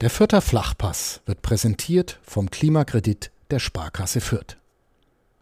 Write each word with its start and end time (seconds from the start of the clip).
Der 0.00 0.08
Fürther 0.08 0.40
Flachpass 0.40 1.20
wird 1.26 1.42
präsentiert 1.42 2.20
vom 2.22 2.50
Klimakredit 2.50 3.30
der 3.50 3.58
Sparkasse 3.58 4.22
Fürth. 4.22 4.56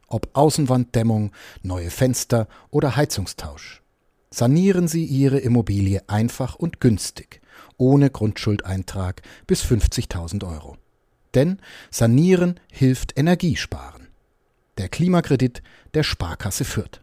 Ob 0.09 0.31
Außenwanddämmung, 0.33 1.31
neue 1.63 1.91
Fenster 1.91 2.49
oder 2.71 2.97
Heizungstausch. 2.97 3.83
Sanieren 4.31 4.89
Sie 4.89 5.05
Ihre 5.05 5.39
Immobilie 5.39 6.03
einfach 6.09 6.57
und 6.57 6.81
günstig, 6.81 7.41
ohne 7.77 8.11
Grundschuldeintrag 8.11 9.23
bis 9.47 9.63
50.000 9.63 10.45
Euro. 10.45 10.77
Denn 11.35 11.61
Sanieren 11.93 12.59
hilft 12.73 13.17
Energiesparen. 13.17 14.09
Der 14.77 14.89
Klimakredit 14.89 15.63
der 15.95 16.03
Sparkasse 16.03 16.65
Fürth. 16.65 17.01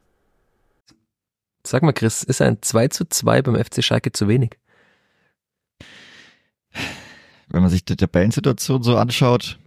Sag 1.66 1.84
mal, 1.84 1.94
Chris, 1.94 2.22
ist 2.22 2.42
ein 2.42 2.58
2 2.62 2.90
zu 2.90 3.06
2 3.06 3.42
beim 3.44 3.56
FC 3.56 3.82
Schalke 3.82 4.12
zu 4.12 4.28
wenig? 4.28 4.58
Wenn 7.56 7.62
man 7.62 7.72
sich 7.72 7.86
die 7.86 7.96
Tabellensituation 7.96 8.84
so 8.84 8.98
anschaut, 8.98 9.58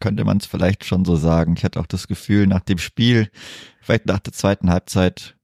könnte 0.00 0.24
man 0.24 0.36
es 0.36 0.46
vielleicht 0.46 0.84
schon 0.84 1.04
so 1.04 1.16
sagen. 1.16 1.54
Ich 1.56 1.64
hatte 1.64 1.80
auch 1.80 1.86
das 1.86 2.06
Gefühl, 2.06 2.46
nach 2.46 2.60
dem 2.60 2.78
Spiel, 2.78 3.32
vielleicht 3.80 4.06
nach 4.06 4.20
der 4.20 4.32
zweiten 4.32 4.70
Halbzeit, 4.70 5.36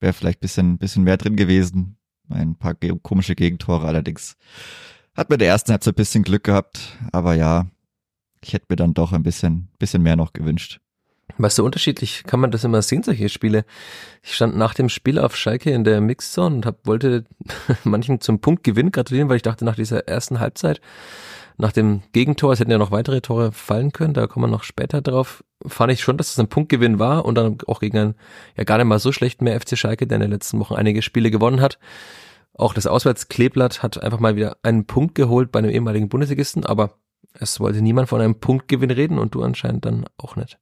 wäre 0.00 0.12
vielleicht 0.12 0.40
bisschen, 0.40 0.76
bisschen 0.76 1.02
mehr 1.02 1.16
drin 1.16 1.36
gewesen. 1.36 1.96
Ein 2.28 2.54
paar 2.54 2.74
komische 2.74 3.34
Gegentore 3.34 3.86
allerdings. 3.86 4.36
Hat 5.14 5.30
mir 5.30 5.38
der 5.38 5.48
ersten 5.48 5.72
Halbzeit 5.72 5.94
ein 5.94 5.96
bisschen 5.96 6.22
Glück 6.22 6.44
gehabt, 6.44 6.98
aber 7.12 7.32
ja, 7.32 7.66
ich 8.42 8.52
hätte 8.52 8.66
mir 8.68 8.76
dann 8.76 8.92
doch 8.92 9.14
ein 9.14 9.22
bisschen, 9.22 9.70
bisschen 9.78 10.02
mehr 10.02 10.16
noch 10.16 10.34
gewünscht. 10.34 10.82
Weißt 11.38 11.58
du, 11.58 11.64
unterschiedlich 11.64 12.24
kann 12.24 12.40
man 12.40 12.50
das 12.50 12.64
immer 12.64 12.82
sehen, 12.82 13.02
solche 13.02 13.28
Spiele. 13.28 13.64
Ich 14.22 14.34
stand 14.34 14.56
nach 14.56 14.74
dem 14.74 14.88
Spiel 14.88 15.18
auf 15.18 15.36
Schalke 15.36 15.70
in 15.70 15.84
der 15.84 16.00
Mixzone 16.00 16.56
und 16.56 16.66
hab, 16.66 16.86
wollte 16.86 17.24
manchen 17.84 18.20
zum 18.20 18.40
Punktgewinn 18.40 18.92
gratulieren, 18.92 19.28
weil 19.28 19.36
ich 19.36 19.42
dachte, 19.42 19.64
nach 19.64 19.76
dieser 19.76 20.08
ersten 20.08 20.40
Halbzeit, 20.40 20.80
nach 21.56 21.72
dem 21.72 22.02
Gegentor, 22.12 22.52
es 22.52 22.60
hätten 22.60 22.70
ja 22.70 22.78
noch 22.78 22.90
weitere 22.90 23.20
Tore 23.20 23.52
fallen 23.52 23.92
können, 23.92 24.14
da 24.14 24.26
kommen 24.26 24.44
wir 24.44 24.50
noch 24.50 24.64
später 24.64 25.02
drauf, 25.02 25.44
fand 25.66 25.92
ich 25.92 26.00
schon, 26.00 26.16
dass 26.16 26.30
es 26.30 26.40
ein 26.40 26.48
Punktgewinn 26.48 26.98
war 26.98 27.24
und 27.24 27.34
dann 27.34 27.58
auch 27.66 27.80
gegen 27.80 27.98
einen 27.98 28.14
ja 28.56 28.64
gar 28.64 28.78
nicht 28.78 28.86
mal 28.86 28.98
so 28.98 29.12
schlechten 29.12 29.44
mehr 29.44 29.60
FC 29.60 29.76
Schalke, 29.76 30.06
der 30.06 30.16
in 30.16 30.22
den 30.22 30.30
letzten 30.30 30.58
Wochen 30.58 30.74
einige 30.74 31.02
Spiele 31.02 31.30
gewonnen 31.30 31.60
hat. 31.60 31.78
Auch 32.54 32.74
das 32.74 32.86
Auswärtskleeblatt 32.86 33.82
hat 33.82 34.02
einfach 34.02 34.20
mal 34.20 34.36
wieder 34.36 34.56
einen 34.62 34.86
Punkt 34.86 35.14
geholt 35.14 35.52
bei 35.52 35.60
einem 35.60 35.70
ehemaligen 35.70 36.08
Bundesligisten, 36.08 36.64
aber 36.64 36.94
es 37.34 37.60
wollte 37.60 37.80
niemand 37.80 38.08
von 38.08 38.20
einem 38.20 38.40
Punktgewinn 38.40 38.90
reden 38.90 39.18
und 39.18 39.34
du 39.34 39.42
anscheinend 39.42 39.84
dann 39.84 40.04
auch 40.16 40.36
nicht. 40.36 40.58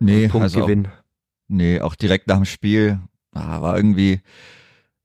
Nee, 0.00 0.28
Punktgewinn. 0.28 0.86
Also 0.86 0.96
auch, 0.96 1.02
nee, 1.48 1.80
auch 1.80 1.94
direkt 1.94 2.26
nach 2.28 2.36
dem 2.36 2.44
Spiel 2.44 3.00
ah, 3.32 3.60
war 3.60 3.76
irgendwie 3.76 4.20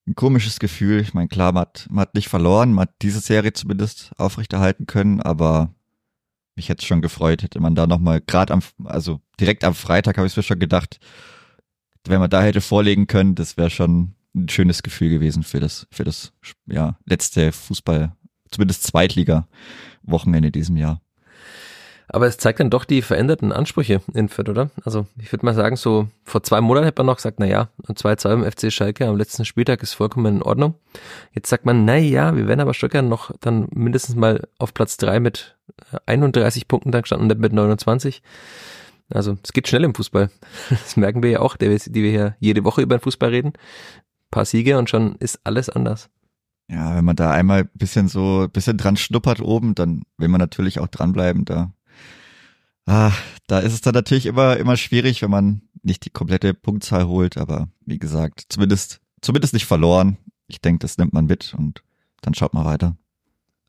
ein 0.08 0.16
komisches 0.16 0.59
Gefühl. 0.59 1.00
Ich 1.00 1.14
meine, 1.14 1.28
klar, 1.28 1.52
man 1.53 1.62
hat, 1.62 1.88
man 1.89 2.02
hat 2.02 2.16
nicht 2.16 2.28
verloren, 2.28 2.73
man 2.73 2.84
hat 2.84 2.95
diese 3.02 3.20
Serie 3.20 3.54
zumindest 3.54 4.11
aufrechterhalten 4.17 4.86
können, 4.86 5.22
aber 5.22 5.73
mich 6.56 6.70
hätte 6.70 6.81
es 6.81 6.88
schon 6.88 7.02
gefreut, 7.02 7.44
hätte 7.44 7.59
man 7.59 7.76
da 7.76 7.88
nochmal, 7.88 8.22
gerade 8.22 8.54
am, 8.54 8.61
also 8.84 9.22
direkt 9.39 9.64
am 9.64 9.73
Freitag 9.73 10.17
habe 10.17 10.28
ich 10.28 10.36
mir 10.36 10.44
schon 10.44 10.59
gedacht, 10.59 11.00
wenn 12.06 12.20
man 12.20 12.30
da 12.30 12.42
hätte 12.42 12.61
vorlegen 12.61 13.08
können, 13.08 13.36
das 13.36 13.58
wäre 13.58 13.70
schon 13.70 14.14
ein 14.36 14.50
schönes 14.50 14.84
Gefühl 14.84 15.09
gewesen 15.09 15.44
für 15.44 15.59
das, 15.59 15.88
für 15.92 16.04
das, 16.04 16.34
ja, 16.66 16.98
letzte 17.06 17.52
Fußball, 17.52 18.16
zumindest 18.52 18.84
Zweitliga-Wochenende 18.84 20.52
diesem 20.52 20.76
Jahr. 20.76 21.02
Aber 22.07 22.27
es 22.27 22.37
zeigt 22.37 22.59
dann 22.59 22.69
doch 22.69 22.85
die 22.85 23.01
veränderten 23.01 23.51
Ansprüche 23.51 24.01
in 24.13 24.29
Fürth, 24.29 24.49
oder? 24.49 24.69
Also 24.83 25.07
ich 25.17 25.31
würde 25.31 25.45
mal 25.45 25.55
sagen, 25.55 25.75
so 25.75 26.07
vor 26.23 26.43
zwei 26.43 26.61
Monaten 26.61 26.85
hätte 26.85 26.99
man 27.01 27.07
noch 27.07 27.15
gesagt, 27.15 27.39
na 27.39 27.45
ja, 27.45 27.69
2-2 27.87 28.33
im 28.33 28.51
FC 28.51 28.71
Schalke 28.71 29.07
am 29.07 29.17
letzten 29.17 29.45
Spieltag 29.45 29.81
ist 29.81 29.93
vollkommen 29.93 30.37
in 30.37 30.41
Ordnung. 30.43 30.75
Jetzt 31.33 31.49
sagt 31.49 31.65
man, 31.65 31.85
na 31.85 31.97
ja, 31.97 32.35
wir 32.35 32.47
werden 32.47 32.59
aber 32.59 32.73
Stöckern 32.73 33.09
noch 33.09 33.31
dann 33.41 33.67
mindestens 33.73 34.15
mal 34.15 34.47
auf 34.59 34.73
Platz 34.73 34.97
drei 34.97 35.19
mit 35.19 35.55
31 36.05 36.67
Punkten 36.67 36.91
dann 36.91 37.01
gestanden 37.01 37.31
und 37.31 37.39
mit 37.39 37.53
29. 37.53 38.21
Also 39.09 39.37
es 39.43 39.53
geht 39.53 39.67
schnell 39.67 39.83
im 39.83 39.95
Fußball. 39.95 40.29
Das 40.69 40.97
merken 40.97 41.23
wir 41.23 41.29
ja 41.29 41.39
auch, 41.39 41.58
die 41.58 41.69
wir 41.69 42.11
hier 42.11 42.36
jede 42.39 42.63
Woche 42.63 42.81
über 42.81 42.97
den 42.97 43.02
Fußball 43.02 43.30
reden. 43.30 43.53
Ein 43.53 44.31
paar 44.31 44.45
Siege 44.45 44.77
und 44.77 44.89
schon 44.89 45.15
ist 45.15 45.39
alles 45.43 45.69
anders. 45.69 46.09
Ja, 46.69 46.95
wenn 46.95 47.05
man 47.05 47.15
da 47.15 47.31
einmal 47.31 47.61
ein 47.61 47.69
bisschen 47.73 48.08
so, 48.08 48.47
bisschen 48.52 48.77
dran 48.77 48.97
schnuppert 48.97 49.42
oben, 49.42 49.75
dann 49.75 50.03
will 50.17 50.30
man 50.30 50.39
natürlich 50.39 50.80
auch 50.80 50.87
dranbleiben. 50.87 51.45
Da 51.45 51.71
Ah, 52.86 53.11
da 53.48 53.60
ist 53.60 53.73
es 53.73 53.82
dann 53.82 53.94
natürlich 53.94 54.26
immer, 54.26 54.58
immer 54.58 54.77
schwierig, 54.77 55.21
wenn 55.21 55.32
man 55.32 55.61
nicht 55.83 56.05
die 56.05 56.10
komplette 56.10 56.54
Punktzahl 56.54 57.08
holt, 57.08 57.38
aber 57.38 57.70
wie 57.86 57.99
gesagt, 57.99 58.45
zumindest, 58.49 58.99
zumindest 59.21 59.54
nicht 59.54 59.66
verloren. 59.66 60.17
Ich 60.48 60.61
denke, 60.61 60.80
das 60.80 60.98
nimmt 60.98 61.14
man 61.14 61.26
mit 61.26 61.54
und 61.58 61.83
dann 62.22 62.33
schaut 62.33 62.54
man 62.54 62.66
weiter. 62.66 62.98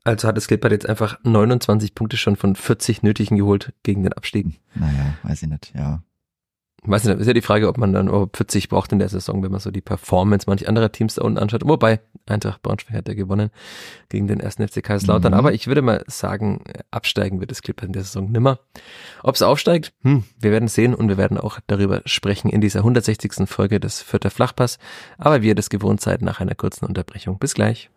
Also 0.03 0.27
hat 0.27 0.37
es 0.37 0.47
Gilbert 0.47 0.71
jetzt 0.71 0.87
einfach 0.87 1.19
29 1.23 1.95
Punkte 1.95 2.17
schon 2.17 2.35
von 2.35 2.55
40 2.55 3.03
nötigen 3.03 3.37
geholt 3.37 3.73
gegen 3.83 4.03
den 4.03 4.13
Abstieg. 4.13 4.59
Naja, 4.75 5.17
weiß 5.23 5.43
ich 5.43 5.49
nicht, 5.49 5.73
ja 5.75 6.03
weiß 6.87 7.03
nicht, 7.05 7.19
ist 7.19 7.27
ja 7.27 7.33
die 7.33 7.41
Frage, 7.41 7.67
ob 7.67 7.77
man 7.77 7.93
dann 7.93 8.09
ob 8.09 8.35
40 8.35 8.69
braucht 8.69 8.91
in 8.91 8.99
der 8.99 9.09
Saison, 9.09 9.43
wenn 9.43 9.51
man 9.51 9.59
so 9.59 9.71
die 9.71 9.81
Performance 9.81 10.45
manch 10.47 10.67
anderer 10.67 10.91
Teams 10.91 11.15
da 11.15 11.23
unten 11.23 11.37
anschaut. 11.37 11.61
Wobei, 11.65 11.99
Eintracht 12.25 12.61
Braunschweig 12.61 12.95
hat 12.95 13.07
ja 13.07 13.13
gewonnen 13.13 13.49
gegen 14.09 14.27
den 14.27 14.39
ersten 14.39 14.67
FC 14.67 14.83
Kaiserslautern. 14.83 15.33
Mhm. 15.33 15.39
Aber 15.39 15.53
ich 15.53 15.67
würde 15.67 15.81
mal 15.81 16.03
sagen, 16.07 16.63
absteigen 16.91 17.39
wird 17.39 17.51
das 17.51 17.61
Clip 17.61 17.81
in 17.83 17.93
der 17.93 18.03
Saison 18.03 18.31
nimmer. 18.31 18.59
Ob 19.23 19.35
es 19.35 19.41
aufsteigt, 19.41 19.93
hm, 20.01 20.23
wir 20.39 20.51
werden 20.51 20.67
sehen 20.67 20.93
und 20.93 21.07
wir 21.07 21.17
werden 21.17 21.37
auch 21.37 21.59
darüber 21.67 22.01
sprechen 22.05 22.49
in 22.49 22.61
dieser 22.61 22.79
160. 22.79 23.47
Folge 23.47 23.79
des 23.79 24.01
Vierter 24.01 24.29
Flachpass. 24.29 24.77
Aber 25.17 25.41
wie 25.41 25.47
ihr 25.47 25.55
das 25.55 25.69
gewohnt 25.69 26.01
seid 26.01 26.21
nach 26.21 26.39
einer 26.39 26.55
kurzen 26.55 26.85
Unterbrechung. 26.85 27.37
Bis 27.39 27.53
gleich. 27.53 27.89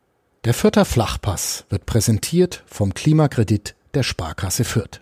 Der 0.44 0.54
Vierter 0.54 0.84
Flachpass 0.84 1.66
wird 1.68 1.86
präsentiert 1.86 2.62
vom 2.66 2.94
Klimakredit 2.94 3.74
der 3.94 4.02
Sparkasse 4.02 4.64
Fürth 4.64 5.00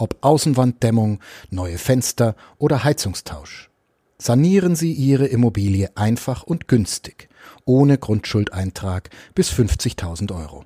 ob 0.00 0.16
Außenwanddämmung, 0.22 1.20
neue 1.50 1.78
Fenster 1.78 2.34
oder 2.58 2.84
Heizungstausch. 2.84 3.70
Sanieren 4.18 4.76
Sie 4.76 4.92
Ihre 4.92 5.26
Immobilie 5.26 5.90
einfach 5.96 6.42
und 6.42 6.68
günstig, 6.68 7.28
ohne 7.64 7.96
Grundschuldeintrag 7.96 9.10
bis 9.34 9.50
50.000 9.50 10.34
Euro. 10.34 10.64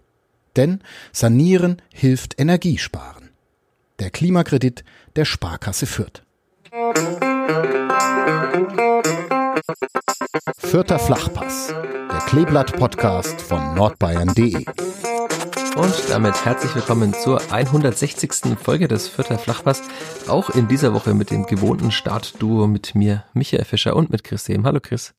Denn 0.57 0.81
Sanieren 1.13 1.81
hilft 1.93 2.41
Energiesparen. 2.41 3.31
Der 4.01 4.11
Klimakredit 4.11 4.85
der 5.15 5.25
Sparkasse 5.25 5.87
Fürth. 5.87 6.25
Vierter 10.59 10.99
Flachpass, 10.99 11.69
der 11.69 12.21
Kleeblatt-Podcast 12.27 13.41
von 13.41 13.75
nordbayern.de. 13.75 14.65
Und 15.77 16.09
damit 16.09 16.45
herzlich 16.45 16.73
willkommen 16.77 17.15
zur 17.15 17.41
160. 17.51 18.57
Folge 18.57 18.87
des 18.87 19.09
Vierter 19.09 19.39
Flachpass. 19.39 19.83
Auch 20.29 20.51
in 20.51 20.69
dieser 20.69 20.95
Woche 20.95 21.15
mit 21.15 21.33
dem 21.33 21.47
gewohnten 21.47 21.91
Startduo 21.91 22.69
mit 22.69 22.95
mir, 22.95 23.25
Michael 23.35 23.65
Fischer 23.65 23.97
und 23.97 24.09
mit 24.09 24.23
Chris 24.23 24.45
Sehm. 24.45 24.65
Hallo 24.67 24.79
Chris. 24.81 25.15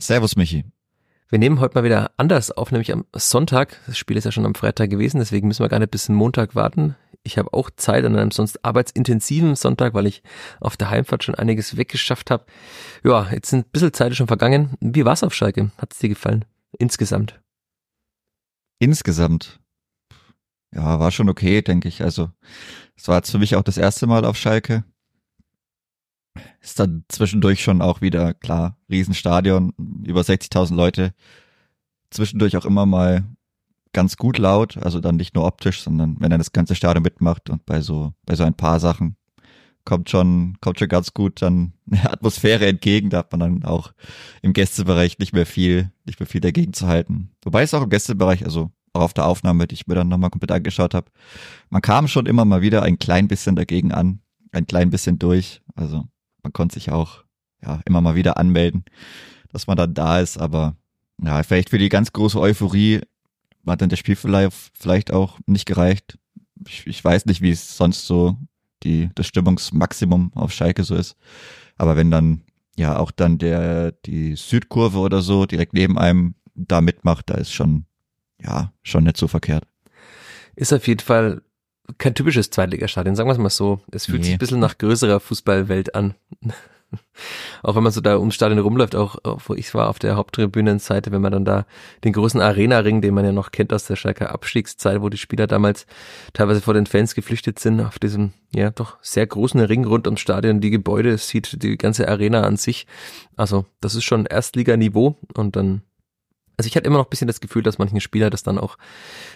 Servus 0.00 0.36
Michi. 0.36 0.64
Wir 1.28 1.38
nehmen 1.38 1.60
heute 1.60 1.74
mal 1.74 1.84
wieder 1.84 2.12
anders 2.16 2.50
auf, 2.50 2.72
nämlich 2.72 2.94
am 2.94 3.04
Sonntag. 3.14 3.78
Das 3.86 3.98
Spiel 3.98 4.16
ist 4.16 4.24
ja 4.24 4.32
schon 4.32 4.46
am 4.46 4.54
Freitag 4.54 4.88
gewesen, 4.88 5.18
deswegen 5.18 5.48
müssen 5.48 5.62
wir 5.62 5.68
gar 5.68 5.80
nicht 5.80 5.90
bis 5.90 6.08
Montag 6.08 6.54
warten. 6.54 6.96
Ich 7.22 7.36
habe 7.36 7.52
auch 7.52 7.68
Zeit 7.68 8.06
an 8.06 8.16
einem 8.16 8.30
sonst 8.30 8.64
arbeitsintensiven 8.64 9.54
Sonntag, 9.54 9.92
weil 9.92 10.06
ich 10.06 10.22
auf 10.60 10.78
der 10.78 10.88
Heimfahrt 10.88 11.24
schon 11.24 11.34
einiges 11.34 11.76
weggeschafft 11.76 12.30
habe. 12.30 12.46
Ja, 13.04 13.30
jetzt 13.30 13.50
sind 13.50 13.66
ein 13.66 13.70
bisschen 13.70 13.92
Zeit 13.92 14.16
schon 14.16 14.28
vergangen. 14.28 14.76
Wie 14.80 15.04
war's 15.04 15.22
auf 15.22 15.34
Schalke? 15.34 15.72
Hat 15.76 15.92
es 15.92 15.98
dir 15.98 16.08
gefallen? 16.08 16.46
Insgesamt? 16.78 17.38
Insgesamt 18.78 19.60
ja, 20.74 21.00
war 21.00 21.10
schon 21.10 21.28
okay, 21.28 21.62
denke 21.62 21.88
ich. 21.88 22.02
Also, 22.02 22.30
es 22.96 23.08
war 23.08 23.16
jetzt 23.16 23.30
für 23.30 23.38
mich 23.38 23.56
auch 23.56 23.62
das 23.62 23.78
erste 23.78 24.06
Mal 24.06 24.24
auf 24.24 24.36
Schalke. 24.36 24.84
Ist 26.60 26.78
dann 26.78 27.04
zwischendurch 27.08 27.62
schon 27.62 27.82
auch 27.82 28.00
wieder, 28.00 28.34
klar, 28.34 28.76
Riesenstadion, 28.88 29.72
über 30.04 30.20
60.000 30.20 30.74
Leute. 30.74 31.14
Zwischendurch 32.10 32.56
auch 32.56 32.64
immer 32.64 32.86
mal 32.86 33.24
ganz 33.92 34.16
gut 34.16 34.38
laut, 34.38 34.76
also 34.76 35.00
dann 35.00 35.16
nicht 35.16 35.34
nur 35.34 35.44
optisch, 35.44 35.82
sondern 35.82 36.16
wenn 36.20 36.30
er 36.30 36.38
das 36.38 36.52
ganze 36.52 36.74
Stadion 36.74 37.02
mitmacht 37.02 37.50
und 37.50 37.66
bei 37.66 37.80
so, 37.80 38.12
bei 38.24 38.36
so 38.36 38.44
ein 38.44 38.54
paar 38.54 38.78
Sachen 38.78 39.16
kommt 39.84 40.10
schon, 40.10 40.56
kommt 40.60 40.78
schon 40.78 40.88
ganz 40.88 41.14
gut 41.14 41.42
dann 41.42 41.72
eine 41.90 42.10
Atmosphäre 42.12 42.66
entgegen, 42.66 43.10
da 43.10 43.18
hat 43.18 43.32
man 43.32 43.40
dann 43.40 43.64
auch 43.64 43.92
im 44.42 44.52
Gästebereich 44.52 45.18
nicht 45.18 45.32
mehr 45.32 45.46
viel, 45.46 45.90
nicht 46.04 46.20
mehr 46.20 46.26
viel 46.26 46.40
dagegen 46.40 46.72
zu 46.72 46.86
halten. 46.86 47.30
Wobei 47.42 47.62
es 47.62 47.74
auch 47.74 47.82
im 47.82 47.90
Gästebereich, 47.90 48.44
also 48.44 48.70
auf 48.92 49.12
der 49.14 49.26
Aufnahme, 49.26 49.66
die 49.66 49.74
ich 49.74 49.86
mir 49.86 49.94
dann 49.94 50.08
nochmal 50.08 50.30
komplett 50.30 50.52
angeschaut 50.52 50.94
habe. 50.94 51.10
Man 51.68 51.82
kam 51.82 52.08
schon 52.08 52.26
immer 52.26 52.44
mal 52.44 52.62
wieder 52.62 52.82
ein 52.82 52.98
klein 52.98 53.28
bisschen 53.28 53.56
dagegen 53.56 53.92
an, 53.92 54.20
ein 54.52 54.66
klein 54.66 54.90
bisschen 54.90 55.18
durch. 55.18 55.62
Also 55.74 56.04
man 56.42 56.52
konnte 56.52 56.74
sich 56.74 56.90
auch 56.90 57.24
ja 57.62 57.80
immer 57.84 58.00
mal 58.00 58.14
wieder 58.14 58.36
anmelden, 58.36 58.84
dass 59.52 59.66
man 59.66 59.76
dann 59.76 59.94
da 59.94 60.20
ist, 60.20 60.38
aber 60.38 60.76
ja, 61.22 61.42
vielleicht 61.42 61.70
für 61.70 61.78
die 61.78 61.88
ganz 61.88 62.12
große 62.12 62.40
Euphorie 62.40 63.00
hat 63.66 63.82
dann 63.82 63.88
der 63.90 63.96
Spielverlauf 63.96 64.70
vielleicht 64.74 65.12
auch 65.12 65.38
nicht 65.46 65.66
gereicht. 65.66 66.18
Ich, 66.66 66.86
ich 66.86 67.04
weiß 67.04 67.26
nicht, 67.26 67.40
wie 67.40 67.50
es 67.50 67.76
sonst 67.76 68.06
so 68.06 68.36
die, 68.82 69.10
das 69.14 69.26
Stimmungsmaximum 69.26 70.32
auf 70.34 70.52
Schalke 70.52 70.82
so 70.82 70.94
ist. 70.94 71.16
Aber 71.76 71.96
wenn 71.96 72.10
dann 72.10 72.42
ja 72.76 72.98
auch 72.98 73.10
dann 73.10 73.38
der, 73.38 73.92
die 73.92 74.34
Südkurve 74.34 74.98
oder 74.98 75.22
so 75.22 75.46
direkt 75.46 75.74
neben 75.74 75.98
einem 75.98 76.34
da 76.54 76.80
mitmacht, 76.80 77.30
da 77.30 77.34
ist 77.34 77.52
schon 77.52 77.84
ja, 78.42 78.72
schon 78.82 79.04
nicht 79.04 79.16
so 79.16 79.28
verkehrt. 79.28 79.64
ist 80.56 80.72
auf 80.72 80.86
jeden 80.86 81.00
Fall 81.00 81.42
kein 81.98 82.14
typisches 82.14 82.50
Zweitligastadion, 82.50 83.16
sagen 83.16 83.28
wir 83.28 83.32
es 83.32 83.38
mal 83.38 83.50
so. 83.50 83.80
Es 83.90 84.06
fühlt 84.06 84.20
nee. 84.20 84.24
sich 84.24 84.34
ein 84.34 84.38
bisschen 84.38 84.60
nach 84.60 84.78
größerer 84.78 85.20
Fußballwelt 85.20 85.94
an. 85.94 86.14
auch 87.62 87.76
wenn 87.76 87.82
man 87.82 87.92
so 87.92 88.00
da 88.00 88.18
ums 88.18 88.34
Stadion 88.34 88.58
rumläuft, 88.58 88.96
auch, 88.96 89.16
wo 89.46 89.54
ich 89.54 89.72
war 89.74 89.88
auf 89.88 89.98
der 89.98 90.16
Haupttribünenseite, 90.16 91.12
wenn 91.12 91.22
man 91.22 91.32
dann 91.32 91.44
da 91.44 91.66
den 92.04 92.12
großen 92.12 92.40
Arena-Ring, 92.40 93.00
den 93.00 93.14
man 93.14 93.24
ja 93.24 93.32
noch 93.32 93.52
kennt 93.52 93.72
aus 93.72 93.84
der 93.84 93.96
Schalker 93.96 94.32
Abstiegszeit, 94.32 95.00
wo 95.00 95.08
die 95.08 95.18
Spieler 95.18 95.46
damals 95.46 95.86
teilweise 96.32 96.60
vor 96.60 96.74
den 96.74 96.86
Fans 96.86 97.14
geflüchtet 97.14 97.58
sind, 97.58 97.80
auf 97.80 97.98
diesem, 97.98 98.32
ja, 98.54 98.70
doch 98.70 98.98
sehr 99.02 99.26
großen 99.26 99.60
Ring 99.60 99.84
rund 99.84 100.06
ums 100.06 100.20
Stadion, 100.20 100.60
die 100.60 100.70
Gebäude, 100.70 101.16
sieht 101.18 101.62
die 101.62 101.76
ganze 101.78 102.08
Arena 102.08 102.42
an 102.42 102.56
sich. 102.56 102.86
Also, 103.36 103.66
das 103.80 103.94
ist 103.94 104.04
schon 104.04 104.26
Erstliganiveau 104.26 105.16
und 105.34 105.56
dann 105.56 105.82
also 106.60 106.66
ich 106.66 106.76
hatte 106.76 106.86
immer 106.86 106.98
noch 106.98 107.06
ein 107.06 107.10
bisschen 107.10 107.26
das 107.26 107.40
Gefühl, 107.40 107.62
dass 107.62 107.78
manchen 107.78 108.02
Spieler 108.02 108.28
das 108.28 108.42
dann 108.42 108.58
auch 108.58 108.76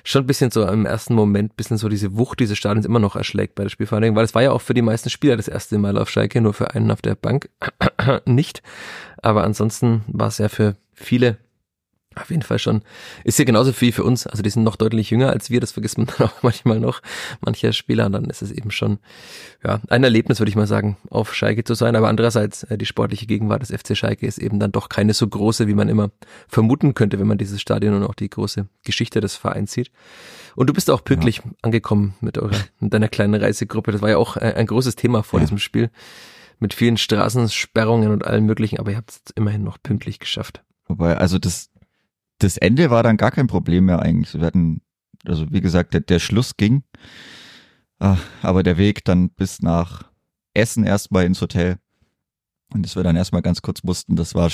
schon 0.05 0.25
ein 0.25 0.26
bisschen 0.26 0.50
so 0.50 0.67
im 0.67 0.85
ersten 0.85 1.15
Moment, 1.15 1.56
bisschen 1.56 1.79
so 1.79 1.88
diese 1.88 2.19
Wucht 2.19 2.38
dieses 2.38 2.59
Stadions 2.59 2.85
immer 2.85 2.99
noch 2.99 3.17
erschlägt 3.17 3.55
bei 3.55 3.62
der 3.62 3.71
Spielvereinigung, 3.71 4.15
weil 4.15 4.26
es 4.26 4.35
war 4.35 4.43
ja 4.43 4.53
auch 4.53 4.61
für 4.61 4.75
die 4.75 4.82
meisten 4.82 5.09
Spieler 5.09 5.38
das 5.38 5.49
erste 5.49 5.79
Mal 5.79 5.97
auf 5.97 6.11
Schalke, 6.11 6.43
nur 6.43 6.53
für 6.53 6.75
einen 6.75 6.91
auf 6.91 7.00
der 7.00 7.15
Bank 7.15 7.49
nicht. 8.26 8.62
Aber 9.23 9.43
ansonsten 9.43 10.05
war 10.06 10.29
es 10.29 10.37
ja 10.37 10.50
für 10.50 10.76
viele 10.93 11.38
auf 12.17 12.31
jeden 12.31 12.43
Fall 12.43 12.59
schon. 12.59 12.83
Ist 13.25 13.39
ja 13.39 13.45
genauso 13.45 13.73
viel 13.73 13.93
für 13.93 14.05
uns. 14.05 14.27
Also 14.27 14.43
die 14.43 14.51
sind 14.51 14.63
noch 14.63 14.77
deutlich 14.77 15.11
jünger 15.11 15.31
als 15.31 15.51
wir. 15.51 15.61
Das 15.61 15.73
vergisst 15.73 15.99
man 15.99 16.07
dann 16.19 16.29
auch 16.29 16.43
manchmal 16.43 16.81
noch. 16.81 17.01
Mancher 17.41 17.73
Spieler. 17.73 18.07
Und 18.07 18.13
dann 18.13 18.25
ist 18.27 18.43
es 18.43 18.51
eben 18.51 18.71
schon, 18.71 18.99
ja, 19.65 19.81
ein 19.89 20.05
Erlebnis, 20.05 20.39
würde 20.39 20.51
ich 20.51 20.57
mal 20.57 20.67
sagen, 20.67 20.97
auf 21.11 21.35
Schalke 21.35 21.65
zu 21.65 21.75
sein. 21.75 21.97
Aber 21.97 22.09
andererseits, 22.09 22.65
äh, 22.65 22.79
die 22.79 22.87
sportliche 22.87 23.27
Gegenwart 23.27 23.63
des 23.63 23.71
FC 23.71 23.97
Schalke 23.97 24.27
ist 24.27 24.39
eben 24.39 24.59
dann 24.59 24.73
doch 24.73 24.89
keine 24.89 25.15
so 25.15 25.27
große, 25.27 25.67
wie 25.67 25.75
man 25.75 25.89
immer 25.89 26.11
vermuten 26.49 26.95
könnte, 26.95 27.19
wenn 27.19 27.27
man 27.27 27.39
dieses 27.39 27.61
Stadion 27.61 27.95
und 27.95 28.05
auch 28.05 28.15
die 28.15 28.31
große 28.31 28.67
Geschichte 28.85 29.21
des 29.21 29.37
Vereins 29.37 29.73
sieht. 29.73 29.91
Und 30.57 30.69
du 30.69 30.73
bist 30.73 30.91
auch 30.91 31.05
pünktlich 31.05 31.39
ja. 31.39 31.51
angekommen 31.63 32.15
mit 32.21 32.39
eurer, 32.39 32.57
mit 32.81 32.93
deiner 32.93 33.09
kleinen 33.09 33.35
Reisegruppe. 33.35 33.93
Das 33.93 34.03
war 34.03 34.11
ja 34.11 34.19
auch 34.19 34.37
ein 34.37 34.67
großes 34.67 34.97
Thema 34.97 35.23
vor 35.23 35.41
ja. 35.41 35.45
diesem 35.45 35.59
Spiel. 35.59 35.91
Mit 36.61 36.73
vielen 36.73 36.97
Straßensperrungen 36.97 38.13
und 38.13 38.25
allem 38.25 38.47
möglichen. 38.47 38.79
Aber 38.79 38.93
ihr 38.93 38.97
habt 38.97 39.11
es 39.11 39.21
immerhin 39.35 39.65
noch 39.65 39.83
pünktlich 39.83 40.21
geschafft. 40.21 40.63
Wobei, 40.87 41.17
also 41.17 41.39
das, 41.39 41.71
das 42.44 42.58
Ende 42.58 42.91
war 42.91 43.02
dann 43.02 43.17
gar 43.17 43.31
kein 43.31 43.46
Problem 43.46 43.87
mehr 43.87 44.00
eigentlich. 44.00 44.35
Wir 44.35 44.46
hatten, 44.46 44.82
also 45.25 45.50
wie 45.50 45.61
gesagt, 45.61 45.94
der, 45.94 46.00
der 46.00 46.19
Schluss 46.19 46.56
ging. 46.56 46.85
Ah, 47.99 48.19
aber 48.43 48.62
der 48.62 48.76
Weg 48.76 49.05
dann 49.05 49.31
bis 49.31 49.62
nach 49.62 50.05
Essen 50.52 50.85
erstmal 50.85 51.25
ins 51.25 51.41
Hotel 51.41 51.79
und 52.73 52.85
dass 52.85 52.96
wir 52.96 53.02
dann 53.02 53.17
erstmal 53.17 53.43
ganz 53.43 53.62
kurz 53.62 53.82
mussten, 53.82 54.17
das 54.17 54.35
war 54.35 54.50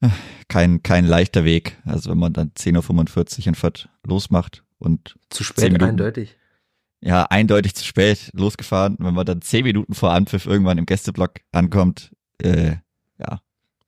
äh, 0.00 0.08
kein, 0.48 0.82
kein 0.82 1.04
leichter 1.04 1.44
Weg. 1.44 1.78
Also 1.84 2.10
wenn 2.10 2.18
man 2.18 2.32
dann 2.32 2.50
10.45 2.50 3.40
Uhr 3.40 3.46
in 3.48 3.54
Fahrt 3.54 3.88
losmacht 4.04 4.64
und 4.78 5.16
zu 5.30 5.44
spät 5.44 5.72
Minuten, 5.72 5.84
eindeutig. 5.84 6.36
Ja, 7.00 7.24
eindeutig 7.24 7.74
zu 7.74 7.84
spät 7.84 8.30
losgefahren. 8.32 8.96
Wenn 8.98 9.14
man 9.14 9.26
dann 9.26 9.42
zehn 9.42 9.64
Minuten 9.64 9.94
vor 9.94 10.12
Anpfiff 10.12 10.46
irgendwann 10.46 10.78
im 10.78 10.86
Gästeblock 10.86 11.34
ankommt, 11.52 12.12
äh, 12.40 12.76
ja, 13.18 13.40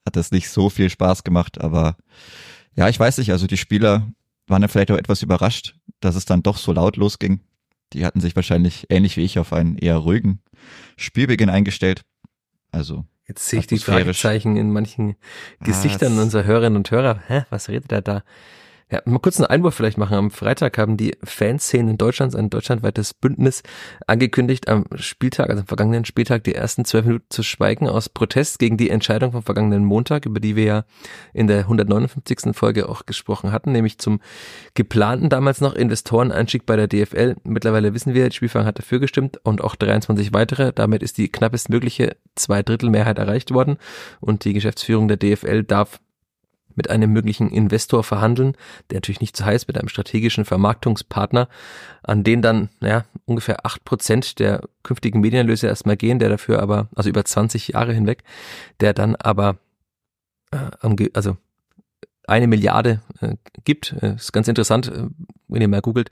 hat 0.06 0.16
das 0.16 0.30
nicht 0.30 0.48
so 0.48 0.70
viel 0.70 0.88
Spaß 0.88 1.24
gemacht, 1.24 1.60
aber 1.60 1.96
ja, 2.74 2.88
ich 2.88 2.98
weiß 2.98 3.18
nicht, 3.18 3.32
also 3.32 3.46
die 3.46 3.56
Spieler 3.56 4.06
waren 4.46 4.62
ja 4.62 4.68
vielleicht 4.68 4.90
auch 4.90 4.96
etwas 4.96 5.22
überrascht, 5.22 5.74
dass 6.00 6.14
es 6.14 6.24
dann 6.24 6.42
doch 6.42 6.56
so 6.56 6.72
laut 6.72 6.96
losging. 6.96 7.40
Die 7.92 8.04
hatten 8.04 8.20
sich 8.20 8.36
wahrscheinlich 8.36 8.86
ähnlich 8.88 9.16
wie 9.16 9.24
ich 9.24 9.38
auf 9.38 9.52
einen 9.52 9.76
eher 9.76 9.96
ruhigen 9.96 10.40
Spielbeginn 10.96 11.50
eingestellt. 11.50 12.02
Also 12.70 13.04
Jetzt 13.26 13.48
sehe 13.48 13.60
ich 13.60 13.66
die 13.66 13.78
Fragezeichen 13.78 14.56
in 14.56 14.72
manchen 14.72 15.16
Gesichtern 15.60 16.18
unserer 16.18 16.44
Hörerinnen 16.44 16.76
und 16.76 16.90
Hörer. 16.90 17.20
Hä, 17.26 17.42
was 17.50 17.68
redet 17.68 17.90
er 17.90 18.02
da? 18.02 18.22
Ja, 18.88 19.02
mal 19.04 19.18
kurz 19.18 19.40
einen 19.40 19.48
Einwurf 19.48 19.74
vielleicht 19.74 19.98
machen. 19.98 20.14
Am 20.14 20.30
Freitag 20.30 20.78
haben 20.78 20.96
die 20.96 21.16
Fanszenen 21.24 21.98
Deutschlands 21.98 22.36
ein 22.36 22.50
deutschlandweites 22.50 23.14
Bündnis 23.14 23.64
angekündigt, 24.06 24.68
am 24.68 24.84
Spieltag, 24.94 25.50
also 25.50 25.62
am 25.62 25.66
vergangenen 25.66 26.04
Spieltag, 26.04 26.44
die 26.44 26.54
ersten 26.54 26.84
zwölf 26.84 27.04
Minuten 27.04 27.26
zu 27.28 27.42
schweigen 27.42 27.88
aus 27.88 28.08
Protest 28.08 28.60
gegen 28.60 28.76
die 28.76 28.90
Entscheidung 28.90 29.32
vom 29.32 29.42
vergangenen 29.42 29.84
Montag, 29.84 30.24
über 30.24 30.38
die 30.38 30.54
wir 30.54 30.64
ja 30.64 30.84
in 31.34 31.48
der 31.48 31.62
159. 31.62 32.54
Folge 32.54 32.88
auch 32.88 33.06
gesprochen 33.06 33.50
hatten, 33.50 33.72
nämlich 33.72 33.98
zum 33.98 34.20
geplanten 34.74 35.30
damals 35.30 35.60
noch 35.60 35.74
Investoreneinstieg 35.74 36.64
bei 36.64 36.76
der 36.76 36.86
DFL. 36.86 37.34
Mittlerweile 37.42 37.92
wissen 37.92 38.14
wir, 38.14 38.28
die 38.28 38.36
Spielfang 38.36 38.66
hat 38.66 38.78
dafür 38.78 39.00
gestimmt 39.00 39.40
und 39.42 39.64
auch 39.64 39.74
23 39.74 40.32
weitere. 40.32 40.72
Damit 40.72 41.02
ist 41.02 41.18
die 41.18 41.28
knappestmögliche 41.28 42.14
Zweidrittelmehrheit 42.36 43.18
erreicht 43.18 43.50
worden 43.52 43.78
und 44.20 44.44
die 44.44 44.52
Geschäftsführung 44.52 45.08
der 45.08 45.16
DFL 45.16 45.64
darf 45.64 45.98
mit 46.76 46.90
einem 46.90 47.12
möglichen 47.12 47.50
Investor 47.50 48.04
verhandeln, 48.04 48.56
der 48.90 48.98
natürlich 48.98 49.20
nicht 49.20 49.36
so 49.36 49.44
heißt, 49.44 49.66
mit 49.66 49.78
einem 49.78 49.88
strategischen 49.88 50.44
Vermarktungspartner, 50.44 51.48
an 52.02 52.22
den 52.22 52.42
dann 52.42 52.68
ja, 52.80 53.04
ungefähr 53.24 53.66
acht 53.66 53.84
Prozent 53.84 54.38
der 54.38 54.62
künftigen 54.82 55.20
Medienerlöse 55.20 55.66
erstmal 55.66 55.96
gehen, 55.96 56.18
der 56.18 56.28
dafür 56.28 56.60
aber, 56.60 56.88
also 56.94 57.08
über 57.08 57.24
20 57.24 57.68
Jahre 57.68 57.92
hinweg, 57.92 58.22
der 58.80 58.92
dann 58.92 59.16
aber 59.16 59.56
äh, 60.52 61.08
also 61.14 61.36
eine 62.26 62.46
Milliarde 62.46 63.00
äh, 63.20 63.36
gibt. 63.64 63.94
Äh, 64.00 64.14
ist 64.14 64.32
ganz 64.32 64.48
interessant, 64.48 64.88
äh, 64.88 65.06
wenn 65.48 65.62
ihr 65.62 65.68
mal 65.68 65.80
googelt. 65.80 66.10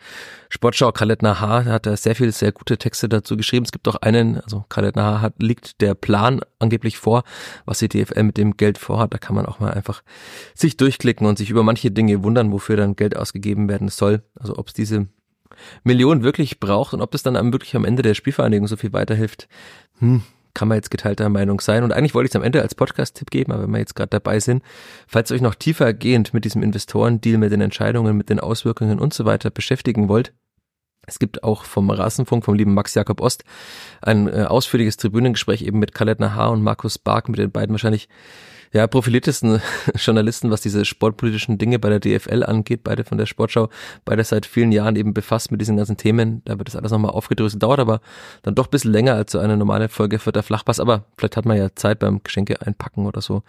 Sportschau 0.48 0.92
Khaled 0.92 1.22
Nahar 1.22 1.64
hat 1.64 1.86
da 1.86 1.96
sehr 1.96 2.14
viele, 2.14 2.32
sehr 2.32 2.52
gute 2.52 2.78
Texte 2.78 3.08
dazu 3.08 3.36
geschrieben. 3.36 3.64
Es 3.64 3.72
gibt 3.72 3.88
auch 3.88 3.96
einen, 3.96 4.40
also 4.40 4.64
Khaled 4.68 4.96
Nahar 4.96 5.20
hat, 5.20 5.34
liegt 5.42 5.80
der 5.80 5.94
Plan 5.94 6.40
angeblich 6.58 6.98
vor, 6.98 7.24
was 7.64 7.78
die 7.78 7.88
DFL 7.88 8.22
mit 8.22 8.36
dem 8.36 8.56
Geld 8.56 8.78
vorhat. 8.78 9.12
Da 9.12 9.18
kann 9.18 9.34
man 9.34 9.46
auch 9.46 9.60
mal 9.60 9.72
einfach 9.72 10.02
sich 10.54 10.76
durchklicken 10.76 11.26
und 11.26 11.38
sich 11.38 11.50
über 11.50 11.62
manche 11.62 11.90
Dinge 11.90 12.22
wundern, 12.22 12.52
wofür 12.52 12.76
dann 12.76 12.96
Geld 12.96 13.16
ausgegeben 13.16 13.68
werden 13.68 13.88
soll. 13.88 14.22
Also 14.34 14.56
ob 14.56 14.68
es 14.68 14.74
diese 14.74 15.08
Millionen 15.82 16.22
wirklich 16.22 16.60
braucht 16.60 16.94
und 16.94 17.00
ob 17.00 17.10
das 17.10 17.22
dann 17.22 17.52
wirklich 17.52 17.76
am 17.76 17.84
Ende 17.84 18.02
der 18.02 18.14
Spielvereinigung 18.14 18.66
so 18.66 18.76
viel 18.76 18.92
weiterhilft. 18.92 19.48
Hm, 19.98 20.22
kann 20.54 20.68
man 20.68 20.76
jetzt 20.76 20.90
geteilter 20.90 21.28
Meinung 21.28 21.60
sein. 21.60 21.84
Und 21.84 21.92
eigentlich 21.92 22.14
wollte 22.14 22.26
ich 22.26 22.32
es 22.32 22.36
am 22.36 22.42
Ende 22.42 22.62
als 22.62 22.74
Podcast-Tipp 22.74 23.30
geben, 23.30 23.52
aber 23.52 23.64
wenn 23.64 23.72
wir 23.72 23.78
jetzt 23.78 23.96
gerade 23.96 24.10
dabei 24.10 24.40
sind, 24.40 24.62
falls 25.06 25.30
ihr 25.30 25.34
euch 25.34 25.42
noch 25.42 25.54
tiefer 25.54 25.92
gehend 25.92 26.32
mit 26.32 26.44
diesem 26.44 26.62
Investorendeal, 26.62 27.38
mit 27.38 27.52
den 27.52 27.60
Entscheidungen, 27.60 28.16
mit 28.16 28.30
den 28.30 28.40
Auswirkungen 28.40 28.98
und 28.98 29.12
so 29.12 29.24
weiter 29.24 29.50
beschäftigen 29.50 30.08
wollt, 30.08 30.32
es 31.06 31.18
gibt 31.18 31.42
auch 31.44 31.64
vom 31.64 31.90
Rasenfunk, 31.90 32.44
vom 32.44 32.54
lieben 32.54 32.74
Max 32.74 32.94
Jakob 32.94 33.20
Ost, 33.20 33.44
ein 34.02 34.28
äh, 34.28 34.44
ausführliches 34.44 34.96
Tribünengespräch 34.96 35.62
eben 35.62 35.78
mit 35.78 35.94
Khaled 35.94 36.20
Nahar 36.20 36.52
und 36.52 36.62
Markus 36.62 36.98
Bark, 36.98 37.28
mit 37.28 37.38
den 37.38 37.50
beiden 37.50 37.72
wahrscheinlich 37.72 38.08
ja, 38.74 38.88
profiliertesten 38.88 39.62
Journalisten, 39.94 40.50
was 40.50 40.60
diese 40.60 40.84
sportpolitischen 40.84 41.58
Dinge 41.58 41.78
bei 41.78 41.96
der 41.96 42.00
DFL 42.00 42.42
angeht, 42.42 42.80
beide 42.82 43.04
von 43.04 43.18
der 43.18 43.26
Sportschau, 43.26 43.70
beide 44.04 44.24
seit 44.24 44.46
vielen 44.46 44.72
Jahren 44.72 44.96
eben 44.96 45.14
befasst 45.14 45.52
mit 45.52 45.60
diesen 45.60 45.76
ganzen 45.76 45.96
Themen. 45.96 46.42
Da 46.44 46.58
wird 46.58 46.68
das 46.68 46.74
alles 46.74 46.90
nochmal 46.90 47.12
aufgedröselt, 47.12 47.62
dauert 47.62 47.78
aber 47.78 48.00
dann 48.42 48.56
doch 48.56 48.66
ein 48.66 48.70
bisschen 48.70 48.92
länger 48.92 49.14
als 49.14 49.30
so 49.30 49.38
eine 49.38 49.56
normale 49.56 49.88
Folge 49.88 50.18
für 50.18 50.32
der 50.32 50.42
Flachpass, 50.42 50.80
aber 50.80 51.04
vielleicht 51.16 51.36
hat 51.36 51.46
man 51.46 51.56
ja 51.56 51.68
Zeit 51.76 52.00
beim 52.00 52.20
Geschenke 52.24 52.60
einpacken 52.66 53.06
oder 53.06 53.20
so. 53.20 53.44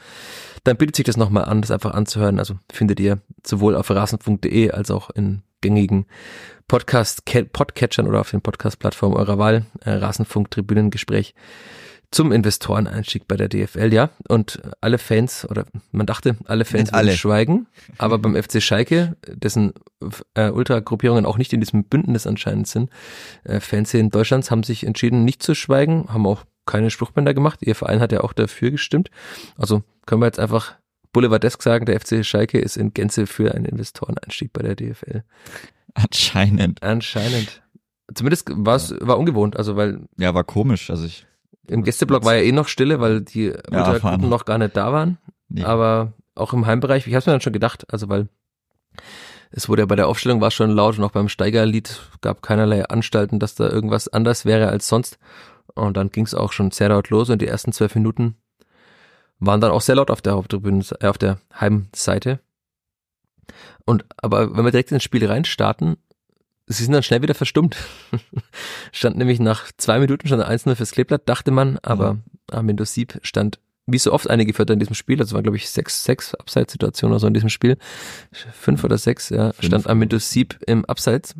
Dann 0.63 0.77
bietet 0.77 0.95
sich 0.95 1.05
das 1.05 1.17
nochmal 1.17 1.45
an, 1.45 1.61
das 1.61 1.71
einfach 1.71 1.95
anzuhören. 1.95 2.37
Also 2.37 2.59
findet 2.71 2.99
ihr 2.99 3.17
sowohl 3.43 3.75
auf 3.75 3.89
rasen.de 3.89 4.71
als 4.71 4.91
auch 4.91 5.09
in 5.09 5.41
gängigen 5.65 6.05
Podcast 6.67 7.23
Podcatchern 7.25 8.07
oder 8.07 8.21
auf 8.21 8.31
den 8.31 8.41
Podcast-Plattformen 8.41 9.15
eurer 9.15 9.37
Wahl, 9.37 9.65
äh, 9.83 9.91
Rasenfunk 9.91 10.51
Tribünengespräch 10.51 11.33
zum 12.11 12.31
Investoreneinstieg 12.31 13.27
bei 13.27 13.35
der 13.35 13.49
DFL, 13.49 13.91
ja. 13.91 14.09
Und 14.27 14.61
alle 14.79 14.97
Fans, 14.97 15.47
oder 15.49 15.65
man 15.91 16.05
dachte, 16.05 16.37
alle 16.45 16.63
Fans 16.63 16.93
alle. 16.93 17.11
schweigen, 17.11 17.67
aber 17.97 18.19
beim 18.19 18.41
FC 18.41 18.61
Schalke, 18.61 19.17
dessen 19.27 19.73
äh, 20.35 20.49
Ultragruppierungen 20.49 21.25
auch 21.25 21.37
nicht 21.37 21.51
in 21.51 21.59
diesem 21.59 21.83
Bündnis 21.83 22.27
anscheinend 22.27 22.67
sind, 22.67 22.89
äh, 23.43 23.59
Fanszenen 23.59 24.11
Deutschlands 24.11 24.51
haben 24.51 24.63
sich 24.63 24.85
entschieden, 24.85 25.25
nicht 25.25 25.41
zu 25.41 25.55
schweigen, 25.55 26.05
haben 26.07 26.25
auch 26.25 26.45
keine 26.65 26.89
Spruchbänder 26.89 27.33
gemacht. 27.33 27.59
Ihr 27.61 27.75
Verein 27.75 27.99
hat 27.99 28.11
ja 28.11 28.21
auch 28.21 28.33
dafür 28.33 28.71
gestimmt. 28.71 29.09
Also 29.57 29.83
können 30.05 30.21
wir 30.21 30.27
jetzt 30.27 30.39
einfach 30.39 30.75
boulevardesk 31.15 31.63
sagen, 31.63 31.85
der 31.85 31.97
FC 31.97 32.25
Schalke 32.25 32.59
ist 32.59 32.75
in 32.75 32.93
Gänze 32.93 33.25
für 33.25 33.55
einen 33.55 33.63
Investoreneinstieg 33.63 34.51
bei 34.51 34.61
der 34.61 34.75
DFL. 34.75 35.23
Anscheinend. 35.93 36.83
Anscheinend. 36.83 37.63
Zumindest 38.13 38.49
war 38.53 38.75
es 38.75 38.93
war 38.99 39.17
ungewohnt, 39.17 39.55
also 39.55 39.77
weil 39.77 40.01
ja 40.17 40.33
war 40.33 40.43
komisch, 40.43 40.89
also 40.89 41.05
ich 41.05 41.25
im 41.67 41.83
Gästeblock 41.83 42.25
war 42.25 42.35
ja 42.35 42.41
eh 42.41 42.51
noch 42.51 42.67
Stille, 42.67 42.99
weil 42.99 43.21
die 43.21 43.45
ja, 43.45 43.93
Ultragruppen 43.93 44.29
noch 44.29 44.43
gar 44.43 44.57
nicht 44.57 44.75
da 44.75 44.91
waren. 44.91 45.17
Nee. 45.47 45.63
Aber 45.63 46.11
auch 46.35 46.51
im 46.51 46.65
Heimbereich, 46.65 47.07
ich 47.07 47.15
habe 47.15 47.25
mir 47.27 47.33
dann 47.33 47.41
schon 47.41 47.53
gedacht, 47.53 47.91
also 47.91 48.09
weil 48.09 48.27
es 49.51 49.69
wurde 49.69 49.83
ja 49.83 49.85
bei 49.85 49.95
der 49.95 50.09
Aufstellung 50.09 50.41
war 50.41 50.51
schon 50.51 50.69
laut 50.69 50.97
und 50.97 51.03
auch 51.05 51.11
beim 51.11 51.29
Steigerlied 51.29 52.01
gab 52.19 52.41
keinerlei 52.41 52.83
Anstalten, 52.85 53.39
dass 53.39 53.55
da 53.55 53.69
irgendwas 53.69 54.09
anders 54.09 54.43
wäre 54.43 54.67
als 54.67 54.89
sonst. 54.89 55.17
Und 55.73 55.95
dann 55.95 56.09
ging 56.09 56.25
es 56.25 56.35
auch 56.35 56.51
schon 56.51 56.71
sehr 56.71 56.89
laut 56.89 57.09
los 57.09 57.29
und 57.29 57.41
die 57.41 57.47
ersten 57.47 57.71
zwölf 57.71 57.95
Minuten 57.95 58.35
waren 59.39 59.61
dann 59.61 59.71
auch 59.71 59.81
sehr 59.81 59.95
laut 59.95 60.11
auf 60.11 60.21
der 60.21 60.33
Haupttribüne, 60.33 60.83
äh, 60.99 61.07
auf 61.07 61.17
der 61.17 61.39
Heimseite. 61.59 62.39
Und 63.85 64.05
aber 64.17 64.55
wenn 64.55 64.65
wir 64.65 64.71
direkt 64.71 64.91
ins 64.91 65.03
Spiel 65.03 65.25
reinstarten, 65.25 65.97
sie 66.67 66.83
sind 66.83 66.93
dann 66.93 67.03
schnell 67.03 67.21
wieder 67.21 67.35
verstummt. 67.35 67.77
stand 68.91 69.17
nämlich 69.17 69.39
nach 69.39 69.71
zwei 69.77 69.99
Minuten 69.99 70.27
schon 70.27 70.41
1-0 70.41 70.75
fürs 70.75 70.91
Kleeblatt, 70.91 71.29
dachte 71.29 71.51
man, 71.51 71.77
aber 71.83 72.17
ja. 72.51 72.57
Armindo 72.57 72.85
Sieb 72.85 73.19
stand 73.21 73.59
wie 73.87 73.99
so 73.99 74.11
oft 74.11 74.29
einige 74.29 74.53
Vierter 74.53 74.73
in 74.73 74.79
diesem 74.79 74.95
Spiel, 74.95 75.19
also 75.19 75.35
waren 75.35 75.43
glaube 75.43 75.57
ich 75.57 75.69
sechs, 75.69 76.03
sechs 76.03 76.33
Abseitssituationen 76.33 77.13
oder 77.13 77.19
so 77.19 77.27
in 77.27 77.35
diesem 77.35 77.49
Spiel, 77.49 77.77
fünf 78.31 78.83
oder 78.83 78.97
sechs, 78.97 79.29
ja, 79.29 79.53
Fünf. 79.53 79.65
stand 79.65 79.87
Amindo 79.87 80.17
Sieb 80.17 80.57
im 80.65 80.85
Abseits. 80.85 81.35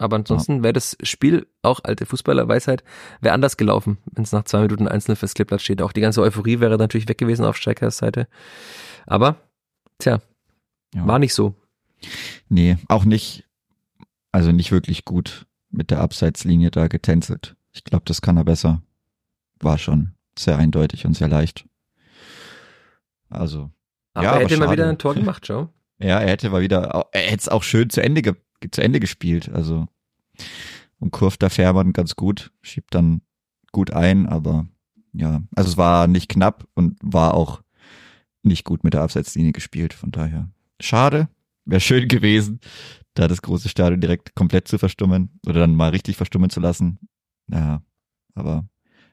Aber 0.00 0.16
ansonsten 0.16 0.62
wäre 0.62 0.72
das 0.72 0.96
Spiel, 1.02 1.48
auch 1.62 1.80
alte 1.82 2.06
Fußballerweisheit, 2.06 2.84
wäre 3.20 3.34
anders 3.34 3.56
gelaufen, 3.56 3.98
wenn 4.12 4.22
es 4.22 4.30
nach 4.32 4.44
zwei 4.44 4.60
Minuten 4.60 4.86
einzeln 4.86 5.16
fürs 5.16 5.34
Kleeblatt 5.34 5.60
steht. 5.60 5.82
Auch 5.82 5.92
die 5.92 6.00
ganze 6.00 6.22
Euphorie 6.22 6.60
wäre 6.60 6.78
natürlich 6.78 7.08
weg 7.08 7.18
gewesen 7.18 7.44
auf 7.44 7.56
Steikers 7.56 7.98
Seite. 7.98 8.28
Aber, 9.06 9.36
tja, 9.98 10.20
Ja. 10.94 11.06
war 11.06 11.18
nicht 11.18 11.34
so. 11.34 11.54
Nee, 12.48 12.78
auch 12.88 13.04
nicht, 13.04 13.44
also 14.30 14.52
nicht 14.52 14.70
wirklich 14.70 15.04
gut 15.04 15.46
mit 15.70 15.90
der 15.90 16.00
Abseitslinie 16.00 16.70
da 16.70 16.86
getänzelt. 16.86 17.56
Ich 17.72 17.82
glaube, 17.82 18.04
das 18.06 18.22
kann 18.22 18.36
er 18.36 18.44
besser. 18.44 18.80
War 19.60 19.78
schon 19.78 20.12
sehr 20.38 20.56
eindeutig 20.58 21.04
und 21.06 21.14
sehr 21.14 21.28
leicht. 21.28 21.66
Also, 23.28 23.70
Aber 24.14 24.24
Ja, 24.24 24.30
er 24.30 24.34
aber 24.36 24.44
hätte 24.44 24.56
mal 24.58 24.64
schade. 24.66 24.76
wieder 24.78 24.88
ein 24.88 24.98
Tor 24.98 25.14
gemacht, 25.14 25.46
schau. 25.46 25.68
ja, 25.98 26.20
er 26.20 26.30
hätte 26.30 26.50
mal 26.50 26.62
wieder, 26.62 27.08
er 27.12 27.20
hätte 27.20 27.36
es 27.40 27.48
auch 27.48 27.62
schön 27.64 27.90
zu 27.90 28.00
Ende, 28.02 28.22
ge 28.22 28.34
zu 28.70 28.82
Ende 28.82 29.00
gespielt. 29.00 29.48
Also, 29.48 29.86
und 30.98 31.10
kurft 31.10 31.42
da 31.42 31.48
Fährmann 31.48 31.92
ganz 31.92 32.16
gut, 32.16 32.52
schiebt 32.62 32.94
dann 32.94 33.22
gut 33.72 33.92
ein, 33.92 34.26
aber 34.26 34.66
ja, 35.12 35.42
also 35.54 35.70
es 35.70 35.76
war 35.76 36.06
nicht 36.06 36.28
knapp 36.28 36.66
und 36.74 36.98
war 37.02 37.34
auch 37.34 37.62
nicht 38.42 38.64
gut 38.64 38.84
mit 38.84 38.94
der 38.94 39.02
Abseitslinie 39.02 39.52
gespielt. 39.52 39.94
Von 39.94 40.10
daher, 40.10 40.48
schade, 40.80 41.28
wäre 41.64 41.80
schön 41.80 42.08
gewesen, 42.08 42.60
da 43.14 43.28
das 43.28 43.42
große 43.42 43.68
Stadion 43.68 44.00
direkt 44.00 44.34
komplett 44.34 44.68
zu 44.68 44.78
verstummen 44.78 45.40
oder 45.46 45.60
dann 45.60 45.74
mal 45.74 45.90
richtig 45.90 46.16
verstummen 46.16 46.50
zu 46.50 46.60
lassen. 46.60 46.98
Ja, 47.48 47.82
aber 48.34 48.68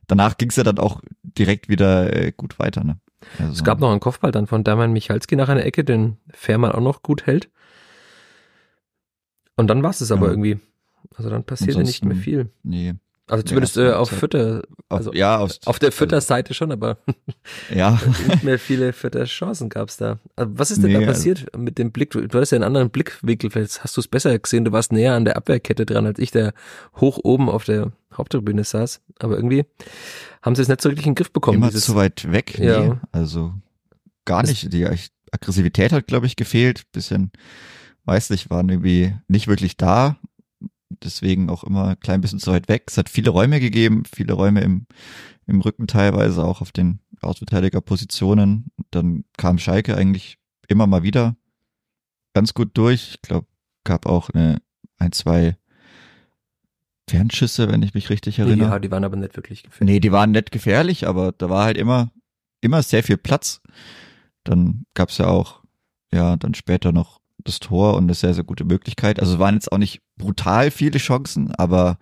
danach 0.08 0.38
ging 0.38 0.50
es 0.50 0.56
ja 0.56 0.64
dann 0.64 0.80
auch 0.80 1.02
direkt 1.24 1.70
wieder 1.70 2.16
äh, 2.16 2.32
gut 2.32 2.60
weiter. 2.60 2.84
Ne? 2.84 3.00
Also, 3.40 3.54
Es 3.54 3.64
gab 3.64 3.80
noch 3.80 3.92
einen 3.92 4.00
Kopfball 4.00 4.32
dann 4.32 4.48
von 4.48 4.64
Damian 4.64 4.94
Michalski 4.94 5.36
nach 5.36 5.50
einer 5.50 5.66
Ecke, 5.66 5.84
den 5.84 6.18
Fährmann 6.30 6.72
auch 6.72 6.82
noch 6.82 7.02
gut 7.02 7.26
hält. 7.26 7.50
Und 9.56 9.68
dann 9.68 9.84
war 9.84 9.92
es 9.92 10.12
aber 10.12 10.26
Ja. 10.28 10.32
irgendwie. 10.34 10.60
Also 11.16 11.30
dann 11.30 11.44
passierte 11.44 11.82
nicht 11.82 12.04
mehr 12.04 12.16
viel. 12.18 12.50
nee, 12.64 12.94
Also 13.28 13.44
zumindest 13.44 13.78
äh, 13.78 13.92
auf 13.94 14.12
Halbzeit. 14.12 14.20
Vierter, 14.32 14.62
auf, 14.90 14.98
Also 15.00 15.14
ja, 15.14 15.38
aus, 15.38 15.60
auf 15.66 15.80
der 15.80 15.92
Vierter-Seite 15.92 16.54
schon, 16.54 16.72
aber 16.72 16.98
ja, 17.74 18.00
nicht 18.28 18.44
mehr 18.44 18.60
viele 18.60 18.92
Vierter-Chancen 18.92 19.70
gab 19.70 19.90
es 19.90 19.98
da. 19.98 20.20
Also 20.36 20.52
was 20.58 20.72
ist 20.72 20.82
denn 20.82 20.88
Nee, 20.88 20.94
da 20.94 21.00
also- 21.00 21.12
passiert 21.12 21.56
mit 21.58 21.78
dem 21.78 21.92
Blick? 21.92 22.10
Du, 22.12 22.22
du 22.28 22.38
hattest 22.38 22.52
ja 22.52 22.58
einen 22.58 22.64
anderen 22.66 22.90
Blickwinkel, 22.90 23.50
vielleicht 23.52 23.84
hast 23.84 23.96
du 23.96 24.02
es 24.02 24.08
besser 24.08 24.38
gesehen, 24.38 24.66
du 24.66 24.72
warst 24.72 24.92
näher 24.92 25.14
an 25.14 25.26
der 25.26 25.38
Abwehrkette 25.38 25.86
dran 25.86 26.06
als 26.06 26.20
ich, 26.20 26.32
der 26.32 26.54
hoch 26.98 27.20
oben 27.24 27.50
auf 27.50 27.64
der 27.66 27.92
Haupttribüne 28.14 28.64
saß. 28.64 29.02
Aber 29.20 29.36
irgendwie 29.38 29.66
haben 30.42 30.56
sie 30.56 30.64
es 30.64 30.68
nicht 30.68 30.82
so 30.82 30.90
richtig 30.90 31.06
in 31.06 31.12
den 31.12 31.16
Griff 31.16 31.32
bekommen. 31.32 31.58
immer 31.60 31.70
dieses- 31.70 31.86
zu 31.86 31.96
weit 31.96 32.30
weg. 32.32 32.56
Nee, 32.60 32.66
Ja. 32.68 33.00
Also 33.12 33.54
gar 34.26 34.44
nicht. 34.44 34.74
Die 34.74 34.86
Aggressivität 35.32 35.92
hat, 35.94 36.08
glaube 36.08 36.26
ich, 36.26 36.36
gefehlt. 36.36 36.84
Bisschen, 36.92 37.32
weiß 38.06 38.30
nicht, 38.30 38.50
waren 38.50 38.70
irgendwie 38.70 39.14
nicht 39.28 39.48
wirklich 39.48 39.78
da. 39.78 40.18
Deswegen 40.90 41.50
auch 41.50 41.64
immer 41.64 41.90
ein 41.90 42.00
klein 42.00 42.22
bisschen 42.22 42.40
zu 42.40 42.52
weit 42.52 42.70
weg. 42.70 42.86
Es 42.88 42.98
hat 42.98 43.10
viele 43.10 43.32
Räume 43.32 43.60
gegeben, 43.60 44.04
viele 44.06 44.34
Räume 44.34 44.62
im, 44.62 44.88
im 45.48 45.62
Rücken 45.62 45.88
teilweise, 45.88 46.44
auch 46.44 46.62
auf 46.62 46.72
den 46.72 47.00
Außenverteidigerpositionen. 47.22 48.72
Dann 48.92 49.26
kam 49.38 49.58
Schalke 49.58 49.98
eigentlich 49.98 50.38
immer 50.68 50.88
mal 50.88 51.04
wieder 51.04 51.36
ganz 52.34 52.54
gut 52.54 52.78
durch. 52.78 53.10
Ich 53.16 53.22
glaube, 53.22 53.48
gab 53.84 54.06
auch 54.06 54.30
eine, 54.30 54.62
ein, 54.98 55.12
zwei 55.12 55.58
Fernschüsse, 57.10 57.72
wenn 57.72 57.84
ich 57.84 57.94
mich 57.94 58.10
richtig 58.10 58.40
erinnere. 58.40 58.70
ja, 58.70 58.80
die 58.80 58.92
waren 58.92 59.04
aber 59.04 59.16
nicht 59.16 59.36
wirklich 59.36 59.64
gefährlich. 59.64 59.94
Nee, 59.94 60.00
die 60.00 60.12
waren 60.12 60.32
nicht 60.32 60.52
gefährlich, 60.52 61.08
aber 61.08 61.32
da 61.32 61.50
war 61.50 61.66
halt 61.66 61.78
immer, 61.78 62.12
immer 62.62 62.82
sehr 62.84 63.04
viel 63.04 63.18
Platz. 63.18 63.62
Dann 64.44 64.86
gab's 64.94 65.18
ja 65.18 65.28
auch, 65.28 65.62
ja, 66.12 66.36
dann 66.36 66.54
später 66.54 66.92
noch 66.92 67.22
das 67.46 67.60
Tor 67.60 67.94
und 67.96 68.04
eine 68.04 68.14
sehr, 68.16 68.34
sehr 68.34 68.44
gute 68.44 68.66
Möglichkeit. 68.66 69.20
Also 69.20 69.40
waren 69.40 69.56
jetzt 69.56 69.72
auch 69.72 69.78
nicht 69.78 70.02
brutal 70.18 70.72
viele 70.72 70.98
Chancen, 70.98 71.52
aber 71.52 71.98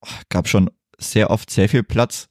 ach, 0.00 0.22
gab 0.28 0.48
schon 0.48 0.70
sehr 0.98 1.30
oft 1.30 1.50
sehr 1.50 1.68
viel 1.68 1.82
Platz. 1.82 2.28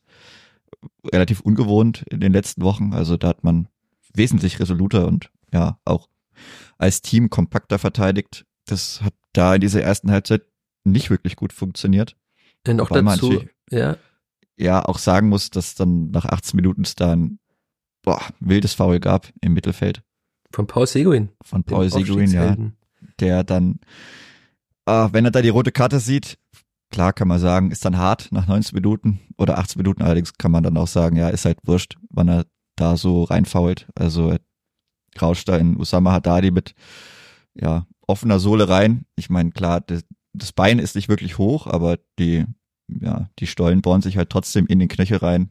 Relativ 1.05 1.41
ungewohnt 1.41 2.03
in 2.09 2.21
den 2.21 2.33
letzten 2.33 2.63
Wochen. 2.63 2.93
Also 2.93 3.17
da 3.17 3.27
hat 3.27 3.43
man 3.43 3.67
wesentlich 4.13 4.59
resoluter 4.59 5.07
und 5.07 5.29
ja, 5.53 5.77
auch 5.85 6.07
als 6.77 7.01
Team 7.01 7.29
kompakter 7.29 7.77
verteidigt. 7.77 8.45
Das 8.65 9.01
hat 9.01 9.13
da 9.33 9.55
in 9.55 9.61
dieser 9.61 9.83
ersten 9.83 10.09
Halbzeit 10.09 10.43
nicht 10.83 11.09
wirklich 11.09 11.35
gut 11.35 11.53
funktioniert. 11.53 12.15
Und 12.67 12.79
auch 12.79 12.89
man 12.89 13.05
dazu, 13.05 13.43
ja, 13.69 13.97
ja 14.57 14.83
auch 14.85 14.97
sagen 14.97 15.29
muss, 15.29 15.49
dass 15.49 15.75
dann 15.75 16.11
nach 16.11 16.25
18 16.25 16.55
Minuten 16.55 16.83
es 16.83 16.95
da 16.95 17.11
ein 17.11 17.39
boah, 18.03 18.21
wildes 18.39 18.73
Foul 18.73 18.99
gab 18.99 19.31
im 19.41 19.53
Mittelfeld 19.53 20.01
von 20.51 20.67
Paul 20.67 20.87
Seguin. 20.87 21.29
von 21.43 21.63
Paul 21.63 21.89
Seguin, 21.89 22.31
ja, 22.31 22.55
der 23.19 23.43
dann, 23.43 23.79
ah, 24.85 25.09
wenn 25.11 25.25
er 25.25 25.31
da 25.31 25.41
die 25.41 25.49
rote 25.49 25.71
Karte 25.71 25.99
sieht, 25.99 26.37
klar 26.91 27.13
kann 27.13 27.27
man 27.27 27.39
sagen, 27.39 27.71
ist 27.71 27.85
dann 27.85 27.97
hart 27.97 28.29
nach 28.31 28.47
19 28.47 28.75
Minuten 28.75 29.19
oder 29.37 29.57
18 29.57 29.79
Minuten 29.79 30.01
allerdings 30.01 30.33
kann 30.37 30.51
man 30.51 30.63
dann 30.63 30.77
auch 30.77 30.87
sagen, 30.87 31.15
ja, 31.15 31.29
ist 31.29 31.45
halt 31.45 31.59
wurscht, 31.63 31.97
wann 32.09 32.27
er 32.27 32.45
da 32.75 32.97
so 32.97 33.23
reinfault. 33.23 33.87
Also 33.95 34.29
er 34.29 34.39
rauscht 35.21 35.47
da 35.47 35.57
in 35.57 35.77
Usama 35.77 36.11
Haddadi 36.11 36.51
mit 36.51 36.73
ja, 37.53 37.87
offener 38.07 38.39
Sohle 38.39 38.69
rein. 38.69 39.05
Ich 39.15 39.29
meine, 39.29 39.51
klar, 39.51 39.81
das, 39.81 40.03
das 40.33 40.51
Bein 40.51 40.79
ist 40.79 40.95
nicht 40.95 41.09
wirklich 41.09 41.37
hoch, 41.37 41.67
aber 41.67 41.97
die, 42.19 42.45
ja, 42.87 43.29
die 43.39 43.47
Stollen 43.47 43.81
bohren 43.81 44.01
sich 44.01 44.17
halt 44.17 44.29
trotzdem 44.29 44.67
in 44.67 44.79
den 44.79 44.87
Knöchel 44.87 45.17
rein. 45.17 45.49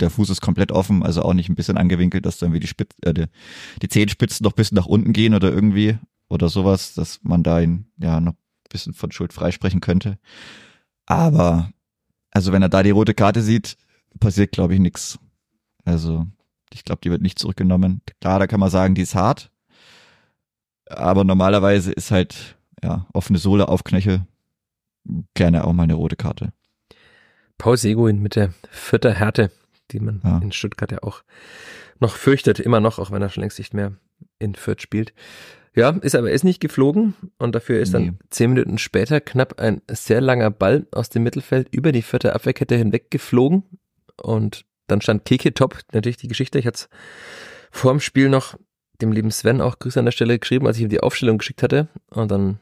Der 0.00 0.10
Fuß 0.10 0.30
ist 0.30 0.40
komplett 0.40 0.72
offen, 0.72 1.02
also 1.02 1.22
auch 1.22 1.34
nicht 1.34 1.48
ein 1.48 1.54
bisschen 1.54 1.76
angewinkelt, 1.76 2.26
dass 2.26 2.38
dann 2.38 2.52
wie 2.52 2.60
die, 2.60 2.66
Spitz, 2.66 2.94
äh, 3.02 3.14
die, 3.14 3.26
die 3.82 3.88
Zehenspitzen 3.88 4.44
noch 4.44 4.52
ein 4.52 4.56
bisschen 4.56 4.76
nach 4.76 4.86
unten 4.86 5.12
gehen 5.12 5.34
oder 5.34 5.50
irgendwie 5.50 5.98
oder 6.28 6.48
sowas, 6.48 6.94
dass 6.94 7.20
man 7.22 7.42
da 7.42 7.60
ihn 7.60 7.86
ja 7.98 8.20
noch 8.20 8.32
ein 8.32 8.68
bisschen 8.70 8.94
von 8.94 9.12
Schuld 9.12 9.32
freisprechen 9.32 9.80
könnte. 9.80 10.18
Aber, 11.06 11.70
also 12.30 12.52
wenn 12.52 12.62
er 12.62 12.68
da 12.68 12.82
die 12.82 12.90
rote 12.90 13.14
Karte 13.14 13.42
sieht, 13.42 13.76
passiert, 14.18 14.52
glaube 14.52 14.74
ich, 14.74 14.80
nichts. 14.80 15.18
Also, 15.84 16.26
ich 16.72 16.84
glaube, 16.84 17.00
die 17.02 17.10
wird 17.10 17.22
nicht 17.22 17.38
zurückgenommen. 17.38 18.00
Klar, 18.20 18.38
da 18.38 18.46
kann 18.46 18.60
man 18.60 18.70
sagen, 18.70 18.94
die 18.94 19.02
ist 19.02 19.14
hart. 19.14 19.50
Aber 20.86 21.24
normalerweise 21.24 21.92
ist 21.92 22.10
halt, 22.10 22.56
ja, 22.82 23.06
offene 23.12 23.38
Sohle 23.38 23.68
auf 23.68 23.84
Knöchel 23.84 24.26
gerne 25.34 25.64
auch 25.64 25.72
mal 25.72 25.84
eine 25.84 25.94
rote 25.94 26.16
Karte. 26.16 26.52
Paul 27.58 27.76
Seguin 27.76 28.20
mit 28.20 28.36
der 28.36 28.52
vierter 28.70 29.12
Härte, 29.12 29.50
die 29.92 30.00
man 30.00 30.20
Ja. 30.24 30.38
in 30.42 30.52
Stuttgart 30.52 30.90
ja 30.92 31.02
auch 31.02 31.22
noch 31.98 32.16
fürchtet, 32.16 32.60
immer 32.60 32.80
noch, 32.80 32.98
auch 32.98 33.10
wenn 33.10 33.22
er 33.22 33.28
schon 33.28 33.42
längst 33.42 33.58
nicht 33.58 33.74
mehr 33.74 33.92
in 34.38 34.54
Fürth 34.54 34.80
spielt. 34.82 35.12
Ja, 35.74 35.90
ist 35.90 36.16
aber 36.16 36.30
ist 36.32 36.42
nicht 36.44 36.60
geflogen 36.60 37.14
und 37.38 37.54
dafür 37.54 37.78
ist 37.80 37.92
Nee. 37.92 38.06
dann 38.06 38.18
zehn 38.30 38.50
Minuten 38.52 38.78
später 38.78 39.20
knapp 39.20 39.60
ein 39.60 39.82
sehr 39.88 40.20
langer 40.20 40.50
Ball 40.50 40.86
aus 40.90 41.10
dem 41.10 41.22
Mittelfeld 41.22 41.68
über 41.70 41.92
die 41.92 42.02
vierte 42.02 42.34
Abwehrkette 42.34 42.74
hinweg 42.76 43.10
geflogen 43.10 43.62
und 44.16 44.64
dann 44.88 45.00
stand 45.00 45.24
Keke 45.24 45.54
top, 45.54 45.78
natürlich 45.92 46.16
die 46.16 46.26
Geschichte, 46.28 46.58
ich 46.58 46.66
hatte 46.66 46.74
es 46.76 46.88
vor 47.70 47.92
dem 47.92 48.00
Spiel 48.00 48.28
noch 48.28 48.58
dem 49.00 49.12
lieben 49.12 49.30
Sven 49.30 49.60
auch 49.60 49.78
Grüße 49.78 49.98
an 49.98 50.06
der 50.06 50.12
Stelle 50.12 50.38
geschrieben, 50.40 50.66
als 50.66 50.76
ich 50.76 50.82
ihm 50.82 50.88
die 50.88 51.00
Aufstellung 51.00 51.38
geschickt 51.38 51.62
hatte 51.62 51.86
und 52.10 52.30
dann 52.32 52.58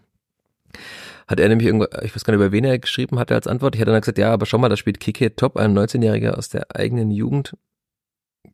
hat 1.29 1.39
er 1.39 1.49
nämlich 1.49 1.67
irgendwo, 1.67 1.87
ich 2.03 2.15
weiß 2.17 2.25
gar 2.25 2.33
nicht, 2.33 2.41
über 2.41 2.53
wen 2.53 2.65
er 2.65 2.79
geschrieben 2.79 3.19
hatte 3.19 3.35
als 3.35 3.47
Antwort. 3.47 3.75
Ich 3.75 3.81
hatte 3.81 3.93
dann 3.93 4.01
gesagt, 4.01 4.19
ja, 4.19 4.33
aber 4.33 4.47
schau 4.47 4.59
mal, 4.59 4.71
da 4.71 4.77
spielt 4.77 4.99
Kike 4.99 5.37
Top, 5.37 5.57
ein 5.57 5.79
19-Jähriger 5.79 6.33
aus 6.33 6.49
der 6.49 6.75
eigenen 6.75 7.11
Jugend. 7.11 7.55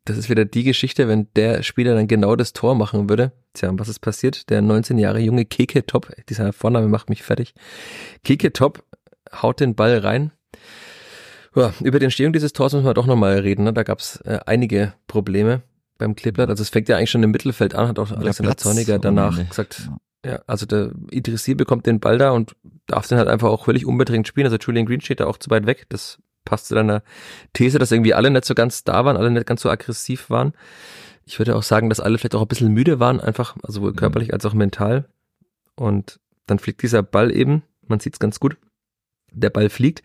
Das 0.03 0.17
ist 0.17 0.29
wieder 0.29 0.45
die 0.45 0.63
Geschichte, 0.63 1.07
wenn 1.07 1.27
der 1.35 1.63
Spieler 1.63 1.95
dann 1.95 2.07
genau 2.07 2.35
das 2.35 2.51
Tor 2.53 2.75
machen 2.75 3.09
würde. 3.09 3.31
Tja, 3.53 3.71
was 3.73 3.87
ist 3.87 3.99
passiert? 3.99 4.49
Der 4.49 4.61
19 4.61 4.97
Jahre 4.97 5.19
junge 5.19 5.45
Keke 5.45 5.85
Top, 5.85 6.11
dieser 6.27 6.51
Vorname 6.51 6.89
macht 6.89 7.09
mich 7.09 7.23
fertig. 7.23 7.55
Keke 8.23 8.51
Top 8.51 8.83
haut 9.31 9.61
den 9.61 9.75
Ball 9.75 9.97
rein. 9.99 10.31
Ja, 11.55 11.73
über 11.81 11.99
die 11.99 12.05
Entstehung 12.05 12.33
dieses 12.33 12.51
Tors 12.51 12.73
müssen 12.73 12.85
wir 12.85 12.93
doch 12.93 13.05
nochmal 13.05 13.39
reden. 13.39 13.63
Ne? 13.63 13.71
Da 13.71 13.83
gab 13.83 13.99
es 13.99 14.17
äh, 14.25 14.39
einige 14.45 14.93
Probleme 15.07 15.61
beim 15.97 16.15
Kleeblatt. 16.15 16.49
Also 16.49 16.61
es 16.61 16.69
fängt 16.69 16.89
ja 16.89 16.97
eigentlich 16.97 17.11
schon 17.11 17.23
im 17.23 17.31
Mittelfeld 17.31 17.73
an, 17.73 17.87
hat 17.87 17.99
auch 17.99 18.11
Alexander 18.11 18.57
Zorniger 18.57 18.99
danach 18.99 19.37
gesagt, 19.47 19.83
Ja. 19.85 19.97
Ja, 20.25 20.41
also 20.47 20.65
der 20.65 20.91
Idrissi 21.11 21.53
bekommt 21.53 21.85
den 21.85 21.99
Ball 21.99 22.17
da 22.17 22.31
und 22.31 22.55
darf 22.87 23.07
den 23.07 23.17
halt 23.17 23.27
einfach 23.27 23.49
auch 23.49 23.65
völlig 23.65 23.85
unbedingt 23.85 24.27
spielen. 24.27 24.47
Also 24.47 24.57
Julian 24.57 24.85
Green 24.85 25.01
steht 25.01 25.19
da 25.19 25.27
auch 25.27 25.37
zu 25.37 25.49
weit 25.49 25.65
weg. 25.65 25.85
Das 25.89 26.19
passt 26.45 26.67
zu 26.67 26.75
deiner 26.75 27.03
These, 27.53 27.79
dass 27.79 27.91
irgendwie 27.91 28.13
alle 28.13 28.31
nicht 28.31 28.45
so 28.45 28.55
ganz 28.55 28.83
da 28.83 29.05
waren, 29.05 29.17
alle 29.17 29.31
nicht 29.31 29.45
ganz 29.45 29.61
so 29.61 29.69
aggressiv 29.69 30.29
waren. 30.29 30.53
Ich 31.25 31.39
würde 31.39 31.55
auch 31.55 31.63
sagen, 31.63 31.89
dass 31.89 31.99
alle 31.99 32.17
vielleicht 32.17 32.35
auch 32.35 32.41
ein 32.41 32.47
bisschen 32.47 32.71
müde 32.71 32.99
waren, 32.99 33.19
einfach, 33.19 33.55
also 33.63 33.79
sowohl 33.79 33.93
körperlich 33.93 34.33
als 34.33 34.45
auch 34.45 34.53
mental. 34.53 35.05
Und 35.75 36.19
dann 36.47 36.59
fliegt 36.59 36.81
dieser 36.81 37.03
Ball 37.03 37.35
eben, 37.35 37.63
man 37.87 37.99
sieht 37.99 38.13
es 38.13 38.19
ganz 38.19 38.39
gut. 38.39 38.57
Der 39.31 39.49
Ball 39.49 39.69
fliegt 39.69 40.03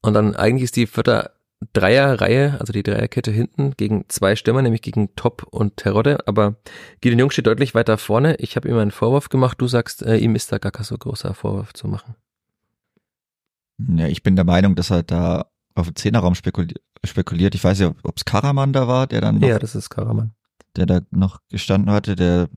und 0.00 0.14
dann 0.14 0.34
eigentlich 0.34 0.64
ist 0.64 0.76
die 0.76 0.86
vierte 0.86 1.32
Dreierreihe, 1.72 2.58
also 2.60 2.72
die 2.72 2.82
Dreierkette 2.82 3.30
hinten, 3.30 3.72
gegen 3.76 4.04
zwei 4.08 4.36
Stürmer, 4.36 4.62
nämlich 4.62 4.82
gegen 4.82 5.14
Top 5.16 5.42
und 5.50 5.76
Terodde. 5.76 6.26
Aber 6.26 6.56
Gideon 7.00 7.18
Jung 7.20 7.30
steht 7.30 7.46
deutlich 7.46 7.74
weiter 7.74 7.96
vorne. 7.98 8.36
Ich 8.36 8.56
habe 8.56 8.68
ihm 8.68 8.76
einen 8.76 8.90
Vorwurf 8.90 9.28
gemacht. 9.30 9.60
Du 9.60 9.66
sagst, 9.66 10.02
äh, 10.02 10.16
ihm 10.18 10.34
ist 10.34 10.52
da 10.52 10.58
gar 10.58 10.72
kein 10.72 10.84
so 10.84 10.96
großer 10.98 11.32
Vorwurf 11.34 11.72
zu 11.72 11.88
machen. 11.88 12.14
Ja, 13.78 14.06
ich 14.06 14.22
bin 14.22 14.36
der 14.36 14.44
Meinung, 14.44 14.74
dass 14.74 14.90
er 14.90 15.02
da 15.02 15.46
auf 15.74 15.86
den 15.86 15.96
Zehnerraum 15.96 16.34
spekuliert. 16.34 16.80
spekuliert. 17.04 17.54
Ich 17.54 17.62
weiß 17.64 17.78
ja, 17.80 17.92
ob 18.02 18.16
es 18.16 18.24
Karaman 18.24 18.72
da 18.72 18.88
war, 18.88 19.06
der 19.06 19.20
dann 19.20 19.38
noch, 19.38 19.48
Ja, 19.48 19.58
das 19.58 19.74
ist 19.74 19.90
Karaman. 19.90 20.32
der 20.76 20.86
da 20.86 21.00
noch 21.10 21.40
gestanden 21.50 21.90
hatte, 21.90 22.16
der 22.16 22.48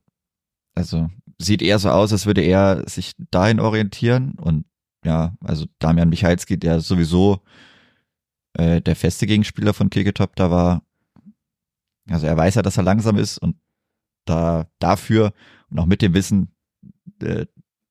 also 0.76 1.10
sieht 1.38 1.62
eher 1.62 1.80
so 1.80 1.90
aus, 1.90 2.12
als 2.14 2.26
würde 2.26 2.42
er 2.42 2.88
sich 2.90 3.14
dahin 3.32 3.60
orientieren 3.60 4.34
und 4.40 4.66
ja, 5.06 5.36
also 5.42 5.66
Damian 5.80 6.10
Michalski, 6.10 6.58
der 6.58 6.80
sowieso 6.82 7.42
äh, 8.54 8.82
der 8.82 8.96
feste 8.96 9.28
Gegenspieler 9.28 9.74
von 9.74 9.90
Keketop 9.90 10.36
da 10.36 10.52
war. 10.52 10.84
Also 12.10 12.28
er 12.28 12.38
weiß 12.38 12.56
ja, 12.56 12.62
dass 12.62 12.78
er 12.78 12.84
langsam 12.84 13.18
ist 13.18 13.38
und 13.38 13.56
da 14.26 14.68
dafür 14.80 15.34
und 15.70 15.80
auch 15.80 15.86
mit 15.86 16.02
dem 16.02 16.14
Wissen, 16.14 16.56
äh, 17.22 17.46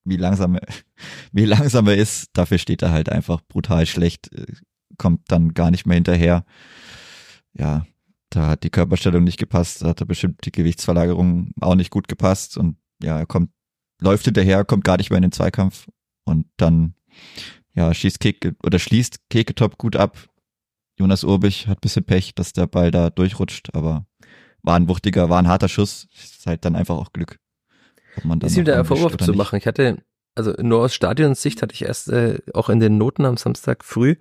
wie 0.05 0.17
langsam, 0.17 0.59
wie 1.33 1.45
langsam 1.45 1.87
er 1.87 1.97
ist, 1.97 2.31
dafür 2.33 2.59
steht 2.59 2.83
er 2.83 2.91
halt 2.91 3.09
einfach 3.09 3.41
brutal 3.47 3.87
schlecht, 3.87 4.33
äh, 4.33 4.47
kommt 4.97 5.31
dann 5.31 5.55
gar 5.55 5.71
nicht 5.71 5.87
mehr 5.87 5.97
hinterher. 5.97 6.45
Ja, 7.53 7.87
da 8.31 8.49
hat 8.49 8.65
die 8.65 8.71
Körperstellung 8.71 9.25
nicht 9.25 9.38
gepasst, 9.38 9.83
da 9.83 9.88
hat 9.88 10.00
er 10.00 10.07
bestimmt 10.07 10.45
die 10.45 10.53
Gewichtsverlagerung 10.53 11.53
auch 11.61 11.75
nicht 11.75 11.91
gut 11.91 12.09
gepasst 12.09 12.57
und 12.59 12.77
ja, 13.03 13.19
er 13.19 13.27
kommt, 13.27 13.50
läuft 14.00 14.25
hinterher, 14.25 14.65
kommt 14.65 14.85
gar 14.85 14.97
nicht 14.97 15.11
mehr 15.11 15.19
in 15.19 15.23
den 15.23 15.33
Zweikampf 15.33 15.88
und 16.25 16.47
dann 16.57 16.95
ja, 17.75 17.93
schießt 17.95 18.21
Keke 18.21 18.57
oder 18.62 18.79
schließt 18.79 19.29
Keketop 19.31 19.79
gut 19.79 19.97
ab. 19.97 20.19
Jonas 20.99 21.25
Urbich 21.25 21.69
hat 21.69 21.81
bisschen 21.81 22.05
Pech, 22.05 22.35
dass 22.35 22.52
der 22.52 22.67
Ball 22.67 22.90
da 22.90 23.11
durchrutscht, 23.11 23.75
aber 23.75 24.07
war 24.62 24.76
ein 24.76 24.88
wuchtiger, 24.88 25.31
war 25.31 25.38
ein 25.38 25.49
harter 25.49 25.69
Schuss. 25.69 26.09
Ist 26.14 26.47
halt 26.47 26.64
dann 26.64 26.76
einfach 26.76 26.97
auch 26.97 27.12
Glück. 27.12 27.38
Ob 28.17 28.25
man 28.25 28.40
ist 28.40 28.57
ihm 28.57 28.64
da 28.64 28.83
Vorwurf 28.85 29.17
zu 29.17 29.33
machen. 29.33 29.57
Ich 29.57 29.67
hatte, 29.67 29.99
also 30.35 30.52
nur 30.61 30.81
aus 30.81 30.95
Stadionsicht 30.95 31.62
hatte 31.62 31.75
ich 31.75 31.83
erst 31.83 32.09
äh, 32.09 32.40
auch 32.52 32.69
in 32.69 32.81
den 32.81 32.99
Noten 32.99 33.25
am 33.25 33.37
Samstag 33.37 33.85
früh, 33.85 34.17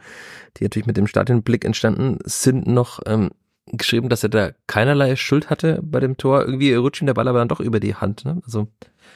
die 0.57 0.63
natürlich 0.63 0.85
mit 0.85 0.97
dem 0.97 1.07
Stadionblick 1.07 1.65
entstanden 1.65 2.19
sind, 2.23 2.67
noch 2.67 2.99
ähm, 3.07 3.31
geschrieben, 3.65 4.09
dass 4.09 4.23
er 4.23 4.29
da 4.29 4.51
keinerlei 4.67 5.15
Schuld 5.15 5.49
hatte 5.49 5.79
bei 5.81 5.99
dem 5.99 6.17
Tor. 6.17 6.41
Irgendwie 6.41 6.73
rutscht 6.73 7.01
ihm 7.01 7.07
der 7.07 7.15
Ball 7.15 7.27
aber 7.27 7.39
dann 7.39 7.49
doch 7.49 7.59
über 7.59 7.79
die 7.79 7.95
Hand. 7.95 8.23
Ne? 8.23 8.39
Also 8.45 8.67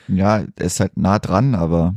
ja, 0.08 0.44
er 0.56 0.65
ist 0.65 0.80
halt 0.80 0.98
nah 0.98 1.20
dran, 1.20 1.53
aber 1.56 1.96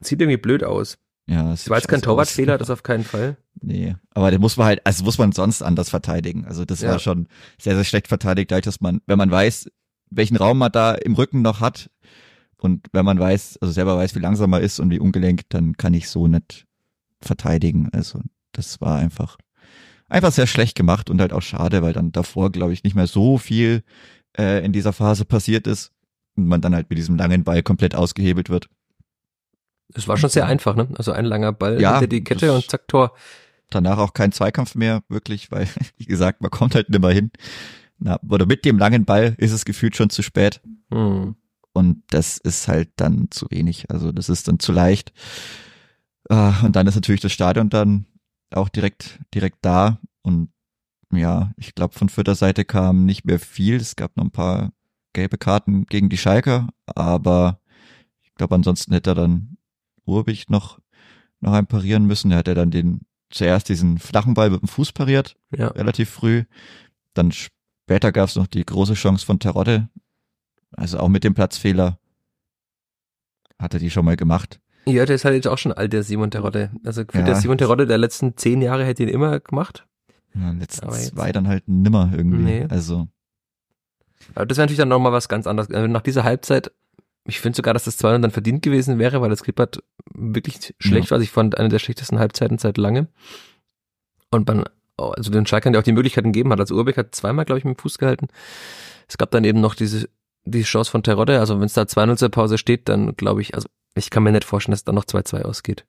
sieht 0.00 0.20
irgendwie 0.20 0.36
blöd 0.36 0.64
aus. 0.64 0.98
Ja, 1.26 1.52
es 1.52 1.68
war 1.70 1.78
jetzt 1.78 1.88
kein 1.88 2.02
Torwartfehler, 2.02 2.58
das 2.58 2.70
auf 2.70 2.82
keinen 2.82 3.04
Fall. 3.04 3.36
Nee, 3.64 3.94
aber 4.10 4.32
den 4.32 4.40
muss 4.40 4.56
man 4.56 4.66
halt, 4.66 4.84
also 4.84 5.04
muss 5.04 5.18
man 5.18 5.30
sonst 5.30 5.62
anders 5.62 5.88
verteidigen. 5.88 6.46
Also 6.46 6.64
das 6.64 6.80
ja. 6.80 6.90
war 6.90 6.98
schon 6.98 7.28
sehr, 7.60 7.76
sehr 7.76 7.84
schlecht 7.84 8.08
verteidigt, 8.08 8.50
dadurch, 8.50 8.64
dass 8.64 8.80
man, 8.80 9.00
wenn 9.06 9.18
man 9.18 9.30
weiß, 9.30 9.70
welchen 10.10 10.36
Raum 10.36 10.58
man 10.58 10.72
da 10.72 10.94
im 10.94 11.14
Rücken 11.14 11.42
noch 11.42 11.60
hat 11.60 11.88
und 12.56 12.88
wenn 12.92 13.04
man 13.04 13.20
weiß, 13.20 13.58
also 13.60 13.72
selber 13.72 13.96
weiß, 13.96 14.16
wie 14.16 14.20
langsam 14.20 14.50
man 14.50 14.62
ist 14.62 14.80
und 14.80 14.90
wie 14.90 14.98
ungelenkt, 14.98 15.46
dann 15.50 15.76
kann 15.76 15.94
ich 15.94 16.08
so 16.08 16.26
nicht 16.26 16.66
verteidigen. 17.20 17.88
Also 17.92 18.20
das 18.50 18.80
war 18.80 18.98
einfach, 18.98 19.36
einfach 20.08 20.32
sehr 20.32 20.46
schlecht 20.46 20.76
gemacht 20.76 21.08
und 21.08 21.20
halt 21.20 21.32
auch 21.32 21.42
schade, 21.42 21.82
weil 21.82 21.92
dann 21.92 22.10
davor, 22.10 22.50
glaube 22.50 22.72
ich, 22.72 22.82
nicht 22.82 22.96
mehr 22.96 23.06
so 23.06 23.38
viel 23.38 23.84
äh, 24.36 24.64
in 24.64 24.72
dieser 24.72 24.92
Phase 24.92 25.24
passiert 25.24 25.66
ist 25.66 25.92
und 26.36 26.46
man 26.46 26.60
dann 26.60 26.74
halt 26.74 26.90
mit 26.90 26.98
diesem 26.98 27.16
langen 27.16 27.44
Ball 27.44 27.62
komplett 27.62 27.94
ausgehebelt 27.94 28.48
wird. 28.48 28.68
Es 29.94 30.08
war 30.08 30.16
schon 30.16 30.30
sehr 30.30 30.46
einfach, 30.46 30.74
ne? 30.74 30.88
Also 30.96 31.12
ein 31.12 31.24
langer 31.24 31.52
Ball 31.52 31.80
ja, 31.80 31.92
hinter 31.92 32.06
die 32.06 32.24
Kette 32.24 32.52
und 32.52 32.68
zack, 32.68 32.88
Tor. 32.88 33.14
Danach 33.70 33.98
auch 33.98 34.12
kein 34.12 34.32
Zweikampf 34.32 34.74
mehr, 34.74 35.02
wirklich, 35.08 35.50
weil, 35.50 35.68
wie 35.96 36.04
gesagt, 36.04 36.40
man 36.40 36.50
kommt 36.50 36.74
halt 36.74 36.90
nimmer 36.90 37.10
hin. 37.10 37.30
Na, 37.98 38.18
oder 38.28 38.46
mit 38.46 38.64
dem 38.64 38.78
langen 38.78 39.04
Ball 39.04 39.34
ist 39.38 39.52
es 39.52 39.64
gefühlt 39.64 39.96
schon 39.96 40.10
zu 40.10 40.22
spät. 40.22 40.60
Hm. 40.92 41.36
Und 41.72 42.02
das 42.10 42.38
ist 42.38 42.68
halt 42.68 42.90
dann 42.96 43.28
zu 43.30 43.46
wenig. 43.50 43.90
Also 43.90 44.12
das 44.12 44.28
ist 44.28 44.48
dann 44.48 44.58
zu 44.58 44.72
leicht. 44.72 45.12
Ah, 46.28 46.60
und 46.64 46.76
dann 46.76 46.86
ist 46.86 46.96
natürlich 46.96 47.20
das 47.20 47.32
Stadion 47.32 47.70
dann 47.70 48.06
auch 48.50 48.68
direkt, 48.68 49.20
direkt 49.34 49.58
da. 49.62 49.98
Und 50.22 50.50
ja, 51.12 51.52
ich 51.56 51.74
glaube, 51.74 51.94
von 51.94 52.08
vierter 52.08 52.34
Seite 52.34 52.64
kam 52.64 53.04
nicht 53.04 53.24
mehr 53.24 53.38
viel. 53.38 53.76
Es 53.76 53.96
gab 53.96 54.16
noch 54.16 54.24
ein 54.24 54.30
paar 54.30 54.72
gelbe 55.12 55.38
Karten 55.38 55.86
gegen 55.86 56.08
die 56.08 56.18
Schalker, 56.18 56.68
aber 56.86 57.60
ich 58.22 58.34
glaube, 58.34 58.54
ansonsten 58.54 58.92
hätte 58.92 59.10
er 59.10 59.14
dann 59.14 59.56
Urbich 60.04 60.48
noch, 60.48 60.78
noch 61.40 61.52
ein 61.52 61.66
parieren 61.66 62.06
müssen. 62.06 62.30
Er 62.30 62.38
hat 62.38 62.48
ja 62.48 62.54
dann 62.54 62.70
den, 62.70 63.02
zuerst 63.30 63.68
diesen 63.68 63.98
flachen 63.98 64.34
Ball 64.34 64.50
mit 64.50 64.60
dem 64.60 64.68
Fuß 64.68 64.92
pariert, 64.92 65.36
ja. 65.50 65.68
relativ 65.68 66.10
früh. 66.10 66.44
Dann 67.14 67.32
später 67.32 68.12
gab 68.12 68.28
es 68.28 68.36
noch 68.36 68.46
die 68.46 68.64
große 68.64 68.94
Chance 68.94 69.24
von 69.24 69.38
Terodde. 69.38 69.88
Also 70.72 70.98
auch 70.98 71.08
mit 71.08 71.24
dem 71.24 71.34
Platzfehler 71.34 71.98
hat 73.58 73.74
er 73.74 73.80
die 73.80 73.90
schon 73.90 74.04
mal 74.04 74.16
gemacht. 74.16 74.60
Ja, 74.84 75.06
der 75.06 75.14
ist 75.14 75.24
halt 75.24 75.36
jetzt 75.36 75.46
auch 75.46 75.58
schon 75.58 75.72
alt, 75.72 75.92
der 75.92 76.02
Simon 76.02 76.30
Terodde. 76.30 76.70
Also 76.84 77.04
für 77.08 77.18
ja. 77.18 77.24
der 77.24 77.36
Simon 77.36 77.58
Terodde 77.58 77.86
der 77.86 77.98
letzten 77.98 78.36
zehn 78.36 78.60
Jahre 78.62 78.84
hätte 78.84 79.04
ihn 79.04 79.08
immer 79.08 79.38
gemacht. 79.38 79.86
Ja, 80.34 80.50
letzten 80.52 80.90
zwei 80.90 81.30
dann 81.30 81.46
halt 81.46 81.68
nimmer 81.68 82.10
irgendwie. 82.12 82.42
Nee. 82.42 82.66
Also. 82.68 83.08
Aber 84.34 84.46
das 84.46 84.56
wäre 84.56 84.64
natürlich 84.64 84.78
dann 84.78 84.88
nochmal 84.88 85.12
was 85.12 85.28
ganz 85.28 85.46
anderes. 85.46 85.70
Also 85.70 85.86
nach 85.86 86.00
dieser 86.00 86.24
Halbzeit 86.24 86.72
ich 87.24 87.40
finde 87.40 87.56
sogar, 87.56 87.74
dass 87.74 87.84
das 87.84 87.96
200 87.98 88.24
dann 88.24 88.30
verdient 88.30 88.62
gewesen 88.62 88.98
wäre, 88.98 89.20
weil 89.20 89.30
das 89.30 89.42
Klippert 89.42 89.82
wirklich 90.12 90.74
schlecht 90.78 91.06
ja. 91.06 91.10
war. 91.10 91.16
Also 91.16 91.24
ich 91.24 91.30
fand 91.30 91.56
eine 91.56 91.68
der 91.68 91.78
schlechtesten 91.78 92.18
Halbzeiten 92.18 92.58
seit 92.58 92.78
langem. 92.78 93.08
Und 94.30 94.48
man, 94.48 94.64
also 94.96 95.30
den 95.30 95.46
Schalkern, 95.46 95.72
der 95.72 95.80
auch 95.80 95.84
die 95.84 95.92
Möglichkeiten 95.92 96.32
gegeben 96.32 96.50
hat. 96.50 96.60
Also 96.60 96.74
Urbeck 96.74 96.96
hat 96.96 97.14
zweimal, 97.14 97.44
glaube 97.44 97.58
ich, 97.58 97.64
mit 97.64 97.78
dem 97.78 97.80
Fuß 97.80 97.98
gehalten. 97.98 98.28
Es 99.08 99.18
gab 99.18 99.30
dann 99.30 99.44
eben 99.44 99.60
noch 99.60 99.74
diese, 99.74 100.08
die 100.44 100.62
Chance 100.62 100.90
von 100.90 101.02
Terodde. 101.02 101.38
Also 101.38 101.58
wenn 101.60 101.66
es 101.66 101.74
da 101.74 101.82
2-0 101.82 102.16
zur 102.16 102.28
Pause 102.30 102.58
steht, 102.58 102.88
dann 102.88 103.14
glaube 103.14 103.40
ich, 103.40 103.54
also 103.54 103.68
ich 103.94 104.10
kann 104.10 104.22
mir 104.22 104.32
nicht 104.32 104.44
vorstellen, 104.44 104.72
dass 104.72 104.84
da 104.84 104.92
noch 104.92 105.04
2-2 105.04 105.42
ausgeht. 105.42 105.86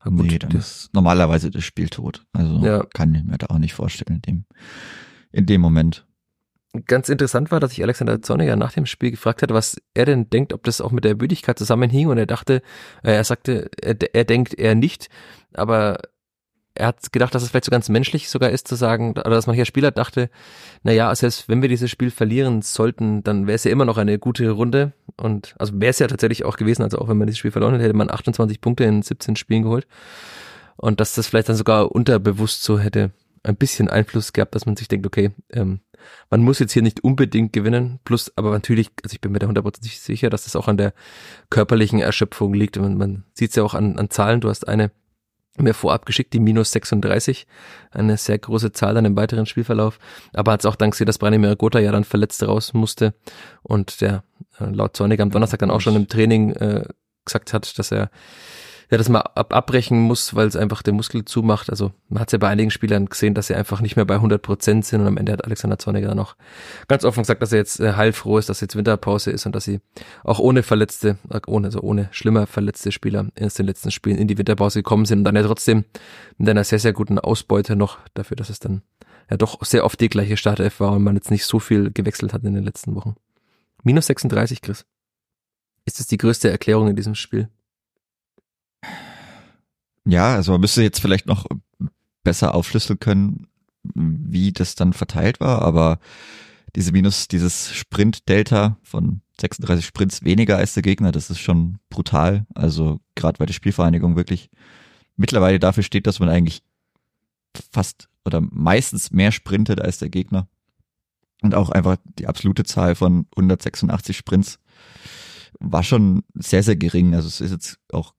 Aber 0.00 0.16
gut, 0.16 0.26
nee, 0.26 0.38
dann 0.38 0.52
ist 0.52 0.90
normalerweise 0.94 1.50
das 1.50 1.64
Spiel 1.64 1.88
tot. 1.90 2.24
Also 2.32 2.64
ja. 2.64 2.84
kann 2.94 3.14
ich 3.14 3.22
mir 3.22 3.38
da 3.38 3.48
auch 3.48 3.58
nicht 3.58 3.74
vorstellen 3.74 4.16
in 4.16 4.22
dem, 4.22 4.44
in 5.30 5.46
dem 5.46 5.60
Moment 5.60 6.06
ganz 6.86 7.08
interessant 7.08 7.50
war, 7.50 7.60
dass 7.60 7.72
ich 7.72 7.82
Alexander 7.82 8.22
Zorniger 8.22 8.56
nach 8.56 8.72
dem 8.72 8.86
Spiel 8.86 9.10
gefragt 9.10 9.42
hatte, 9.42 9.54
was 9.54 9.76
er 9.94 10.06
denn 10.06 10.30
denkt, 10.30 10.52
ob 10.52 10.62
das 10.64 10.80
auch 10.80 10.90
mit 10.90 11.04
der 11.04 11.16
Müdigkeit 11.16 11.58
zusammenhing. 11.58 12.08
Und 12.08 12.18
er 12.18 12.26
dachte, 12.26 12.62
äh, 13.02 13.12
er 13.12 13.24
sagte, 13.24 13.70
er, 13.80 13.96
er 14.14 14.24
denkt 14.24 14.58
eher 14.58 14.74
nicht, 14.74 15.08
aber 15.52 15.98
er 16.74 16.86
hat 16.86 17.12
gedacht, 17.12 17.34
dass 17.34 17.42
es 17.42 17.50
vielleicht 17.50 17.66
so 17.66 17.70
ganz 17.70 17.90
menschlich 17.90 18.30
sogar 18.30 18.48
ist 18.50 18.66
zu 18.66 18.76
sagen, 18.76 19.10
oder 19.10 19.30
dass 19.30 19.46
man 19.46 19.54
hier 19.54 19.66
Spieler 19.66 19.90
dachte, 19.90 20.30
na 20.82 20.92
ja, 20.92 21.14
selbst 21.14 21.48
wenn 21.48 21.60
wir 21.60 21.68
dieses 21.68 21.90
Spiel 21.90 22.10
verlieren 22.10 22.62
sollten, 22.62 23.22
dann 23.22 23.46
wäre 23.46 23.56
es 23.56 23.64
ja 23.64 23.70
immer 23.70 23.84
noch 23.84 23.98
eine 23.98 24.18
gute 24.18 24.48
Runde. 24.50 24.92
Und 25.18 25.54
also 25.58 25.78
wäre 25.78 25.90
es 25.90 25.98
ja 25.98 26.06
tatsächlich 26.06 26.46
auch 26.46 26.56
gewesen, 26.56 26.82
also 26.82 26.98
auch 26.98 27.08
wenn 27.08 27.18
man 27.18 27.26
dieses 27.26 27.38
Spiel 27.38 27.50
verloren 27.50 27.74
hätte, 27.74 27.84
hätte 27.84 27.96
man 27.96 28.10
28 28.10 28.62
Punkte 28.62 28.84
in 28.84 29.02
17 29.02 29.36
Spielen 29.36 29.64
geholt. 29.64 29.86
Und 30.76 31.00
dass 31.00 31.14
das 31.14 31.26
vielleicht 31.26 31.50
dann 31.50 31.56
sogar 31.56 31.92
unterbewusst 31.92 32.62
so 32.62 32.78
hätte 32.78 33.10
ein 33.42 33.56
bisschen 33.56 33.88
Einfluss 33.88 34.32
gehabt, 34.32 34.54
dass 34.54 34.66
man 34.66 34.76
sich 34.76 34.88
denkt, 34.88 35.06
okay, 35.06 35.30
ähm, 35.50 35.80
man 36.30 36.42
muss 36.42 36.58
jetzt 36.58 36.72
hier 36.72 36.82
nicht 36.82 37.04
unbedingt 37.04 37.52
gewinnen, 37.52 38.00
plus, 38.04 38.32
aber 38.36 38.50
natürlich, 38.50 38.90
also 39.02 39.14
ich 39.14 39.20
bin 39.20 39.32
mir 39.32 39.38
da 39.38 39.46
hundertprozentig 39.46 40.00
sicher, 40.00 40.30
dass 40.30 40.44
das 40.44 40.56
auch 40.56 40.68
an 40.68 40.76
der 40.76 40.94
körperlichen 41.50 42.00
Erschöpfung 42.00 42.54
liegt. 42.54 42.76
Man, 42.78 42.96
man 42.96 43.24
sieht 43.34 43.50
es 43.50 43.56
ja 43.56 43.62
auch 43.62 43.74
an, 43.74 43.98
an 43.98 44.10
Zahlen, 44.10 44.40
du 44.40 44.48
hast 44.48 44.66
eine 44.66 44.90
mir 45.58 45.74
vorab 45.74 46.06
geschickt, 46.06 46.32
die 46.32 46.40
minus 46.40 46.72
36, 46.72 47.46
eine 47.90 48.16
sehr 48.16 48.38
große 48.38 48.72
Zahl 48.72 48.94
dann 48.94 49.04
im 49.04 49.16
weiteren 49.16 49.44
Spielverlauf, 49.44 49.98
aber 50.32 50.52
hat 50.52 50.60
es 50.60 50.66
auch 50.66 50.76
dank 50.76 50.92
gesehen, 50.92 51.06
dass 51.06 51.18
Branimir 51.18 51.56
Gotha 51.56 51.78
ja 51.78 51.92
dann 51.92 52.04
verletzt 52.04 52.42
raus 52.42 52.72
musste. 52.72 53.14
Und 53.62 54.00
der 54.00 54.24
äh, 54.58 54.64
laut 54.64 54.96
Zornig 54.96 55.20
am 55.20 55.30
Donnerstag 55.30 55.60
dann 55.60 55.70
auch 55.70 55.82
schon 55.82 55.96
im 55.96 56.08
Training 56.08 56.52
äh, 56.52 56.86
gesagt 57.24 57.52
hat, 57.52 57.78
dass 57.78 57.92
er 57.92 58.10
der 58.92 58.98
das 58.98 59.08
mal 59.08 59.20
ab 59.20 59.54
abbrechen 59.54 59.98
muss, 59.98 60.34
weil 60.34 60.46
es 60.46 60.54
einfach 60.54 60.82
der 60.82 60.92
Muskel 60.92 61.24
zumacht. 61.24 61.70
Also 61.70 61.92
man 62.10 62.20
hat 62.20 62.28
es 62.28 62.32
ja 62.32 62.38
bei 62.38 62.48
einigen 62.48 62.70
Spielern 62.70 63.06
gesehen, 63.06 63.32
dass 63.32 63.46
sie 63.46 63.54
einfach 63.54 63.80
nicht 63.80 63.96
mehr 63.96 64.04
bei 64.04 64.16
100 64.16 64.42
Prozent 64.42 64.84
sind 64.84 65.00
und 65.00 65.06
am 65.06 65.16
Ende 65.16 65.32
hat 65.32 65.46
Alexander 65.46 65.78
Zorniger 65.78 66.08
dann 66.08 66.18
auch 66.18 66.36
ganz 66.88 67.02
offen 67.06 67.22
gesagt, 67.22 67.40
dass 67.40 67.52
er 67.52 67.58
jetzt 67.58 67.80
äh, 67.80 67.94
heilfroh 67.94 68.36
ist, 68.36 68.50
dass 68.50 68.60
jetzt 68.60 68.76
Winterpause 68.76 69.30
ist 69.30 69.46
und 69.46 69.56
dass 69.56 69.64
sie 69.64 69.80
auch 70.24 70.40
ohne 70.40 70.62
verletzte, 70.62 71.16
äh, 71.30 71.40
ohne, 71.46 71.68
also 71.68 71.80
ohne 71.80 72.10
schlimmer 72.10 72.46
verletzte 72.46 72.92
Spieler 72.92 73.28
in 73.34 73.48
den 73.48 73.66
letzten 73.66 73.90
Spielen 73.90 74.18
in 74.18 74.28
die 74.28 74.36
Winterpause 74.36 74.80
gekommen 74.80 75.06
sind 75.06 75.20
und 75.20 75.24
dann 75.24 75.36
ja 75.36 75.42
trotzdem 75.42 75.86
mit 76.36 76.50
einer 76.50 76.62
sehr, 76.62 76.78
sehr 76.78 76.92
guten 76.92 77.18
Ausbeute 77.18 77.76
noch 77.76 77.96
dafür, 78.12 78.36
dass 78.36 78.50
es 78.50 78.60
dann 78.60 78.82
ja 79.30 79.38
doch 79.38 79.64
sehr 79.64 79.86
oft 79.86 79.98
die 80.00 80.10
gleiche 80.10 80.36
Startelf 80.36 80.80
war 80.80 80.92
und 80.92 81.02
man 81.02 81.14
jetzt 81.14 81.30
nicht 81.30 81.46
so 81.46 81.60
viel 81.60 81.92
gewechselt 81.92 82.34
hat 82.34 82.44
in 82.44 82.52
den 82.52 82.64
letzten 82.64 82.94
Wochen. 82.94 83.16
Minus 83.84 84.08
36, 84.08 84.60
Chris. 84.60 84.84
Ist 85.86 85.98
das 85.98 86.08
die 86.08 86.18
größte 86.18 86.50
Erklärung 86.50 86.88
in 86.88 86.96
diesem 86.96 87.14
Spiel? 87.14 87.48
Ja, 90.04 90.34
also 90.34 90.52
man 90.52 90.60
müsste 90.60 90.82
jetzt 90.82 91.00
vielleicht 91.00 91.26
noch 91.26 91.46
besser 92.24 92.54
aufschlüsseln 92.54 92.98
können, 92.98 93.46
wie 93.94 94.52
das 94.52 94.74
dann 94.74 94.92
verteilt 94.92 95.40
war, 95.40 95.62
aber 95.62 95.98
diese 96.74 96.92
Minus, 96.92 97.28
dieses 97.28 97.72
Sprint-Delta 97.74 98.78
von 98.82 99.20
36 99.40 99.84
Sprints 99.84 100.24
weniger 100.24 100.56
als 100.56 100.74
der 100.74 100.82
Gegner, 100.82 101.12
das 101.12 101.30
ist 101.30 101.40
schon 101.40 101.78
brutal. 101.90 102.46
Also 102.54 103.00
gerade 103.14 103.38
weil 103.38 103.46
die 103.46 103.52
Spielvereinigung 103.52 104.16
wirklich 104.16 104.50
mittlerweile 105.16 105.58
dafür 105.58 105.82
steht, 105.82 106.06
dass 106.06 106.20
man 106.20 106.28
eigentlich 106.28 106.62
fast 107.70 108.08
oder 108.24 108.40
meistens 108.40 109.10
mehr 109.10 109.32
sprintet 109.32 109.80
als 109.80 109.98
der 109.98 110.08
Gegner. 110.08 110.48
Und 111.42 111.54
auch 111.54 111.70
einfach 111.70 111.96
die 112.18 112.28
absolute 112.28 112.64
Zahl 112.64 112.94
von 112.94 113.26
186 113.36 114.16
Sprints 114.16 114.60
war 115.58 115.82
schon 115.82 116.22
sehr, 116.34 116.62
sehr 116.62 116.76
gering. 116.76 117.14
Also 117.14 117.28
es 117.28 117.40
ist 117.40 117.50
jetzt 117.50 117.78
auch 117.92 118.14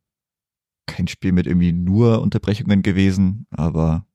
kein 0.86 1.08
Spiel 1.08 1.32
mit 1.32 1.48
irgendwie 1.48 1.72
nur 1.72 2.22
Unterbrechungen 2.22 2.84
gewesen, 2.84 3.48
aber 3.52 4.06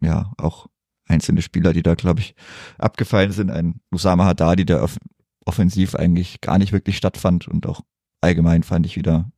ja, 0.00 0.32
auch 0.38 0.68
einzelne 1.06 1.42
Spieler, 1.42 1.72
die 1.72 1.82
da, 1.82 1.94
glaube 1.94 2.20
ich, 2.20 2.34
abgefallen 2.78 3.32
sind. 3.32 3.50
Ein 3.50 3.80
Usama 3.90 4.24
Haddadi, 4.24 4.64
der 4.64 4.82
off 4.82 4.98
offensiv 5.44 5.96
eigentlich 5.96 6.40
gar 6.40 6.58
nicht 6.58 6.72
wirklich 6.72 6.96
stattfand 6.96 7.48
und 7.48 7.66
auch 7.66 7.80
allgemein 8.20 8.62
fand 8.62 8.86
ich 8.86 8.96
wieder 8.96 9.32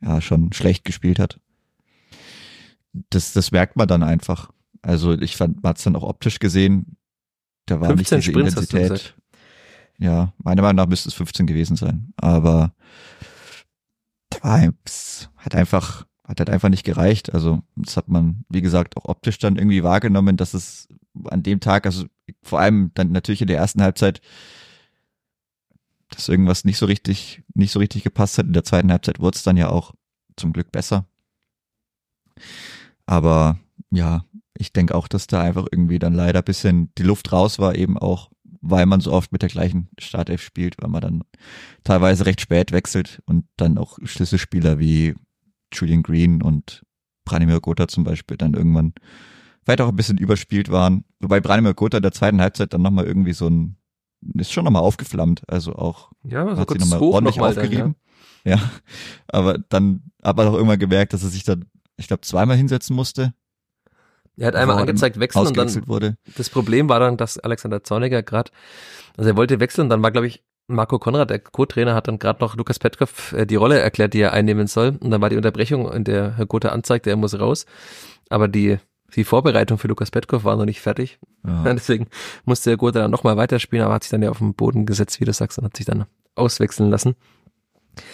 ja 0.00 0.20
schon 0.20 0.52
schlecht 0.52 0.84
gespielt 0.84 1.20
hat. 1.20 1.38
Das, 3.10 3.32
das 3.34 3.52
merkt 3.52 3.76
man 3.76 3.86
dann 3.86 4.02
einfach. 4.02 4.50
Also 4.82 5.12
ich 5.12 5.36
fand, 5.36 5.62
man 5.62 5.70
hat 5.70 5.78
es 5.78 5.84
dann 5.84 5.94
auch 5.94 6.02
optisch 6.02 6.40
gesehen, 6.40 6.96
da 7.66 7.80
war 7.80 7.94
nicht 7.94 8.10
diese 8.10 8.22
Sprints 8.22 8.54
Intensität. 8.54 9.14
Ja, 9.98 10.32
meiner 10.38 10.62
Meinung 10.62 10.76
nach 10.76 10.88
müsste 10.88 11.08
es 11.08 11.14
15 11.14 11.46
gewesen 11.46 11.76
sein. 11.76 12.12
Aber 12.16 12.72
da 14.30 14.42
war, 14.42 14.72
hat 15.48 15.54
einfach, 15.54 16.06
hat 16.24 16.40
halt 16.40 16.50
einfach 16.50 16.68
nicht 16.68 16.84
gereicht. 16.84 17.32
Also 17.32 17.62
das 17.76 17.96
hat 17.96 18.08
man, 18.08 18.44
wie 18.50 18.60
gesagt, 18.60 18.96
auch 18.96 19.06
optisch 19.06 19.38
dann 19.38 19.56
irgendwie 19.56 19.82
wahrgenommen, 19.82 20.36
dass 20.36 20.52
es 20.52 20.88
an 21.24 21.42
dem 21.42 21.60
Tag, 21.60 21.86
also 21.86 22.04
vor 22.42 22.60
allem 22.60 22.90
dann 22.94 23.12
natürlich 23.12 23.40
in 23.40 23.48
der 23.48 23.56
ersten 23.56 23.82
Halbzeit, 23.82 24.20
dass 26.10 26.28
irgendwas 26.28 26.64
nicht 26.64 26.76
so 26.76 26.84
richtig, 26.84 27.42
nicht 27.54 27.72
so 27.72 27.78
richtig 27.78 28.02
gepasst 28.02 28.36
hat. 28.36 28.46
In 28.46 28.52
der 28.52 28.64
zweiten 28.64 28.90
Halbzeit 28.90 29.20
wurde 29.20 29.36
es 29.36 29.42
dann 29.42 29.56
ja 29.56 29.70
auch 29.70 29.94
zum 30.36 30.52
Glück 30.52 30.70
besser. 30.70 31.06
Aber 33.06 33.58
ja, 33.90 34.24
ich 34.54 34.72
denke 34.74 34.94
auch, 34.94 35.08
dass 35.08 35.28
da 35.28 35.40
einfach 35.42 35.66
irgendwie 35.70 35.98
dann 35.98 36.12
leider 36.12 36.42
bisschen 36.42 36.92
die 36.98 37.04
Luft 37.04 37.32
raus 37.32 37.58
war, 37.58 37.74
eben 37.74 37.96
auch, 37.96 38.30
weil 38.60 38.84
man 38.84 39.00
so 39.00 39.12
oft 39.12 39.32
mit 39.32 39.40
der 39.40 39.48
gleichen 39.48 39.88
Startelf 39.98 40.42
spielt, 40.42 40.76
weil 40.78 40.90
man 40.90 41.00
dann 41.00 41.24
teilweise 41.84 42.26
recht 42.26 42.40
spät 42.42 42.70
wechselt 42.72 43.22
und 43.24 43.46
dann 43.56 43.78
auch 43.78 43.98
Schlüsselspieler 44.02 44.78
wie 44.78 45.14
Julian 45.72 46.02
Green 46.02 46.42
und 46.42 46.84
Branimir 47.24 47.60
Gotha 47.60 47.88
zum 47.88 48.04
Beispiel 48.04 48.36
dann 48.36 48.54
irgendwann 48.54 48.94
vielleicht 49.64 49.80
auch 49.80 49.88
ein 49.88 49.96
bisschen 49.96 50.18
überspielt 50.18 50.70
waren. 50.70 51.04
Wobei 51.20 51.40
Branimir 51.40 51.74
Gotha 51.74 52.00
der 52.00 52.12
zweiten 52.12 52.40
Halbzeit 52.40 52.72
dann 52.72 52.82
nochmal 52.82 53.06
irgendwie 53.06 53.34
so 53.34 53.48
ein, 53.48 53.76
ist 54.34 54.52
schon 54.52 54.64
nochmal 54.64 54.82
aufgeflammt, 54.82 55.42
also 55.46 55.74
auch 55.74 56.10
ja, 56.24 56.46
also 56.46 56.60
hat 56.60 56.70
sich 56.70 56.80
nochmal 56.80 57.00
ordentlich 57.00 57.36
noch 57.36 57.48
aufgerieben. 57.48 57.94
Dann, 58.44 58.52
ja. 58.52 58.56
ja, 58.56 58.70
aber 59.28 59.58
dann 59.58 60.02
aber 60.22 60.48
auch 60.48 60.54
irgendwann 60.54 60.78
gemerkt, 60.78 61.12
dass 61.12 61.22
er 61.22 61.28
sich 61.28 61.44
dann, 61.44 61.66
ich 61.96 62.08
glaube, 62.08 62.22
zweimal 62.22 62.56
hinsetzen 62.56 62.96
musste 62.96 63.34
er 64.38 64.48
hat 64.48 64.54
einmal 64.54 64.78
angezeigt, 64.78 65.18
wechseln 65.18 65.48
und 65.48 65.56
dann 65.56 65.88
wurde. 65.88 66.16
das 66.36 66.48
Problem 66.48 66.88
war 66.88 67.00
dann, 67.00 67.16
dass 67.16 67.38
Alexander 67.38 67.82
Zorniger 67.82 68.22
gerade, 68.22 68.52
also 69.16 69.30
er 69.30 69.36
wollte 69.36 69.58
wechseln, 69.58 69.88
dann 69.88 70.02
war 70.02 70.12
glaube 70.12 70.28
ich 70.28 70.44
Marco 70.68 70.98
Konrad, 70.98 71.30
der 71.30 71.38
Co-Trainer, 71.38 71.94
hat 71.94 72.08
dann 72.08 72.18
gerade 72.18 72.40
noch 72.40 72.54
Lukas 72.56 72.78
Petkov 72.78 73.32
äh, 73.32 73.46
die 73.46 73.56
Rolle 73.56 73.78
erklärt, 73.78 74.14
die 74.14 74.20
er 74.20 74.32
einnehmen 74.32 74.66
soll. 74.66 74.98
Und 75.00 75.10
dann 75.10 75.20
war 75.20 75.30
die 75.30 75.36
Unterbrechung, 75.36 75.90
in 75.92 76.04
der 76.04 76.36
Herr 76.36 76.46
Gotha 76.46 76.68
anzeigte, 76.68 77.10
er 77.10 77.16
muss 77.16 77.38
raus. 77.38 77.64
Aber 78.28 78.48
die, 78.48 78.76
die 79.16 79.24
Vorbereitung 79.24 79.78
für 79.78 79.88
Lukas 79.88 80.10
Petkov 80.10 80.44
war 80.44 80.56
noch 80.56 80.66
nicht 80.66 80.80
fertig. 80.80 81.18
Ja. 81.46 81.62
Deswegen 81.74 82.06
musste 82.44 82.70
Herr 82.70 82.76
Gotha 82.76 83.00
dann 83.00 83.10
nochmal 83.10 83.36
weiterspielen, 83.38 83.84
aber 83.84 83.94
hat 83.94 84.04
sich 84.04 84.10
dann 84.10 84.22
ja 84.22 84.30
auf 84.30 84.38
den 84.38 84.54
Boden 84.54 84.84
gesetzt, 84.84 85.20
wie 85.20 85.24
du 85.24 85.32
sagst, 85.32 85.58
und 85.58 85.64
hat 85.64 85.76
sich 85.76 85.86
dann 85.86 86.04
auswechseln 86.34 86.90
lassen. 86.90 87.16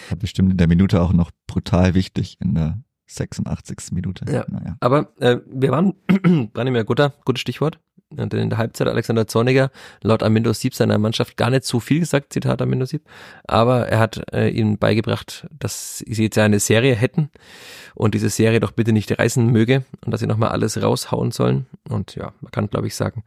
War 0.09 0.17
bestimmt 0.17 0.51
in 0.51 0.57
der 0.57 0.67
Minute 0.67 1.01
auch 1.01 1.13
noch 1.13 1.31
brutal 1.47 1.93
wichtig 1.93 2.37
in 2.39 2.55
der 2.55 2.79
86. 3.07 3.91
Minute. 3.91 4.25
Ja. 4.31 4.45
Naja. 4.49 4.77
Aber 4.79 5.13
äh, 5.19 5.37
wir 5.45 5.71
waren, 5.71 5.93
Branimir 6.53 6.85
Gutter, 6.85 7.13
gutes 7.25 7.41
Stichwort. 7.41 7.79
Und 8.19 8.33
in 8.33 8.49
der 8.49 8.57
Halbzeit 8.57 8.87
Alexander 8.87 9.27
Zorniger 9.27 9.71
laut 10.01 10.23
Amindo 10.23 10.53
Sieb 10.53 10.75
seiner 10.75 10.97
Mannschaft 10.97 11.37
gar 11.37 11.49
nicht 11.49 11.65
so 11.65 11.79
viel 11.79 11.99
gesagt, 11.99 12.33
Zitat 12.33 12.61
Amindo 12.61 12.85
Sieb. 12.85 13.03
Aber 13.47 13.87
er 13.87 13.99
hat 13.99 14.21
äh, 14.33 14.49
ihnen 14.49 14.77
beigebracht, 14.77 15.47
dass 15.57 15.99
sie 15.99 16.23
jetzt 16.23 16.37
eine 16.37 16.59
Serie 16.59 16.95
hätten 16.95 17.29
und 17.93 18.13
diese 18.13 18.29
Serie 18.29 18.59
doch 18.59 18.71
bitte 18.71 18.91
nicht 18.91 19.17
reißen 19.17 19.45
möge 19.45 19.83
und 20.05 20.11
dass 20.11 20.19
sie 20.19 20.27
nochmal 20.27 20.49
alles 20.49 20.81
raushauen 20.81 21.31
sollen. 21.31 21.65
Und 21.89 22.15
ja, 22.15 22.33
man 22.41 22.51
kann 22.51 22.69
glaube 22.69 22.87
ich 22.87 22.95
sagen, 22.95 23.23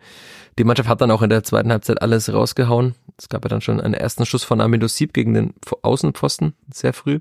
die 0.59 0.65
Mannschaft 0.65 0.89
hat 0.89 1.01
dann 1.01 1.11
auch 1.11 1.23
in 1.23 1.31
der 1.31 1.45
zweiten 1.45 1.71
Halbzeit 1.71 2.03
alles 2.03 2.33
rausgehauen. 2.33 2.95
Es 3.17 3.29
gab 3.29 3.45
ja 3.45 3.49
dann 3.49 3.61
schon 3.61 3.81
einen 3.81 3.95
ersten 3.95 4.27
Schuss 4.27 4.45
von 4.45 4.61
Amindo 4.61 4.89
Sieb 4.89 5.13
gegen 5.13 5.35
den 5.35 5.55
Außenpfosten, 5.83 6.55
sehr 6.73 6.93
früh. 6.93 7.21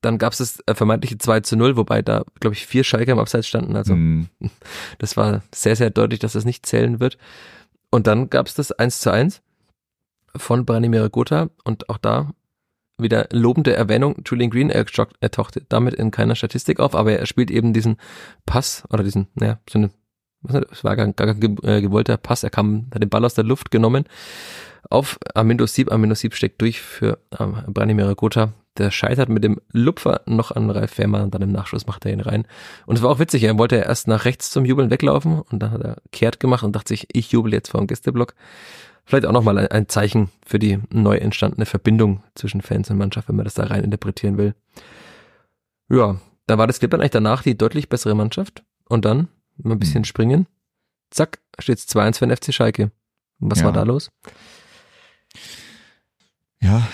Dann 0.00 0.18
gab 0.18 0.32
es 0.32 0.38
das 0.38 0.62
äh, 0.66 0.74
vermeintliche 0.74 1.18
2 1.18 1.40
zu 1.40 1.56
0, 1.56 1.76
wobei 1.76 2.02
da, 2.02 2.24
glaube 2.40 2.54
ich, 2.54 2.66
vier 2.66 2.84
Schalke 2.84 3.12
im 3.12 3.18
Abseits 3.18 3.46
standen. 3.46 3.76
Also 3.76 3.94
mm. 3.94 4.28
das 4.98 5.16
war 5.16 5.42
sehr, 5.54 5.76
sehr 5.76 5.90
deutlich, 5.90 6.20
dass 6.20 6.32
das 6.32 6.44
nicht 6.44 6.66
zählen 6.66 7.00
wird. 7.00 7.18
Und 7.90 8.06
dann 8.06 8.30
gab 8.30 8.46
es 8.46 8.54
das 8.54 8.72
1 8.72 9.00
zu 9.00 9.12
1 9.12 9.42
von 10.36 10.64
Branimir 10.64 11.08
Gotha 11.08 11.50
und 11.64 11.88
auch 11.88 11.98
da 11.98 12.30
wieder 12.98 13.28
lobende 13.32 13.74
Erwähnung. 13.74 14.16
Julian 14.24 14.50
Green, 14.50 14.70
er, 14.70 14.84
er 15.20 15.30
tauchte 15.30 15.62
damit 15.68 15.94
in 15.94 16.10
keiner 16.10 16.36
Statistik 16.36 16.80
auf, 16.80 16.94
aber 16.94 17.12
er 17.12 17.26
spielt 17.26 17.50
eben 17.50 17.72
diesen 17.72 17.96
Pass 18.46 18.84
oder 18.90 19.02
diesen, 19.02 19.28
naja, 19.34 19.58
so 19.68 19.78
eine, 19.78 19.90
was 20.42 20.54
nicht, 20.54 20.68
es 20.70 20.84
war 20.84 20.96
gar, 20.96 21.10
gar 21.12 21.34
kein 21.34 21.58
äh, 21.62 21.80
gewollter 21.80 22.16
Pass, 22.16 22.44
er 22.44 22.50
kam, 22.50 22.88
hat 22.94 23.02
den 23.02 23.08
Ball 23.08 23.24
aus 23.24 23.34
der 23.34 23.44
Luft 23.44 23.70
genommen 23.70 24.04
auf 24.88 25.18
Amindo 25.34 25.66
Sieb. 25.66 25.92
Amindo 25.92 26.14
Sieb 26.14 26.34
steckt 26.34 26.60
durch 26.60 26.80
für 26.80 27.18
ähm, 27.38 27.62
Branimir 27.68 28.14
Gotha, 28.14 28.52
der 28.80 28.90
scheitert 28.90 29.28
mit 29.28 29.44
dem 29.44 29.60
Lupfer 29.72 30.22
noch 30.26 30.50
an 30.50 30.70
Ralf 30.70 30.90
Fährmann 30.90 31.22
und 31.22 31.34
dann 31.34 31.42
im 31.42 31.52
Nachschuss 31.52 31.86
macht 31.86 32.04
er 32.04 32.12
ihn 32.12 32.20
rein. 32.20 32.46
Und 32.86 32.96
es 32.96 33.02
war 33.02 33.10
auch 33.10 33.18
witzig, 33.18 33.44
er 33.44 33.58
wollte 33.58 33.76
erst 33.76 34.08
nach 34.08 34.24
rechts 34.24 34.50
zum 34.50 34.64
Jubeln 34.64 34.90
weglaufen 34.90 35.40
und 35.40 35.60
dann 35.60 35.70
hat 35.70 35.82
er 35.82 35.96
kehrt 36.12 36.40
gemacht 36.40 36.64
und 36.64 36.74
dachte 36.74 36.88
sich, 36.88 37.06
ich 37.12 37.30
jubel 37.32 37.52
jetzt 37.52 37.70
vor 37.70 37.80
dem 37.80 37.86
Gästeblock. 37.86 38.34
Vielleicht 39.04 39.26
auch 39.26 39.32
nochmal 39.32 39.58
ein 39.68 39.88
Zeichen 39.88 40.30
für 40.44 40.58
die 40.58 40.78
neu 40.90 41.16
entstandene 41.16 41.66
Verbindung 41.66 42.22
zwischen 42.34 42.60
Fans 42.60 42.90
und 42.90 42.98
Mannschaft, 42.98 43.28
wenn 43.28 43.36
man 43.36 43.44
das 43.44 43.54
da 43.54 43.64
rein 43.64 43.84
interpretieren 43.84 44.38
will. 44.38 44.54
Ja, 45.88 46.20
da 46.46 46.58
war 46.58 46.66
das 46.66 46.78
Clip 46.78 46.90
dann 46.90 47.00
eigentlich 47.00 47.10
danach 47.10 47.42
die 47.42 47.56
deutlich 47.56 47.88
bessere 47.88 48.14
Mannschaft. 48.14 48.62
Und 48.88 49.04
dann, 49.04 49.28
mal 49.56 49.74
ein 49.74 49.78
bisschen 49.78 50.02
mhm. 50.02 50.04
springen, 50.04 50.46
zack, 51.10 51.40
steht's 51.58 51.88
2-1 51.88 52.18
für 52.18 52.26
den 52.26 52.36
FC 52.36 52.54
Schalke. 52.54 52.90
Was 53.38 53.60
ja. 53.60 53.66
war 53.66 53.72
da 53.72 53.82
los? 53.82 54.10
Ja, 56.60 56.86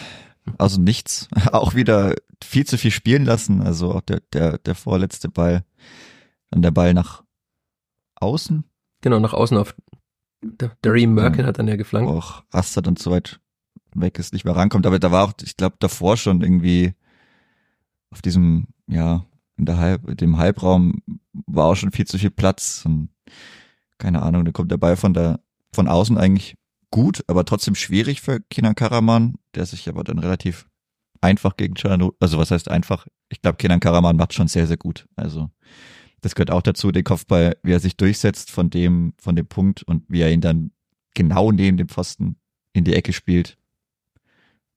also 0.59 0.81
nichts. 0.81 1.29
Auch 1.53 1.75
wieder 1.75 2.15
viel 2.43 2.67
zu 2.67 2.79
viel 2.79 2.91
spielen 2.91 3.25
lassen. 3.25 3.63
Also 3.63 3.93
auch 3.93 4.03
der, 4.03 4.21
der, 4.33 4.59
der 4.59 4.75
vorletzte 4.75 5.29
Ball. 5.29 5.65
Dann 6.51 6.63
der 6.63 6.71
Ball 6.71 6.95
nach 6.95 7.25
außen. 8.17 8.65
Genau, 9.01 9.19
nach 9.19 9.33
außen 9.33 9.57
auf 9.57 9.75
Derry 10.85 11.07
Merkin 11.07 11.41
ja. 11.41 11.47
hat 11.47 11.59
dann 11.59 11.69
ja 11.69 11.77
geflankt. 11.77 12.11
Auch 12.11 12.45
Asta 12.51 12.81
dann 12.81 12.97
zu 12.97 13.11
weit 13.11 13.41
weg 13.95 14.19
ist, 14.19 14.33
nicht 14.33 14.45
mehr 14.45 14.55
rankommt. 14.55 14.87
Aber 14.87 14.99
da 14.99 15.11
war 15.11 15.25
auch, 15.25 15.33
ich 15.43 15.57
glaube, 15.57 15.77
davor 15.79 16.17
schon 16.17 16.43
irgendwie 16.43 16.95
auf 18.11 18.23
diesem, 18.23 18.69
ja, 18.87 19.25
in 19.57 19.65
der 19.65 19.79
Halb, 19.79 20.17
dem 20.19 20.37
Halbraum 20.37 21.03
war 21.47 21.67
auch 21.67 21.75
schon 21.75 21.93
viel 21.93 22.07
zu 22.07 22.19
viel 22.19 22.31
Platz. 22.31 22.83
Und 22.85 23.09
keine 23.99 24.23
Ahnung, 24.23 24.45
da 24.45 24.53
kommt 24.53 24.71
der 24.71 24.77
Ball 24.77 24.97
von 24.97 25.15
der, 25.15 25.41
von 25.73 25.89
außen 25.89 26.19
eigentlich 26.19 26.57
gut, 26.97 27.23
aber 27.27 27.45
trotzdem 27.45 27.75
schwierig 27.75 28.23
für 28.23 28.41
Kinan 28.49 28.75
Karaman, 28.75 29.35
der 29.55 29.67
sich 29.67 29.87
aber 29.87 30.03
dann 30.03 30.19
relativ 30.19 30.67
einfach 31.21 31.59
gegen 31.59 31.77
Cianolo, 31.77 32.17
also 32.21 32.39
was 32.39 32.51
heißt 32.51 32.71
einfach? 32.71 33.07
Ich 33.29 33.43
glaube, 33.43 33.59
Kenan 33.59 33.81
Karaman 33.81 34.17
macht 34.17 34.33
schon 34.33 34.49
sehr, 34.49 34.67
sehr 34.67 34.79
gut. 34.79 35.07
Also 35.15 35.51
das 36.23 36.35
gehört 36.35 36.51
auch 36.51 36.63
dazu, 36.63 36.93
den 36.93 37.05
Kopfball, 37.05 37.59
wie 37.63 37.73
er 37.73 37.81
sich 37.81 37.99
durchsetzt 37.99 38.51
von 38.51 38.71
dem, 38.71 39.13
von 39.19 39.37
dem 39.37 39.47
Punkt 39.47 39.83
und 39.83 40.05
wie 40.09 40.23
er 40.23 40.33
ihn 40.33 40.41
dann 40.41 40.71
genau 41.13 41.53
neben 41.53 41.77
dem 41.77 41.91
Pfosten 41.91 42.37
in 42.73 42.85
die 42.85 42.95
Ecke 42.95 43.13
spielt. 43.13 43.59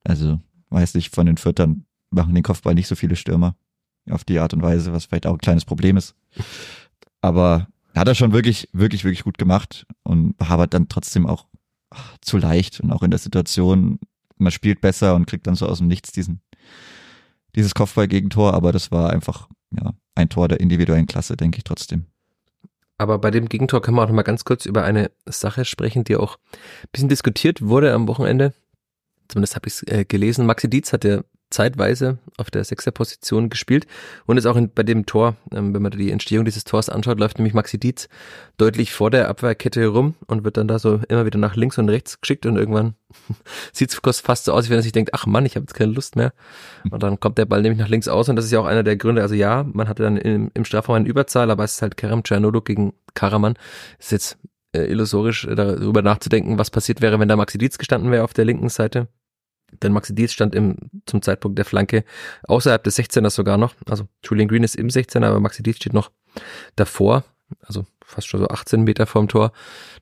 Also, 0.03 0.41
weiß 0.71 0.95
nicht, 0.95 1.15
von 1.15 1.25
den 1.25 1.37
Viertern 1.37 1.85
machen 2.09 2.35
den 2.35 2.43
Kopfball 2.43 2.75
nicht 2.75 2.87
so 2.87 2.95
viele 2.95 3.15
Stürmer 3.15 3.55
auf 4.09 4.25
die 4.25 4.39
Art 4.39 4.53
und 4.53 4.61
Weise, 4.61 4.91
was 4.91 5.05
vielleicht 5.05 5.25
auch 5.25 5.35
ein 5.35 5.39
kleines 5.39 5.63
Problem 5.63 5.95
ist. 5.95 6.15
Aber 7.21 7.69
hat 7.95 8.09
er 8.09 8.15
schon 8.15 8.33
wirklich, 8.33 8.67
wirklich, 8.73 9.05
wirklich 9.05 9.23
gut 9.23 9.37
gemacht 9.37 9.87
und 10.03 10.35
aber 10.39 10.67
dann 10.67 10.89
trotzdem 10.89 11.25
auch 11.25 11.48
zu 12.21 12.37
leicht 12.37 12.79
und 12.79 12.91
auch 12.91 13.03
in 13.03 13.11
der 13.11 13.19
Situation, 13.19 13.99
man 14.37 14.51
spielt 14.51 14.81
besser 14.81 15.15
und 15.15 15.25
kriegt 15.25 15.47
dann 15.47 15.55
so 15.55 15.67
aus 15.67 15.79
dem 15.79 15.87
Nichts 15.87 16.11
diesen, 16.11 16.41
dieses 17.55 17.73
Kopfball-Gegentor, 17.73 18.53
aber 18.53 18.71
das 18.71 18.91
war 18.91 19.09
einfach, 19.11 19.49
ja, 19.71 19.93
ein 20.15 20.29
Tor 20.29 20.47
der 20.47 20.59
individuellen 20.59 21.07
Klasse, 21.07 21.37
denke 21.37 21.57
ich 21.57 21.63
trotzdem. 21.63 22.05
Aber 22.97 23.17
bei 23.17 23.31
dem 23.31 23.47
Gegentor 23.47 23.81
können 23.81 23.95
wir 23.95 24.03
auch 24.03 24.07
noch 24.07 24.15
mal 24.15 24.23
ganz 24.23 24.43
kurz 24.43 24.65
über 24.65 24.83
eine 24.83 25.11
Sache 25.25 25.63
sprechen, 25.63 26.03
die 26.03 26.17
auch 26.17 26.37
ein 26.53 26.89
bisschen 26.91 27.09
diskutiert 27.09 27.61
wurde 27.61 27.93
am 27.93 28.07
Wochenende. 28.07 28.53
Zumindest 29.29 29.55
habe 29.55 29.67
ich 29.67 29.73
es 29.73 29.83
äh, 29.83 30.05
gelesen. 30.05 30.45
Maxi 30.45 30.69
Dietz 30.69 30.91
hat 30.91 31.05
ja 31.05 31.21
zeitweise 31.49 32.17
auf 32.37 32.51
der 32.51 32.63
Sechserposition 32.63 33.49
gespielt 33.49 33.87
und 34.25 34.37
ist 34.37 34.45
auch 34.45 34.55
in, 34.55 34.71
bei 34.71 34.83
dem 34.83 35.05
Tor, 35.05 35.35
ähm, 35.51 35.73
wenn 35.73 35.81
man 35.81 35.91
die 35.91 36.11
Entstehung 36.11 36.45
dieses 36.45 36.63
Tors 36.63 36.89
anschaut, 36.89 37.19
läuft 37.19 37.37
nämlich 37.37 37.53
Maxi 37.53 37.79
Dietz 37.79 38.07
deutlich 38.57 38.93
vor 38.93 39.09
der 39.09 39.29
Abwehrkette 39.29 39.81
herum 39.81 40.15
und 40.27 40.43
wird 40.43 40.57
dann 40.57 40.67
da 40.67 40.79
so 40.79 40.99
immer 41.09 41.25
wieder 41.25 41.39
nach 41.39 41.55
links 41.55 41.77
und 41.77 41.89
rechts 41.89 42.21
geschickt 42.21 42.45
und 42.45 42.57
irgendwann 42.57 42.93
sieht 43.73 43.91
es 43.91 44.19
fast 44.19 44.45
so 44.45 44.53
aus, 44.53 44.65
wie 44.65 44.69
wenn 44.71 44.79
er 44.79 44.83
sich 44.83 44.91
denkt, 44.91 45.13
ach 45.13 45.25
Mann, 45.25 45.45
ich 45.45 45.55
habe 45.55 45.63
jetzt 45.63 45.73
keine 45.73 45.91
Lust 45.91 46.15
mehr. 46.15 46.33
Und 46.91 47.01
dann 47.01 47.19
kommt 47.19 47.37
der 47.37 47.45
Ball 47.45 47.61
nämlich 47.61 47.79
nach 47.79 47.89
links 47.89 48.07
aus 48.07 48.29
und 48.29 48.35
das 48.35 48.45
ist 48.45 48.51
ja 48.51 48.59
auch 48.59 48.65
einer 48.65 48.83
der 48.83 48.97
Gründe, 48.97 49.21
also 49.21 49.35
ja, 49.35 49.63
man 49.63 49.87
hatte 49.87 50.03
dann 50.03 50.17
im, 50.17 50.51
im 50.53 50.65
Strafraum 50.65 50.95
eine 50.95 51.07
Überzahl, 51.07 51.49
aber 51.51 51.63
es 51.63 51.73
ist 51.73 51.81
halt 51.81 51.97
Kerem 51.97 52.23
Czernolo 52.23 52.61
gegen 52.61 52.93
Karaman. 53.15 53.55
ist 53.97 54.11
jetzt 54.11 54.37
äh, 54.73 54.83
illusorisch 54.83 55.47
darüber 55.49 56.01
nachzudenken, 56.01 56.59
was 56.59 56.69
passiert 56.69 57.01
wäre, 57.01 57.19
wenn 57.19 57.27
da 57.27 57.35
Maxi 57.35 57.57
Dietz 57.57 57.77
gestanden 57.77 58.11
wäre 58.11 58.23
auf 58.23 58.33
der 58.33 58.45
linken 58.45 58.69
Seite 58.69 59.07
Denn 59.81 59.93
Maxi 59.93 60.15
Dietz 60.15 60.31
stand 60.31 60.55
im, 60.55 60.77
zum 61.05 61.21
Zeitpunkt 61.21 61.57
der 61.57 61.65
Flanke 61.65 62.03
außerhalb 62.43 62.83
des 62.83 62.97
16ers 62.97 63.31
sogar 63.31 63.57
noch. 63.57 63.75
Also 63.87 64.07
Julian 64.23 64.47
Green 64.47 64.63
ist 64.63 64.75
im 64.75 64.87
16er, 64.87 65.25
aber 65.25 65.39
Maxi 65.39 65.63
Dietz 65.63 65.77
steht 65.77 65.93
noch 65.93 66.11
davor. 66.75 67.23
Also 67.61 67.85
fast 68.09 68.27
schon 68.27 68.39
so 68.39 68.47
18 68.47 68.83
Meter 68.83 69.05
vorm 69.05 69.27
Tor. 69.27 69.51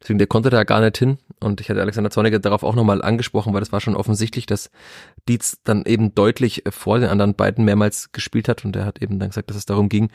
Deswegen, 0.02 0.18
der 0.18 0.28
konnte 0.28 0.50
da 0.50 0.64
gar 0.64 0.82
nicht 0.82 0.98
hin. 0.98 1.18
Und 1.40 1.62
ich 1.62 1.70
hatte 1.70 1.82
Alexander 1.82 2.10
Zorniger 2.10 2.40
darauf 2.40 2.64
auch 2.64 2.76
nochmal 2.76 3.02
angesprochen, 3.02 3.54
weil 3.54 3.60
das 3.60 3.72
war 3.72 3.82
schon 3.82 3.96
offensichtlich, 3.96 4.46
dass 4.46 4.72
Dietz 5.28 5.60
dann 5.64 5.86
eben 5.86 6.16
deutlich 6.16 6.64
vor 6.70 7.00
den 7.00 7.10
anderen 7.10 7.36
beiden 7.36 7.66
mehrmals 7.66 8.12
gespielt 8.12 8.48
hat. 8.48 8.64
Und 8.66 8.76
er 8.76 8.86
hat 8.86 9.02
eben 9.02 9.20
dann 9.20 9.30
gesagt, 9.30 9.50
dass 9.50 9.58
es 9.58 9.66
darum 9.66 9.90
ging, 9.90 10.10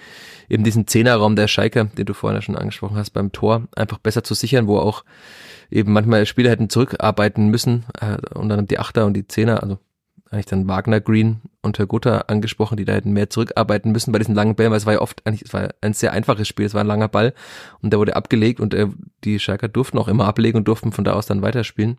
eben 0.49 0.65
diesen 0.65 0.87
Zehnerraum 0.87 1.37
der 1.37 1.49
Schalke, 1.49 1.91
den 1.97 2.07
du 2.07 2.15
vorhin 2.15 2.37
ja 2.37 2.43
schon 2.43 2.57
angesprochen 2.57 2.97
hast, 2.97 3.11
beim 3.11 3.31
Tor 3.31 3.69
einfach 3.77 3.99
besser 3.99 4.25
zu 4.25 4.35
sichern, 4.35 4.67
wo 4.67 4.79
auch 4.79 5.05
eben 5.71 5.93
manchmal 5.93 6.27
Spieler 6.27 6.51
hätten 6.51 6.71
zurückarbeiten 6.71 7.49
müssen 7.49 7.85
äh, 8.01 8.17
und 8.35 8.49
dann 8.49 8.67
die 8.67 8.79
Achter 8.79 9.07
und 9.07 9.15
die 9.15 9.27
Zehner, 9.27 9.63
also 9.63 9.79
eigentlich 10.33 10.47
dann 10.47 10.69
Wagner, 10.69 11.01
Green 11.01 11.43
und 11.63 11.79
Herr 11.79 11.87
Gutter 11.87 12.31
angesprochen, 12.31 12.77
die 12.77 12.85
da 12.85 12.95
hätten 12.95 13.13
mehr 13.13 13.31
zurückarbeiten 13.31 13.93
müssen 13.93 14.13
bei 14.13 14.19
diesen 14.19 14.35
langen 14.35 14.55
Bällen, 14.55 14.71
weil 14.71 14.79
es 14.79 14.87
war 14.87 14.95
ja 14.95 15.01
oft 15.01 15.27
eigentlich, 15.27 15.43
es 15.43 15.53
war 15.53 15.75
ein 15.81 15.93
sehr 15.93 16.13
einfaches 16.13 16.49
Spiel, 16.49 16.67
es 16.67 16.75
war 16.75 16.81
ein 16.83 16.87
langer 16.87 17.09
Ball 17.09 17.35
und 17.81 17.93
der 17.93 18.01
wurde 18.01 18.17
abgelegt 18.17 18.61
und 18.61 18.75
äh, 18.75 18.89
die 19.25 19.39
Schalker 19.39 19.69
durften 19.69 19.99
auch 19.99 20.09
immer 20.09 20.27
ablegen 20.27 20.59
und 20.59 20.69
durften 20.69 20.93
von 20.93 21.05
da 21.05 21.13
aus 21.13 21.27
dann 21.27 21.43
weiterspielen. 21.43 21.99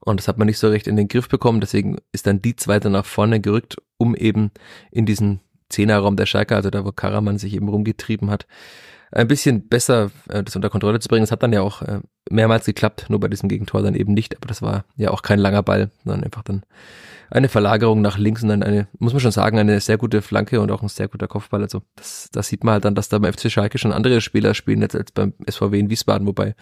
Und 0.00 0.20
das 0.20 0.28
hat 0.28 0.38
man 0.38 0.46
nicht 0.46 0.58
so 0.58 0.68
recht 0.68 0.86
in 0.86 0.96
den 0.96 1.08
Griff 1.08 1.28
bekommen, 1.28 1.60
deswegen 1.60 1.96
ist 2.12 2.26
dann 2.26 2.42
die 2.42 2.56
zweite 2.56 2.90
nach 2.90 3.06
vorne 3.06 3.40
gerückt, 3.40 3.76
um 3.96 4.14
eben 4.14 4.50
in 4.90 5.06
diesen 5.06 5.40
Zehnerraum 5.70 6.16
der 6.16 6.26
Schalker, 6.26 6.56
also 6.56 6.70
da 6.70 6.84
wo 6.84 6.92
Karaman 6.92 7.38
sich 7.38 7.54
eben 7.54 7.68
rumgetrieben 7.68 8.30
hat, 8.30 8.46
ein 9.10 9.28
bisschen 9.28 9.68
besser 9.68 10.10
äh, 10.28 10.42
das 10.42 10.56
unter 10.56 10.70
Kontrolle 10.70 11.00
zu 11.00 11.08
bringen. 11.08 11.24
Es 11.24 11.32
hat 11.32 11.42
dann 11.42 11.52
ja 11.52 11.62
auch 11.62 11.82
äh, 11.82 12.00
mehrmals 12.30 12.66
geklappt, 12.66 13.06
nur 13.08 13.20
bei 13.20 13.28
diesem 13.28 13.48
Gegentor 13.48 13.82
dann 13.82 13.94
eben 13.94 14.14
nicht. 14.14 14.36
Aber 14.36 14.46
das 14.46 14.62
war 14.62 14.84
ja 14.96 15.10
auch 15.10 15.22
kein 15.22 15.38
langer 15.38 15.62
Ball, 15.62 15.90
sondern 16.04 16.24
einfach 16.24 16.42
dann 16.42 16.62
eine 17.30 17.48
Verlagerung 17.48 18.00
nach 18.00 18.16
links 18.16 18.42
und 18.42 18.48
dann 18.48 18.62
eine, 18.62 18.88
muss 18.98 19.12
man 19.12 19.20
schon 19.20 19.32
sagen, 19.32 19.58
eine 19.58 19.80
sehr 19.80 19.98
gute 19.98 20.22
Flanke 20.22 20.60
und 20.60 20.70
auch 20.70 20.82
ein 20.82 20.88
sehr 20.88 21.08
guter 21.08 21.28
Kopfball. 21.28 21.62
Also 21.62 21.82
das, 21.96 22.28
das 22.32 22.48
sieht 22.48 22.64
man 22.64 22.74
halt 22.74 22.84
dann, 22.84 22.94
dass 22.94 23.08
da 23.08 23.18
beim 23.18 23.32
FC 23.32 23.50
Schalke 23.50 23.78
schon 23.78 23.92
andere 23.92 24.20
Spieler 24.20 24.54
spielen 24.54 24.80
jetzt 24.80 24.96
als 24.96 25.12
beim 25.12 25.34
SVW 25.48 25.78
in 25.78 25.90
Wiesbaden, 25.90 26.26
wobei 26.26 26.54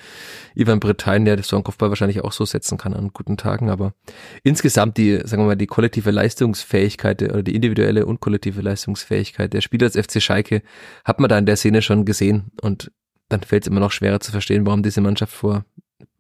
Ivan 0.55 0.81
Bretain, 0.81 1.25
der 1.25 1.41
so 1.43 1.57
einen 1.57 1.65
Kopfball 1.65 1.91
wahrscheinlich 1.91 2.23
auch 2.25 2.33
so 2.33 2.45
setzen 2.45 2.79
kann 2.79 2.95
an 2.95 3.11
guten 3.13 3.37
Tagen. 3.37 3.71
Aber 3.71 3.95
insgesamt 4.43 4.97
die, 4.97 5.21
sagen 5.25 5.43
wir 5.43 5.47
mal, 5.47 5.57
die 5.57 5.67
kollektive 5.67 6.11
Leistungsfähigkeit 6.11 7.23
oder 7.23 7.43
die 7.43 7.55
individuelle 7.55 8.07
und 8.07 8.21
kollektive 8.21 8.61
Leistungsfähigkeit 8.61 9.53
der 9.53 9.61
Spieler 9.61 9.89
des 9.89 10.05
FC 10.05 10.21
Schalke 10.21 10.63
hat 11.05 11.21
man 11.21 11.29
da 11.29 11.39
in 11.39 11.47
der 11.47 11.57
Szene 11.57 11.81
schon 11.83 12.05
gesehen 12.05 12.51
und 12.61 12.91
dann 13.29 13.43
fällt 13.43 13.65
es 13.65 13.69
immer 13.69 13.81
noch 13.81 13.93
schwerer 13.93 14.21
zu 14.21 14.31
verstehen, 14.31 14.67
warum 14.67 14.83
diese 14.83 15.01
Mannschaft 15.01 15.33
vor 15.33 15.65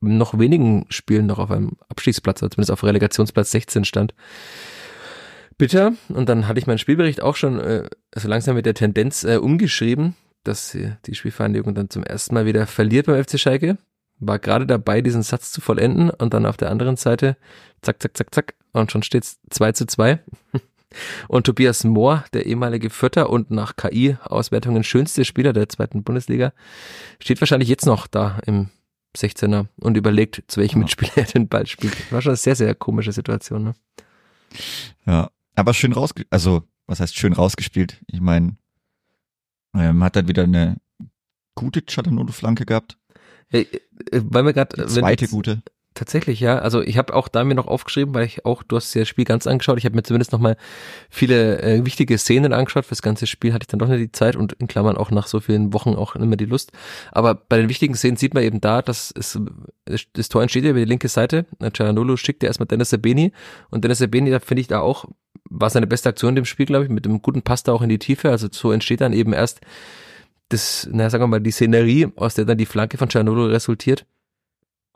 noch 0.01 0.38
wenigen 0.38 0.87
Spielen 0.88 1.27
noch 1.27 1.38
auf 1.38 1.51
einem 1.51 1.77
Abstiegsplatz, 1.88 2.42
oder 2.42 2.51
zumindest 2.51 2.71
auf 2.71 2.85
Relegationsplatz 2.85 3.51
16 3.51 3.85
stand. 3.85 4.14
Bitter. 5.59 5.95
Und 6.09 6.29
dann 6.29 6.49
hatte 6.49 6.59
ich 6.59 6.66
meinen 6.66 6.79
Spielbericht 6.79 7.23
auch 7.23 7.37
schon 7.37 7.59
äh, 7.61 7.88
so 8.14 8.29
langsam 8.29 8.57
mit 8.57 8.66
der 8.66 8.75
Tendenz 8.75 9.25
äh, 9.25 9.37
umgeschrieben, 9.37 10.14
dass 10.45 10.77
die 11.07 11.14
Spielvereinigung 11.14 11.75
dann 11.75 11.90
zum 11.90 12.05
ersten 12.05 12.35
Mal 12.35 12.47
wieder 12.47 12.66
verliert 12.66 13.07
beim 13.07 13.23
FC 13.23 13.38
Schalke. 13.38 13.79
War 14.19 14.38
gerade 14.38 14.66
dabei, 14.66 15.03
diesen 15.03 15.23
Satz 15.23 15.51
zu 15.51 15.61
vollenden 15.61 16.11
und 16.11 16.35
dann 16.35 16.47
auf 16.47 16.57
der 16.57 16.71
anderen 16.71 16.97
Seite 16.97 17.37
zack, 17.83 18.01
zack, 18.01 18.16
zack, 18.16 18.35
zack 18.35 18.55
und 18.73 18.92
schon 18.92 19.03
steht's 19.03 19.40
2 19.51 19.73
zu 19.73 19.87
2. 19.87 20.21
Und 21.29 21.45
Tobias 21.45 21.85
Mohr, 21.85 22.25
der 22.33 22.47
ehemalige 22.47 22.91
Vierter 22.91 23.31
und 23.31 23.51
nach 23.51 23.77
KI-Auswertungen 23.77 24.85
schönste 24.85 25.25
Spieler 25.25 25.53
der 25.53 25.69
zweiten 25.69 26.03
Bundesliga, 26.03 26.53
steht 27.21 27.41
wahrscheinlich 27.41 27.69
jetzt 27.69 27.87
noch 27.87 28.07
da 28.07 28.39
im 28.47 28.71
16er 29.17 29.67
und 29.81 29.97
überlegt, 29.97 30.45
zu 30.49 30.61
welchem 30.61 30.79
ja. 30.79 30.85
Mitspieler 30.85 31.13
er 31.17 31.25
den 31.25 31.49
Ball 31.49 31.67
spielt. 31.67 32.13
War 32.13 32.23
schon 32.23 32.31
eine 32.31 32.37
sehr, 32.37 32.57
sehr 32.57 32.75
komische 32.75 33.13
Situation. 33.13 33.65
Ne? 33.65 33.75
Ja, 35.07 35.31
aber 35.55 35.75
schön 35.75 35.93
rausgespielt. 35.93 36.29
Also, 36.31 36.63
was 36.87 37.01
heißt 37.01 37.17
schön 37.17 37.33
rausgespielt? 37.33 38.03
Ich 38.07 38.21
meine, 38.21 38.57
ähm, 39.75 40.03
hat 40.05 40.17
dann 40.17 40.29
wieder 40.29 40.45
eine 40.45 40.77
gute 41.55 41.83
Chatanolo-Flanke 41.83 42.67
gehabt. 42.67 42.99
Hey, 43.49 43.69
äh, 44.11 44.21
weil 44.25 44.45
wir 44.45 44.53
gerade 44.53 44.87
zweite 44.87 45.29
gute. 45.29 45.63
Tatsächlich, 45.97 46.41
ja. 46.41 46.59
Also 46.59 46.83
ich 46.83 46.99
habe 46.99 47.15
auch 47.15 47.27
da 47.27 47.43
mir 47.43 47.55
noch 47.55 47.69
aufgeschrieben, 47.69 48.15
weil 48.15 48.27
ich 48.27 48.45
auch, 48.45 48.63
du 48.63 48.77
hast 48.77 48.93
ja 48.93 49.01
das 49.01 49.09
Spiel 49.09 49.25
ganz 49.25 49.47
angeschaut. 49.47 49.79
Ich 49.79 49.87
habe 49.87 49.97
mir 49.97 50.03
zumindest 50.03 50.31
nochmal 50.31 50.59
viele 51.09 51.63
äh, 51.63 51.87
wichtige 51.87 52.19
Szenen 52.19 52.53
angeschaut. 52.53 52.85
Fürs 52.85 53.01
ganze 53.01 53.27
Spiel 53.27 53.55
hatte 53.55 53.63
ich 53.63 53.69
dann 53.69 53.79
doch 53.79 53.89
nicht 53.89 54.03
die 54.03 54.13
Zeit 54.13 54.37
und 54.37 54.53
in 54.53 54.67
Klammern 54.67 54.99
auch 54.99 55.11
nach 55.11 55.27
so 55.27 55.41
vielen 55.41 55.73
Wochen 55.73 55.95
auch 55.95 56.15
immer 56.15 56.37
die 56.37 56.45
Lust. 56.45 56.71
Aber 57.13 57.35
bei 57.35 57.57
den 57.57 57.71
wichtigen 57.71 57.95
Szenen 57.95 58.19
sieht 58.19 58.35
man 58.35 58.43
eben 58.43 58.61
da, 58.61 58.83
dass 58.83 59.11
es, 59.17 59.41
das 60.13 60.29
Tor 60.29 60.43
entsteht 60.43 60.65
ja 60.65 60.71
über 60.71 60.81
die 60.81 60.85
linke 60.85 61.09
Seite. 61.09 61.47
Cialanolo 61.75 62.19
schickt 62.19 62.43
ja 62.43 62.49
erstmal 62.49 62.67
Dennis 62.67 62.91
Sabeni 62.91 63.33
und 63.71 63.83
Dennis 63.83 63.97
Sabeni, 63.97 64.31
da 64.31 64.39
finde 64.39 64.61
ich 64.61 64.69
da 64.69 64.81
auch, 64.81 65.07
war 65.49 65.71
seine 65.71 65.87
beste 65.87 66.11
Aktion 66.11 66.33
in 66.33 66.37
dem 66.37 66.45
Spiel, 66.45 66.67
glaube 66.67 66.85
ich, 66.85 66.91
mit 66.91 67.07
einem 67.07 67.23
guten 67.23 67.41
Pass 67.41 67.63
da 67.63 67.73
auch 67.73 67.81
in 67.81 67.89
die 67.89 67.99
Tiefe. 67.99 68.31
Also 68.31 68.49
so 68.53 68.71
entsteht 68.71 69.01
dann 69.01 69.15
eben 69.15 69.33
erst 69.33 69.63
das, 70.51 70.87
na 70.93 71.09
sagen 71.09 71.25
wir 71.25 71.29
mal, 71.29 71.41
die 71.41 71.53
Szenerie, 71.53 72.09
aus 72.17 72.35
der 72.35 72.45
dann 72.45 72.59
die 72.59 72.67
Flanke 72.67 72.99
von 72.99 73.09
Cialanolo 73.09 73.47
resultiert. 73.47 74.05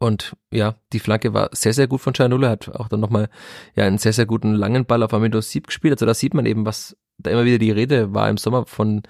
Und 0.02 0.34
ja, 0.50 0.76
die 0.94 0.98
Flanke 0.98 1.34
war 1.34 1.50
sehr, 1.52 1.74
sehr 1.74 1.86
gut 1.86 2.00
von 2.00 2.14
Cianullo, 2.14 2.48
hat 2.48 2.74
auch 2.74 2.88
dann 2.88 3.00
nochmal 3.00 3.28
ja, 3.76 3.84
einen 3.84 3.98
sehr, 3.98 4.14
sehr 4.14 4.24
guten 4.24 4.54
langen 4.54 4.86
Ball 4.86 5.02
auf 5.02 5.12
Amindo 5.12 5.42
Sieb 5.42 5.66
gespielt. 5.66 5.92
Also 5.92 6.06
da 6.06 6.14
sieht 6.14 6.32
man 6.32 6.46
eben, 6.46 6.64
was 6.64 6.96
da 7.18 7.30
immer 7.30 7.44
wieder 7.44 7.58
die 7.58 7.70
Rede 7.70 8.14
war 8.14 8.30
im 8.30 8.38
Sommer 8.38 8.64
von 8.64 9.02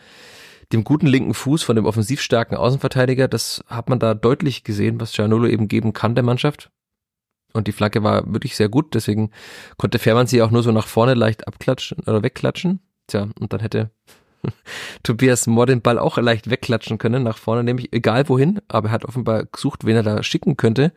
dem 0.72 0.82
guten 0.82 1.06
linken 1.06 1.32
Fuß, 1.32 1.62
von 1.62 1.76
dem 1.76 1.86
offensiv 1.86 2.20
starken 2.20 2.56
Außenverteidiger. 2.56 3.28
Das 3.28 3.62
hat 3.68 3.88
man 3.88 4.00
da 4.00 4.14
deutlich 4.14 4.64
gesehen, 4.64 5.00
was 5.00 5.12
Cianullo 5.12 5.46
eben 5.46 5.68
geben 5.68 5.92
kann 5.92 6.16
der 6.16 6.24
Mannschaft. 6.24 6.70
Und 7.52 7.68
die 7.68 7.72
Flanke 7.72 8.02
war 8.02 8.32
wirklich 8.32 8.56
sehr 8.56 8.68
gut, 8.68 8.94
deswegen 8.94 9.30
konnte 9.76 9.98
Fährmann 9.98 10.26
sie 10.26 10.42
auch 10.42 10.50
nur 10.50 10.62
so 10.62 10.72
nach 10.72 10.86
vorne 10.86 11.14
leicht 11.14 11.46
abklatschen 11.46 11.98
oder 12.00 12.22
wegklatschen. 12.22 12.80
Tja, 13.06 13.28
und 13.40 13.52
dann 13.52 13.60
hätte 13.60 13.90
Tobias 15.02 15.46
Mohr 15.46 15.66
den 15.66 15.82
Ball 15.82 15.98
auch 15.98 16.18
leicht 16.18 16.50
wegklatschen 16.50 16.98
können 16.98 17.22
nach 17.22 17.38
vorne, 17.38 17.64
nämlich 17.64 17.92
egal 17.92 18.28
wohin, 18.28 18.60
aber 18.68 18.88
er 18.88 18.92
hat 18.92 19.04
offenbar 19.04 19.44
gesucht, 19.44 19.84
wen 19.84 19.96
er 19.96 20.02
da 20.02 20.22
schicken 20.22 20.56
könnte. 20.56 20.92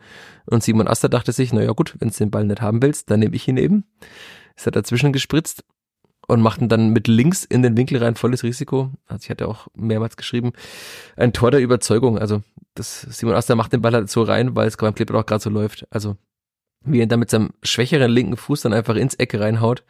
Und 0.46 0.62
Simon 0.62 0.88
Aster 0.88 1.08
dachte 1.08 1.32
sich, 1.32 1.52
naja 1.52 1.72
gut, 1.72 1.94
wenn 1.98 2.08
du 2.08 2.14
den 2.14 2.30
Ball 2.30 2.44
nicht 2.44 2.60
haben 2.60 2.82
willst, 2.82 3.10
dann 3.10 3.20
nehme 3.20 3.34
ich 3.36 3.48
ihn 3.48 3.56
eben. 3.56 3.84
Ist 4.56 4.66
er 4.66 4.72
dazwischen 4.72 5.12
gespritzt 5.12 5.64
und 6.26 6.40
macht 6.40 6.60
ihn 6.60 6.68
dann 6.68 6.90
mit 6.90 7.08
links 7.08 7.44
in 7.44 7.62
den 7.62 7.76
Winkel 7.76 8.02
rein, 8.02 8.14
volles 8.14 8.42
Risiko. 8.42 8.90
Also 9.06 9.24
ich 9.24 9.30
hatte 9.30 9.48
auch 9.48 9.68
mehrmals 9.74 10.16
geschrieben, 10.16 10.52
ein 11.16 11.32
Tor 11.32 11.50
der 11.50 11.60
Überzeugung. 11.60 12.18
Also 12.18 12.42
das 12.74 13.02
Simon 13.02 13.34
Aster 13.34 13.56
macht 13.56 13.72
den 13.72 13.82
Ball 13.82 13.92
halt 13.92 14.10
so 14.10 14.22
rein, 14.22 14.56
weil 14.56 14.68
es 14.68 14.76
beim 14.76 14.94
Clip 14.94 15.10
auch 15.12 15.26
gerade 15.26 15.42
so 15.42 15.50
läuft. 15.50 15.86
Also 15.90 16.16
wie 16.84 17.00
er 17.00 17.06
dann 17.06 17.20
mit 17.20 17.30
seinem 17.30 17.50
schwächeren 17.62 18.10
linken 18.10 18.36
Fuß 18.36 18.62
dann 18.62 18.72
einfach 18.72 18.96
ins 18.96 19.14
Ecke 19.14 19.40
reinhaut 19.40 19.84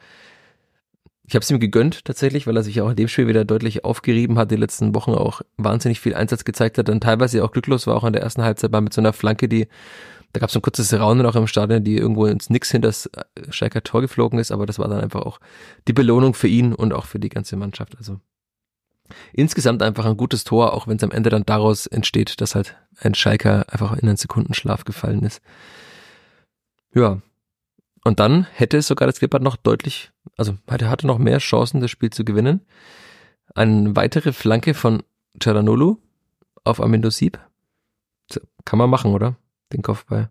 ich 1.27 1.35
habe 1.35 1.43
es 1.43 1.51
ihm 1.51 1.59
gegönnt 1.59 2.05
tatsächlich, 2.05 2.47
weil 2.47 2.57
er 2.57 2.63
sich 2.63 2.81
auch 2.81 2.91
in 2.91 2.97
dem 2.97 3.09
Spiel 3.09 3.27
wieder 3.27 3.45
deutlich 3.45 3.85
aufgerieben 3.85 4.39
hat, 4.39 4.51
die 4.51 4.57
letzten 4.57 4.95
Wochen 4.95 5.13
auch 5.13 5.41
wahnsinnig 5.57 6.01
viel 6.01 6.15
Einsatz 6.15 6.45
gezeigt 6.45 6.77
hat, 6.77 6.89
dann 6.89 7.01
teilweise 7.01 7.43
auch 7.43 7.51
glücklos 7.51 7.87
war, 7.87 7.97
auch 7.97 8.05
in 8.05 8.13
der 8.13 8.23
ersten 8.23 8.43
Halbzeit 8.43 8.71
mal 8.71 8.83
mit 8.83 8.93
so 8.93 9.01
einer 9.01 9.15
Flanke, 9.15 9.49
die, 9.49 9.67
da 10.35 10.41
gab 10.41 10.51
es 10.51 10.57
ein 10.57 10.63
kurzes 10.63 10.93
Raunen 10.93 11.25
auch 11.25 11.37
im 11.37 11.47
Stadion, 11.47 11.83
die 11.83 11.97
irgendwo 11.97 12.27
ins 12.27 12.51
Nix 12.51 12.71
hinter 12.71 12.89
das 12.89 13.07
äh, 13.07 13.23
Schalker 13.51 13.83
Tor 13.83 14.03
geflogen 14.03 14.39
ist, 14.39 14.53
aber 14.53 14.67
das 14.67 14.79
war 14.79 14.89
dann 14.89 15.01
einfach 15.01 15.23
auch 15.23 15.41
die 15.89 15.95
Belohnung 15.95 16.35
für 16.35 16.49
ihn 16.49 16.75
und 16.75 16.93
auch 16.93 17.07
für 17.07 17.19
die 17.19 17.31
ganze 17.31 17.57
Mannschaft. 17.57 17.97
Also 17.97 18.21
insgesamt 19.33 19.83
einfach 19.83 20.05
ein 20.05 20.19
gutes 20.19 20.45
Tor, 20.45 20.75
auch 20.75 20.87
wenn 20.87 20.99
es 20.99 21.05
am 21.05 21.11
Ende 21.11 21.31
dann 21.31 21.47
daraus 21.47 21.87
entsteht, 21.87 22.41
dass 22.43 22.55
halt 22.55 22.77
ein 22.99 23.15
Schalker 23.15 23.65
einfach 23.73 23.93
in 23.95 24.09
einen 24.09 24.19
Sekundenschlaf 24.19 24.85
gefallen 24.85 25.23
ist. 25.23 25.41
Ja, 26.95 27.23
und 28.05 28.21
dann 28.21 28.45
hätte 28.53 28.83
sogar 28.83 29.07
das 29.07 29.19
Klippert 29.19 29.43
noch 29.43 29.57
deutlich, 29.57 30.13
also 30.37 30.57
hatte, 30.69 30.91
hatte 30.91 31.07
noch 31.07 31.19
mehr 31.19 31.39
Chancen, 31.39 31.81
das 31.81 31.91
Spiel 31.91 32.11
zu 32.11 32.25
gewinnen. 32.25 32.61
Eine 33.55 33.97
weitere 33.97 34.33
Flanke 34.33 34.75
von 34.75 35.03
Ceranolo 35.43 35.99
auf 36.65 36.81
Amindo 36.81 37.11
Sieb. 37.11 37.39
Kann 38.65 38.79
man 38.79 38.91
machen, 38.91 39.13
oder? 39.13 39.37
Den 39.73 39.83
Kopfball. 39.83 40.31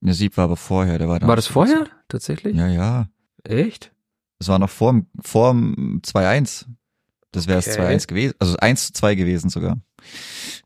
Der 0.00 0.14
Sieb 0.14 0.36
war 0.36 0.44
aber 0.44 0.56
vorher, 0.56 0.98
der 0.98 1.08
war 1.08 1.20
da. 1.20 1.28
War 1.28 1.36
das 1.36 1.46
vorher? 1.46 1.86
Tatsächlich? 2.08 2.56
Ja, 2.56 2.66
ja. 2.68 3.08
Echt? 3.44 3.92
Das 4.38 4.48
war 4.48 4.58
noch 4.58 4.70
vor, 4.70 5.02
vor 5.20 5.52
2-1. 5.52 6.66
Das 7.30 7.46
wäre 7.46 7.60
es 7.60 7.68
okay. 7.68 7.94
2-1 7.94 8.08
gewesen, 8.08 8.34
also 8.38 8.56
1 8.58 8.86
zu 8.88 8.92
2 8.92 9.14
gewesen 9.14 9.50
sogar. 9.50 9.78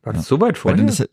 War 0.02 0.12
das 0.12 0.22
ja. 0.22 0.28
so 0.28 0.40
weit 0.40 0.58
vorher? 0.58 0.84
Das, 0.84 1.06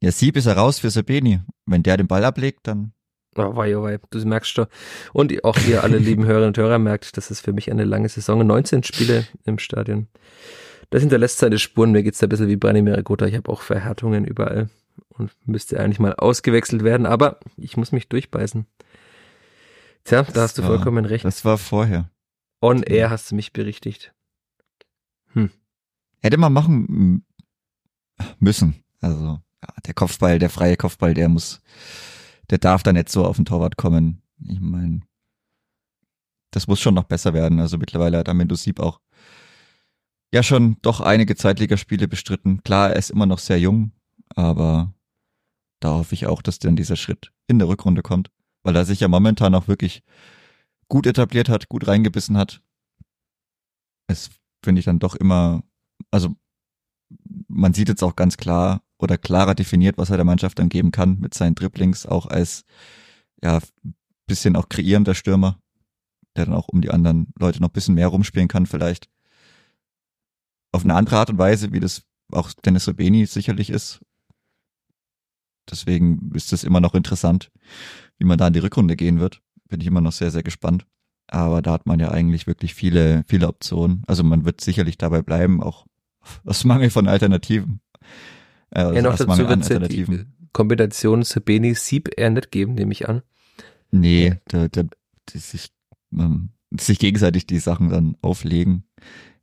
ja, 0.00 0.12
Sieb 0.12 0.36
ist 0.36 0.46
er 0.46 0.56
raus 0.56 0.78
für 0.78 0.90
Sabeni. 0.90 1.40
Wenn 1.64 1.82
der 1.82 1.96
den 1.96 2.06
Ball 2.06 2.24
ablegt, 2.24 2.66
dann 2.66 2.92
Oh, 3.36 3.56
wei, 3.56 3.76
oh, 3.76 3.82
wei. 3.82 3.98
Du 4.10 4.18
merkst 4.26 4.50
schon. 4.50 4.66
Und 5.12 5.44
auch 5.44 5.58
ihr 5.68 5.84
alle 5.84 5.98
lieben 5.98 6.24
Hörerinnen 6.24 6.48
und 6.48 6.58
Hörer 6.58 6.78
merkt, 6.78 7.16
das 7.16 7.30
ist 7.30 7.40
für 7.40 7.52
mich 7.52 7.70
eine 7.70 7.84
lange 7.84 8.08
Saison. 8.08 8.46
19 8.46 8.82
Spiele 8.82 9.26
im 9.44 9.58
Stadion. 9.58 10.08
Das 10.90 11.02
hinterlässt 11.02 11.38
seine 11.38 11.58
Spuren. 11.58 11.92
Mir 11.92 12.02
geht's 12.02 12.18
da 12.18 12.26
ein 12.26 12.30
bisschen 12.30 12.48
wie 12.48 12.56
Branimir 12.56 13.02
Gotha. 13.02 13.26
Ich 13.26 13.34
habe 13.34 13.50
auch 13.50 13.60
Verhärtungen 13.60 14.24
überall 14.24 14.70
und 15.08 15.32
müsste 15.44 15.80
eigentlich 15.80 15.98
mal 15.98 16.14
ausgewechselt 16.14 16.84
werden, 16.84 17.06
aber 17.06 17.40
ich 17.56 17.76
muss 17.76 17.92
mich 17.92 18.08
durchbeißen. 18.08 18.66
Tja, 20.04 20.22
da 20.22 20.42
hast 20.42 20.58
du 20.58 20.62
war, 20.62 20.70
vollkommen 20.70 21.04
recht. 21.04 21.24
Das 21.24 21.44
war 21.44 21.58
vorher. 21.58 22.10
On 22.60 22.82
air 22.82 23.10
hast 23.10 23.30
du 23.30 23.34
mich 23.34 23.52
berichtigt. 23.52 24.14
Hm. 25.32 25.50
Hätte 26.22 26.36
man 26.36 26.52
machen 26.52 27.24
müssen. 28.38 28.84
Also, 29.00 29.40
ja, 29.62 29.74
der 29.84 29.94
Kopfball, 29.94 30.38
der 30.38 30.50
freie 30.50 30.76
Kopfball, 30.76 31.14
der 31.14 31.28
muss, 31.28 31.60
der 32.50 32.58
darf 32.58 32.82
da 32.82 32.92
nicht 32.92 33.08
so 33.08 33.24
auf 33.24 33.36
den 33.36 33.44
Torwart 33.44 33.76
kommen. 33.76 34.22
Ich 34.44 34.60
meine, 34.60 35.00
das 36.52 36.66
muss 36.66 36.80
schon 36.80 36.94
noch 36.94 37.04
besser 37.04 37.34
werden. 37.34 37.60
Also 37.60 37.78
mittlerweile 37.78 38.18
hat 38.18 38.28
Amendo 38.28 38.54
Sieb 38.54 38.80
auch 38.80 39.00
ja 40.34 40.42
schon 40.42 40.76
doch 40.82 41.00
einige 41.00 41.36
Zweitligaspiele 41.36 42.08
bestritten. 42.08 42.62
Klar, 42.62 42.90
er 42.90 42.96
ist 42.96 43.10
immer 43.10 43.26
noch 43.26 43.38
sehr 43.38 43.58
jung, 43.58 43.92
aber 44.34 44.94
da 45.80 45.94
hoffe 45.94 46.14
ich 46.14 46.26
auch, 46.26 46.42
dass 46.42 46.58
dann 46.58 46.76
dieser 46.76 46.96
Schritt 46.96 47.32
in 47.46 47.58
der 47.58 47.68
Rückrunde 47.68 48.02
kommt, 48.02 48.30
weil 48.62 48.76
er 48.76 48.84
sich 48.84 49.00
ja 49.00 49.08
momentan 49.08 49.54
auch 49.54 49.68
wirklich 49.68 50.02
gut 50.88 51.06
etabliert 51.06 51.48
hat, 51.48 51.68
gut 51.68 51.86
reingebissen 51.86 52.36
hat. 52.36 52.62
Es 54.08 54.30
finde 54.64 54.78
ich 54.80 54.84
dann 54.84 54.98
doch 54.98 55.14
immer, 55.14 55.62
also 56.10 56.34
man 57.48 57.74
sieht 57.74 57.88
jetzt 57.88 58.02
auch 58.02 58.16
ganz 58.16 58.36
klar 58.36 58.82
oder 58.98 59.18
klarer 59.18 59.54
definiert, 59.54 59.98
was 59.98 60.10
er 60.10 60.16
der 60.16 60.24
Mannschaft 60.24 60.58
dann 60.58 60.68
geben 60.68 60.90
kann 60.90 61.18
mit 61.20 61.34
seinen 61.34 61.54
Dribblings, 61.54 62.06
auch 62.06 62.26
als 62.26 62.64
ja 63.42 63.60
bisschen 64.26 64.56
auch 64.56 64.68
kreierender 64.68 65.14
Stürmer, 65.14 65.60
der 66.36 66.46
dann 66.46 66.54
auch 66.54 66.68
um 66.68 66.80
die 66.80 66.90
anderen 66.90 67.32
Leute 67.38 67.60
noch 67.60 67.68
bisschen 67.68 67.94
mehr 67.94 68.08
rumspielen 68.08 68.48
kann 68.48 68.66
vielleicht. 68.66 69.08
Auf 70.72 70.84
eine 70.84 70.94
andere 70.94 71.16
Art 71.16 71.30
und 71.30 71.38
Weise, 71.38 71.72
wie 71.72 71.80
das 71.80 72.02
auch 72.32 72.52
Dennis 72.52 72.88
Rebeni 72.88 73.26
sicherlich 73.26 73.70
ist. 73.70 74.00
Deswegen 75.70 76.30
ist 76.34 76.52
es 76.52 76.64
immer 76.64 76.80
noch 76.80 76.94
interessant, 76.94 77.50
wie 78.18 78.24
man 78.24 78.38
da 78.38 78.46
in 78.46 78.52
die 78.52 78.60
Rückrunde 78.60 78.96
gehen 78.96 79.20
wird. 79.20 79.42
Bin 79.68 79.80
ich 79.80 79.86
immer 79.86 80.00
noch 80.00 80.12
sehr, 80.12 80.30
sehr 80.30 80.42
gespannt. 80.42 80.86
Aber 81.28 81.60
da 81.60 81.72
hat 81.72 81.86
man 81.86 81.98
ja 81.98 82.10
eigentlich 82.10 82.46
wirklich 82.46 82.74
viele, 82.74 83.24
viele 83.26 83.48
Optionen. 83.48 84.02
Also 84.06 84.22
man 84.22 84.44
wird 84.44 84.60
sicherlich 84.60 84.96
dabei 84.96 85.22
bleiben, 85.22 85.62
auch 85.62 85.86
aus 86.44 86.64
Mangel 86.64 86.90
von 86.90 87.08
Alternativen. 87.08 87.80
Äh, 88.70 88.94
ja, 88.94 89.02
noch 89.02 89.16
dazu 89.16 89.48
wird 89.48 89.70
es 89.70 89.88
die 89.88 90.26
Kombination 90.52 91.22
Sabeni-Sieb 91.22 92.10
eher 92.16 92.30
nicht 92.30 92.50
geben, 92.50 92.74
nehme 92.74 92.92
ich 92.92 93.08
an. 93.08 93.22
Nee, 93.90 94.40
da, 94.48 94.68
da, 94.68 94.84
die 95.28 95.38
sich, 95.38 95.70
ähm, 96.12 96.50
sich 96.78 96.98
gegenseitig 96.98 97.46
die 97.46 97.58
Sachen 97.58 97.90
dann 97.90 98.16
auflegen. 98.22 98.84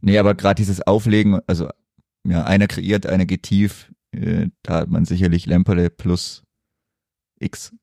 Nee, 0.01 0.17
aber 0.17 0.35
gerade 0.35 0.55
dieses 0.55 0.81
Auflegen, 0.81 1.39
also 1.47 1.69
ja, 2.25 2.43
einer 2.43 2.67
kreiert, 2.67 3.05
einer 3.05 3.25
geht 3.25 3.43
tief, 3.43 3.91
äh, 4.11 4.49
da 4.63 4.81
hat 4.81 4.89
man 4.89 5.05
sicherlich 5.05 5.45
Lemperle 5.45 5.89
plus 5.89 6.43
X. 7.39 7.75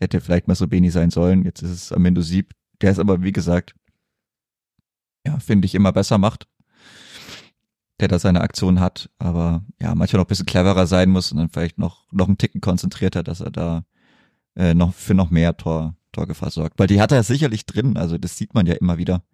Hätte 0.00 0.20
vielleicht 0.20 0.48
mal 0.48 0.54
so 0.54 0.68
Beni 0.68 0.90
sein 0.90 1.10
sollen. 1.10 1.44
Jetzt 1.44 1.62
ist 1.62 1.70
es 1.70 1.92
Amendo 1.92 2.22
Sieb, 2.22 2.54
der 2.80 2.92
es 2.92 2.98
aber, 2.98 3.22
wie 3.22 3.32
gesagt, 3.32 3.74
ja, 5.26 5.38
finde 5.38 5.66
ich, 5.66 5.74
immer 5.74 5.92
besser 5.92 6.18
macht. 6.18 6.46
Der 8.00 8.08
da 8.08 8.18
seine 8.18 8.42
Aktion 8.42 8.78
hat, 8.78 9.10
aber 9.18 9.64
ja, 9.80 9.94
manchmal 9.94 10.20
noch 10.20 10.26
ein 10.26 10.28
bisschen 10.28 10.46
cleverer 10.46 10.86
sein 10.86 11.10
muss 11.10 11.32
und 11.32 11.38
dann 11.38 11.48
vielleicht 11.48 11.78
noch, 11.78 12.06
noch 12.12 12.28
einen 12.28 12.38
Ticken 12.38 12.60
konzentrierter, 12.60 13.24
dass 13.24 13.40
er 13.40 13.50
da 13.50 13.84
äh, 14.54 14.72
noch 14.72 14.94
für 14.94 15.14
noch 15.14 15.30
mehr 15.30 15.56
Tor, 15.56 15.96
Torgefahr 16.12 16.50
sorgt. 16.50 16.78
Weil 16.78 16.86
die 16.86 17.00
hat 17.00 17.10
er 17.10 17.24
sicherlich 17.24 17.66
drin, 17.66 17.96
also 17.96 18.16
das 18.16 18.36
sieht 18.36 18.54
man 18.54 18.66
ja 18.66 18.74
immer 18.74 18.98
wieder. 18.98 19.24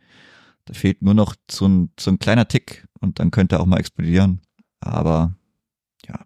Da 0.64 0.72
fehlt 0.72 1.02
nur 1.02 1.12
noch 1.12 1.34
so 1.50 1.68
ein, 1.68 1.90
so 2.00 2.10
ein 2.10 2.18
kleiner 2.18 2.48
Tick 2.48 2.86
und 3.00 3.18
dann 3.18 3.30
könnte 3.30 3.56
er 3.56 3.60
auch 3.60 3.66
mal 3.66 3.78
explodieren. 3.78 4.40
Aber 4.80 5.34
ja, 6.06 6.24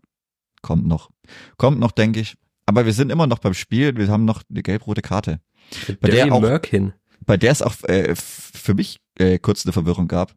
kommt 0.62 0.87
noch. 0.87 1.11
Kommt 1.57 1.81
noch, 1.81 1.90
denke 1.90 2.20
ich. 2.20 2.37
Aber 2.66 2.87
wir 2.87 2.92
sind 2.92 3.11
immer 3.11 3.27
noch 3.27 3.38
beim 3.38 3.55
Spiel, 3.55 3.96
wir 3.96 4.09
haben 4.09 4.24
noch 4.24 4.42
eine 4.48 4.62
gelb-rote 4.62 5.03
Karte. 5.03 5.40
Bei 6.01 6.09
der, 6.09 6.33
auch, 6.33 6.40
bei 7.24 7.37
der 7.37 7.51
es 7.51 7.62
auch 7.62 7.74
äh, 7.85 8.14
für 8.14 8.74
mich 8.74 9.01
äh, 9.18 9.38
kurz 9.38 9.64
eine 9.64 9.72
Verwirrung 9.72 10.07
gab. 10.07 10.35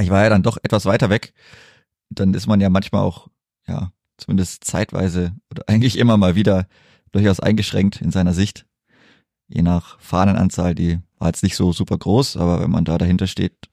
Ich 0.00 0.10
war 0.10 0.22
ja 0.22 0.28
dann 0.28 0.42
doch 0.42 0.58
etwas 0.62 0.86
weiter 0.86 1.10
weg. 1.10 1.34
Dann 2.10 2.34
ist 2.34 2.46
man 2.46 2.60
ja 2.60 2.70
manchmal 2.70 3.02
auch, 3.02 3.28
ja, 3.66 3.92
zumindest 4.16 4.64
zeitweise 4.64 5.34
oder 5.50 5.64
eigentlich 5.68 5.98
immer 5.98 6.16
mal 6.16 6.34
wieder 6.34 6.68
durchaus 7.12 7.40
eingeschränkt 7.40 8.00
in 8.00 8.10
seiner 8.10 8.34
Sicht. 8.34 8.66
Je 9.46 9.62
nach 9.62 10.00
Fahnenanzahl, 10.00 10.74
die 10.74 11.00
war 11.18 11.28
jetzt 11.28 11.42
nicht 11.42 11.56
so 11.56 11.72
super 11.72 11.98
groß, 11.98 12.36
aber 12.36 12.60
wenn 12.60 12.70
man 12.70 12.84
da 12.84 12.98
dahinter 12.98 13.26
steht, 13.26 13.68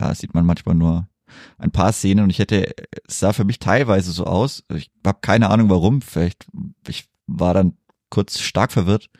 ja, 0.00 0.14
sieht 0.14 0.34
man 0.34 0.46
manchmal 0.46 0.74
nur 0.74 1.08
ein 1.58 1.70
paar 1.70 1.92
Szenen 1.92 2.24
und 2.24 2.30
ich 2.30 2.38
hätte, 2.38 2.74
es 3.06 3.20
sah 3.20 3.32
für 3.32 3.44
mich 3.44 3.58
teilweise 3.58 4.10
so 4.10 4.24
aus, 4.24 4.64
ich 4.74 4.90
habe 5.06 5.18
keine 5.20 5.50
Ahnung 5.50 5.68
warum, 5.68 6.02
vielleicht, 6.02 6.46
ich 6.88 7.08
war 7.26 7.54
dann 7.54 7.76
kurz 8.08 8.40
stark 8.40 8.72
verwirrt, 8.72 9.10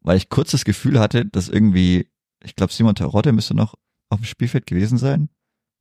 weil 0.00 0.16
ich 0.16 0.28
kurz 0.28 0.50
das 0.50 0.64
Gefühl 0.64 1.00
hatte, 1.00 1.24
dass 1.24 1.48
irgendwie, 1.48 2.10
ich 2.44 2.56
glaube 2.56 2.72
Simon 2.72 2.94
Terodde 2.94 3.32
müsste 3.32 3.54
noch 3.54 3.74
auf 4.10 4.20
dem 4.20 4.26
Spielfeld 4.26 4.66
gewesen 4.66 4.98
sein. 4.98 5.28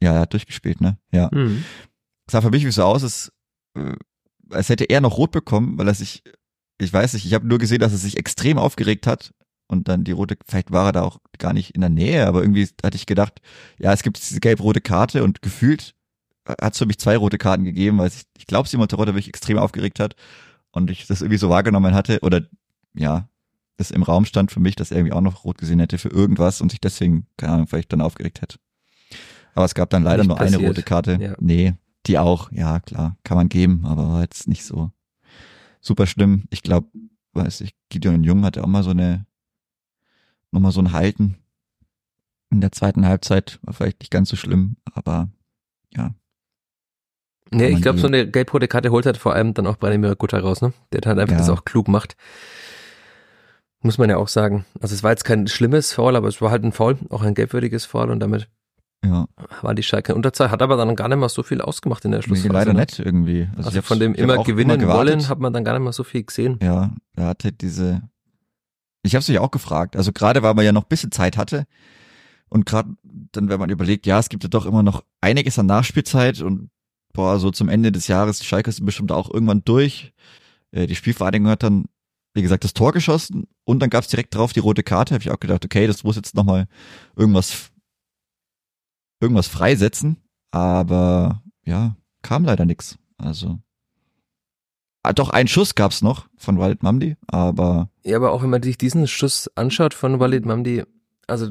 Ja, 0.02 0.14
er 0.14 0.22
hat 0.22 0.34
durchgespielt, 0.34 0.82
ne? 0.82 0.98
Ja. 1.12 1.30
Mhm. 1.34 1.64
Sah 2.30 2.42
für 2.42 2.52
mich 2.52 2.66
wie 2.66 2.72
so 2.72 2.84
aus, 2.84 3.04
als, 3.04 3.32
äh, 3.76 3.96
als 4.50 4.70
hätte 4.70 4.86
er 4.86 5.02
noch 5.02 5.18
rot 5.18 5.32
bekommen, 5.32 5.78
weil 5.78 5.88
er 5.88 5.94
sich 5.94 6.24
ich 6.80 6.94
weiß 6.94 7.14
nicht, 7.14 7.26
ich 7.26 7.34
habe 7.34 7.48
nur 7.48 7.58
gesehen, 7.58 7.80
dass 7.80 7.92
er 7.92 7.98
sich 7.98 8.18
extrem 8.18 8.58
aufgeregt 8.58 9.08
hat 9.08 9.34
und 9.68 9.88
dann 9.88 10.04
die 10.04 10.12
rote, 10.12 10.38
vielleicht 10.46 10.72
war 10.72 10.88
er 10.88 10.92
da 10.92 11.02
auch 11.04 11.20
gar 11.38 11.54
nicht 11.54 11.72
in 11.72 11.82
der 11.82 11.90
Nähe, 11.90 12.28
aber 12.28 12.42
irgendwie 12.42 12.68
hatte 12.84 12.96
ich 12.96 13.06
gedacht, 13.06 13.42
ja, 13.80 13.94
es 13.94 14.04
gibt 14.04 14.18
diese 14.18 14.40
gelb-rote 14.40 14.82
Karte 14.82 15.24
und 15.24 15.42
gefühlt 15.42 15.96
hat 16.48 16.74
es 16.74 16.80
für 16.80 16.86
mich 16.86 17.00
zwei 17.00 17.18
rote 17.18 17.38
Karten 17.38 17.66
gegeben, 17.66 17.98
weil 17.98 18.08
ich, 18.08 18.24
ich 18.38 18.48
glaube, 18.48 18.70
Simon 18.70 18.88
Terodde 18.88 19.14
wirklich 19.14 19.28
extrem 19.28 19.58
aufgeregt 19.58 20.00
hat 20.00 20.16
und 20.72 20.90
ich 20.90 21.08
das 21.08 21.22
irgendwie 21.22 21.40
so 21.40 21.50
wahrgenommen 21.50 21.94
hatte 21.94 22.20
oder 22.22 22.42
ja, 22.94 23.28
das 23.78 23.92
im 23.92 24.04
Raum 24.04 24.26
stand 24.26 24.52
für 24.52 24.60
mich, 24.60 24.76
dass 24.76 24.92
er 24.92 24.98
irgendwie 24.98 25.14
auch 25.14 25.22
noch 25.22 25.44
rot 25.44 25.58
gesehen 25.58 25.80
hätte 25.80 25.98
für 25.98 26.10
irgendwas 26.10 26.62
und 26.62 26.72
sich 26.72 26.82
deswegen, 26.82 27.28
keine 27.38 27.54
Ahnung, 27.54 27.68
vielleicht 27.68 27.94
dann 27.94 28.02
aufgeregt 28.02 28.42
hätte. 28.42 28.58
Aber 29.54 29.66
es 29.66 29.76
gab 29.76 29.90
dann 29.90 30.04
leider 30.04 30.24
nicht 30.24 30.28
nur 30.28 30.38
passiert. 30.38 30.60
eine 30.60 30.68
rote 30.68 30.84
Karte. 30.84 31.18
Ja. 31.22 31.36
Nee, 31.40 31.76
die 32.06 32.18
auch, 32.18 32.52
ja 32.52 32.80
klar, 32.80 33.18
kann 33.24 33.38
man 33.38 33.50
geben, 33.50 33.86
aber 33.86 34.10
war 34.10 34.22
jetzt 34.22 34.48
nicht 34.48 34.66
so 34.66 34.92
super 35.80 36.08
schlimm. 36.08 36.44
Ich 36.50 36.64
glaube, 36.64 36.88
weiß 37.34 37.62
ich, 37.62 37.72
Gideon 37.90 38.24
Jung 38.24 38.44
hatte 38.44 38.64
auch 38.64 38.68
mal 38.68 38.84
so 38.84 38.92
eine, 38.92 39.26
nochmal 40.52 40.72
so 40.72 40.82
ein 40.82 40.92
Halten 40.92 41.38
in 42.50 42.62
der 42.62 42.72
zweiten 42.72 43.06
Halbzeit. 43.06 43.60
War 43.62 43.74
vielleicht 43.74 44.00
nicht 44.00 44.12
ganz 44.12 44.30
so 44.30 44.36
schlimm, 44.36 44.78
aber 44.92 45.30
ja. 45.94 46.14
Nee, 47.52 47.70
ich 47.70 47.82
glaube, 47.82 48.00
so 48.00 48.08
eine 48.08 48.30
gelb-rote 48.30 48.68
Karte 48.68 48.92
holt 48.92 49.06
halt 49.06 49.18
vor 49.18 49.34
allem 49.34 49.54
dann 49.54 49.68
auch 49.68 49.78
Branimir 49.78 50.16
Gutta 50.16 50.40
raus, 50.40 50.62
ne? 50.62 50.74
Der 50.92 51.02
halt 51.06 51.18
einfach 51.18 51.36
ja. 51.36 51.40
das 51.40 51.50
auch 51.50 51.64
klug 51.64 51.88
macht. 51.88 52.18
Muss 53.82 53.98
man 53.98 54.10
ja 54.10 54.18
auch 54.18 54.28
sagen. 54.28 54.66
Also 54.82 54.96
es 54.96 55.04
war 55.04 55.12
jetzt 55.12 55.24
kein 55.24 55.48
schlimmes 55.48 55.94
Foul, 55.94 56.16
aber 56.16 56.28
es 56.28 56.42
war 56.42 56.52
halt 56.52 56.64
ein 56.64 56.72
Foul, 56.72 56.98
auch 57.10 57.22
ein 57.22 57.36
gelbwürdiges 57.36 57.86
Foul 57.86 58.10
und 58.10 58.20
damit 58.20 58.48
ja. 59.06 59.28
War 59.62 59.76
die 59.76 59.84
Schalke 59.84 60.12
in 60.12 60.16
Unterzahl, 60.16 60.50
hat 60.50 60.62
aber 60.62 60.76
dann 60.76 60.96
gar 60.96 61.08
nicht 61.08 61.20
mal 61.20 61.30
so 61.30 61.44
viel 61.44 61.62
ausgemacht 61.62 62.04
in 62.06 62.12
der 62.12 62.24
Schlussphase. 62.24 62.50
Nee, 62.50 62.54
leider 62.54 62.74
ne? 62.74 62.82
nicht 62.82 62.98
irgendwie. 62.98 63.48
Also, 63.56 63.70
also 63.70 63.82
von 63.84 64.00
dem 64.00 64.16
immer 64.16 64.44
gewinnen 64.44 64.82
immer 64.82 64.94
wollen, 64.96 65.30
hat 65.30 65.40
man 65.40 65.54
dann 65.54 65.64
gar 65.64 65.74
nicht 65.74 65.84
mal 65.84 65.94
so 65.94 66.04
viel 66.04 66.24
gesehen. 66.24 66.58
Ja, 66.64 66.92
er 67.16 67.26
hatte 67.28 67.52
diese. 67.52 68.02
Ich 69.04 69.14
habe 69.14 69.22
es 69.22 69.30
mich 69.30 69.38
auch 69.38 69.52
gefragt. 69.52 69.96
Also 69.96 70.12
gerade 70.12 70.42
weil 70.42 70.56
man 70.56 70.66
ja 70.66 70.72
noch 70.72 70.84
ein 70.84 70.90
bisschen 70.90 71.12
Zeit 71.12 71.38
hatte 71.38 71.68
und 72.50 72.66
gerade 72.66 72.90
dann, 73.32 73.50
wenn 73.50 73.60
man 73.60 73.70
überlegt, 73.70 74.06
ja, 74.06 74.20
es 74.20 74.30
gibt 74.30 74.44
ja 74.44 74.50
doch 74.50 74.66
immer 74.66 74.84
noch 74.84 75.04
einiges 75.22 75.60
an 75.60 75.66
Nachspielzeit 75.66 76.42
und 76.42 76.70
boah, 77.14 77.40
so 77.40 77.52
zum 77.52 77.70
Ende 77.70 77.92
des 77.92 78.08
Jahres, 78.08 78.44
Schalke 78.44 78.70
ist 78.70 78.86
bestimmt 78.86 79.12
auch 79.12 79.32
irgendwann 79.32 79.64
durch. 79.64 80.14
Äh, 80.72 80.88
die 80.88 80.96
Spielvereinigung 80.96 81.50
hat 81.50 81.64
dann, 81.64 81.86
wie 82.38 82.42
gesagt, 82.44 82.64
das 82.64 82.74
Tor 82.74 82.94
geschossen 82.94 83.48
und 83.66 83.80
dann 83.80 83.90
gab 83.90 84.04
es 84.04 84.10
direkt 84.10 84.34
drauf 84.34 84.54
die 84.54 84.60
rote 84.60 84.84
Karte. 84.84 85.14
Habe 85.14 85.24
ich 85.24 85.32
auch 85.32 85.40
gedacht, 85.40 85.66
okay, 85.66 85.88
das 85.88 86.04
muss 86.04 86.16
jetzt 86.16 86.36
nochmal 86.36 86.68
irgendwas 87.16 87.72
irgendwas 89.20 89.48
freisetzen, 89.48 90.18
aber 90.52 91.42
ja, 91.66 91.98
kam 92.22 92.46
leider 92.46 92.66
nix. 92.66 92.98
Also 93.18 93.60
ah, 95.04 95.14
doch 95.14 95.30
ein 95.30 95.48
Schuss 95.48 95.76
gab's 95.76 96.02
noch 96.02 96.28
von 96.38 96.60
Walid 96.60 96.84
Mamdi, 96.84 97.18
aber 97.28 97.90
ja, 98.04 98.18
aber 98.18 98.32
auch 98.32 98.44
wenn 98.44 98.50
man 98.50 98.64
sich 98.64 98.78
diesen 98.78 99.08
Schuss 99.08 99.50
anschaut 99.56 99.94
von 99.94 100.20
Walid 100.20 100.46
Mamdi, 100.46 100.84
also 101.26 101.50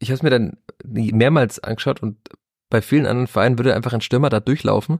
ich 0.00 0.08
habe 0.08 0.16
es 0.16 0.22
mir 0.22 0.30
dann 0.30 0.58
mehrmals 0.84 1.60
angeschaut 1.60 2.02
und 2.02 2.18
bei 2.68 2.82
vielen 2.82 3.06
anderen 3.06 3.28
Vereinen 3.28 3.58
würde 3.58 3.74
einfach 3.74 3.92
ein 3.92 4.00
Stürmer 4.00 4.30
da 4.30 4.40
durchlaufen 4.40 4.98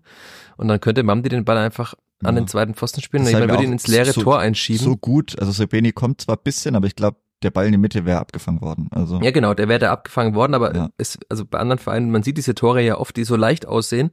und 0.56 0.68
dann 0.68 0.80
könnte 0.80 1.02
Mamdi 1.02 1.28
den 1.28 1.44
Ball 1.44 1.58
einfach 1.58 1.94
an 2.24 2.34
ja. 2.34 2.42
den 2.42 2.48
zweiten 2.48 2.74
Pfosten 2.74 3.02
spielen 3.02 3.26
jemand 3.26 3.50
würde 3.50 3.64
ihn 3.64 3.72
ins 3.72 3.86
leere 3.86 4.12
so, 4.12 4.22
Tor 4.22 4.38
einschieben. 4.38 4.84
So 4.84 4.96
gut, 4.96 5.38
also 5.38 5.52
Sebeni 5.52 5.92
kommt 5.92 6.20
zwar 6.20 6.36
bisschen, 6.36 6.76
aber 6.76 6.86
ich 6.86 6.96
glaube, 6.96 7.18
der 7.42 7.50
Ball 7.50 7.66
in 7.66 7.72
die 7.72 7.78
Mitte 7.78 8.06
wäre 8.06 8.18
abgefangen 8.18 8.60
worden. 8.60 8.88
Also 8.90 9.20
ja, 9.20 9.30
genau, 9.30 9.54
der 9.54 9.68
wäre 9.68 9.78
da 9.78 9.92
abgefangen 9.92 10.34
worden, 10.34 10.54
aber 10.54 10.74
ja. 10.74 10.90
ist, 10.98 11.18
also 11.28 11.44
bei 11.44 11.58
anderen 11.58 11.78
Vereinen, 11.78 12.10
man 12.10 12.22
sieht 12.22 12.38
diese 12.38 12.54
Tore 12.54 12.82
ja 12.82 12.98
oft, 12.98 13.16
die 13.16 13.24
so 13.24 13.36
leicht 13.36 13.66
aussehen, 13.66 14.10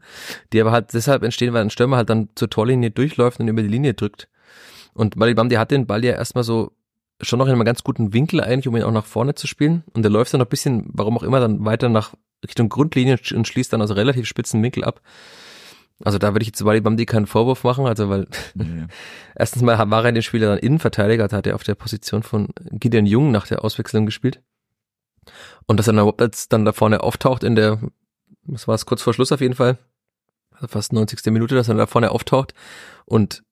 die 0.54 0.62
aber 0.62 0.72
halt 0.72 0.94
deshalb 0.94 1.24
entstehen, 1.24 1.54
weil 1.54 1.62
ein 1.62 1.70
Stürmer 1.70 1.98
halt 1.98 2.10
dann 2.10 2.30
zur 2.36 2.50
Torlinie 2.50 2.92
durchläuft 2.92 3.40
und 3.40 3.48
über 3.48 3.62
die 3.62 3.70
Linie 3.70 3.94
drückt. 3.94 4.28
Und 4.94 5.18
Balibam, 5.18 5.50
der 5.50 5.60
hat 5.60 5.72
den 5.72 5.88
Ball 5.88 6.04
ja 6.04 6.14
erstmal 6.14 6.44
so 6.44 6.74
schon 7.22 7.40
noch 7.40 7.46
in 7.46 7.54
einem 7.54 7.66
ganz 7.66 7.84
guten 7.84 8.14
Winkel 8.14 8.42
eigentlich, 8.42 8.68
um 8.68 8.76
ihn 8.76 8.84
auch 8.84 8.92
nach 8.92 9.06
vorne 9.06 9.36
zu 9.36 9.48
spielen. 9.48 9.84
Und 9.94 10.04
der 10.04 10.12
läuft 10.12 10.34
dann 10.34 10.40
noch 10.40 10.48
ein 10.48 10.50
bisschen, 10.50 10.90
warum 10.92 11.18
auch 11.18 11.24
immer, 11.24 11.40
dann 11.40 11.64
weiter 11.64 11.88
nach 11.88 12.14
Richtung 12.44 12.70
Grundlinie 12.70 13.20
und 13.34 13.48
schließt 13.48 13.72
dann 13.72 13.82
also 13.82 13.94
relativ 13.94 14.26
spitzen 14.26 14.62
Winkel 14.64 14.84
ab. 14.84 15.02
Also 16.04 16.18
da 16.18 16.34
würde 16.34 16.44
ich 16.44 16.48
jetzt 16.48 16.64
Wally 16.64 16.82
Bamdi 16.82 17.06
keinen 17.06 17.28
Vorwurf 17.28 17.64
machen, 17.64 17.86
also 17.86 18.10
weil 18.10 18.28
nee. 18.54 18.86
erstens 19.36 19.62
mal 19.62 19.78
war 19.90 20.04
er 20.04 20.10
in 20.10 20.16
dem 20.16 20.22
Spiel 20.22 20.40
dann 20.40 20.58
Innenverteidiger, 20.58 21.28
da 21.28 21.38
hat 21.38 21.48
er 21.48 21.56
auf 21.56 21.64
der 21.64 21.76
Position 21.76 22.24
von 22.24 22.50
Gideon 22.72 23.06
Jung 23.06 23.32
nach 23.32 23.48
der 23.48 23.64
Auswechslung 23.64 24.06
gespielt. 24.06 24.42
Und 25.68 25.78
dass 25.78 25.88
er 25.88 25.94
dann 25.94 26.08
überhaupt 26.08 26.22
dann 26.50 26.66
da 26.66 26.74
vorne 26.74 27.02
auftaucht 27.02 27.44
in 27.44 27.56
der, 27.56 27.80
was 28.44 28.68
war 28.68 28.76
es, 28.76 28.86
kurz 28.86 29.02
vor 29.02 29.14
Schluss 29.14 29.32
auf 29.32 29.42
jeden 29.42 29.56
Fall, 29.56 29.78
also 30.52 30.68
fast 30.68 30.94
90. 30.94 31.26
Minute, 31.32 31.56
dass 31.56 31.70
er 31.70 31.76
da 31.76 31.86
vorne 31.86 32.12
auftaucht 32.12 32.54
und 33.06 33.44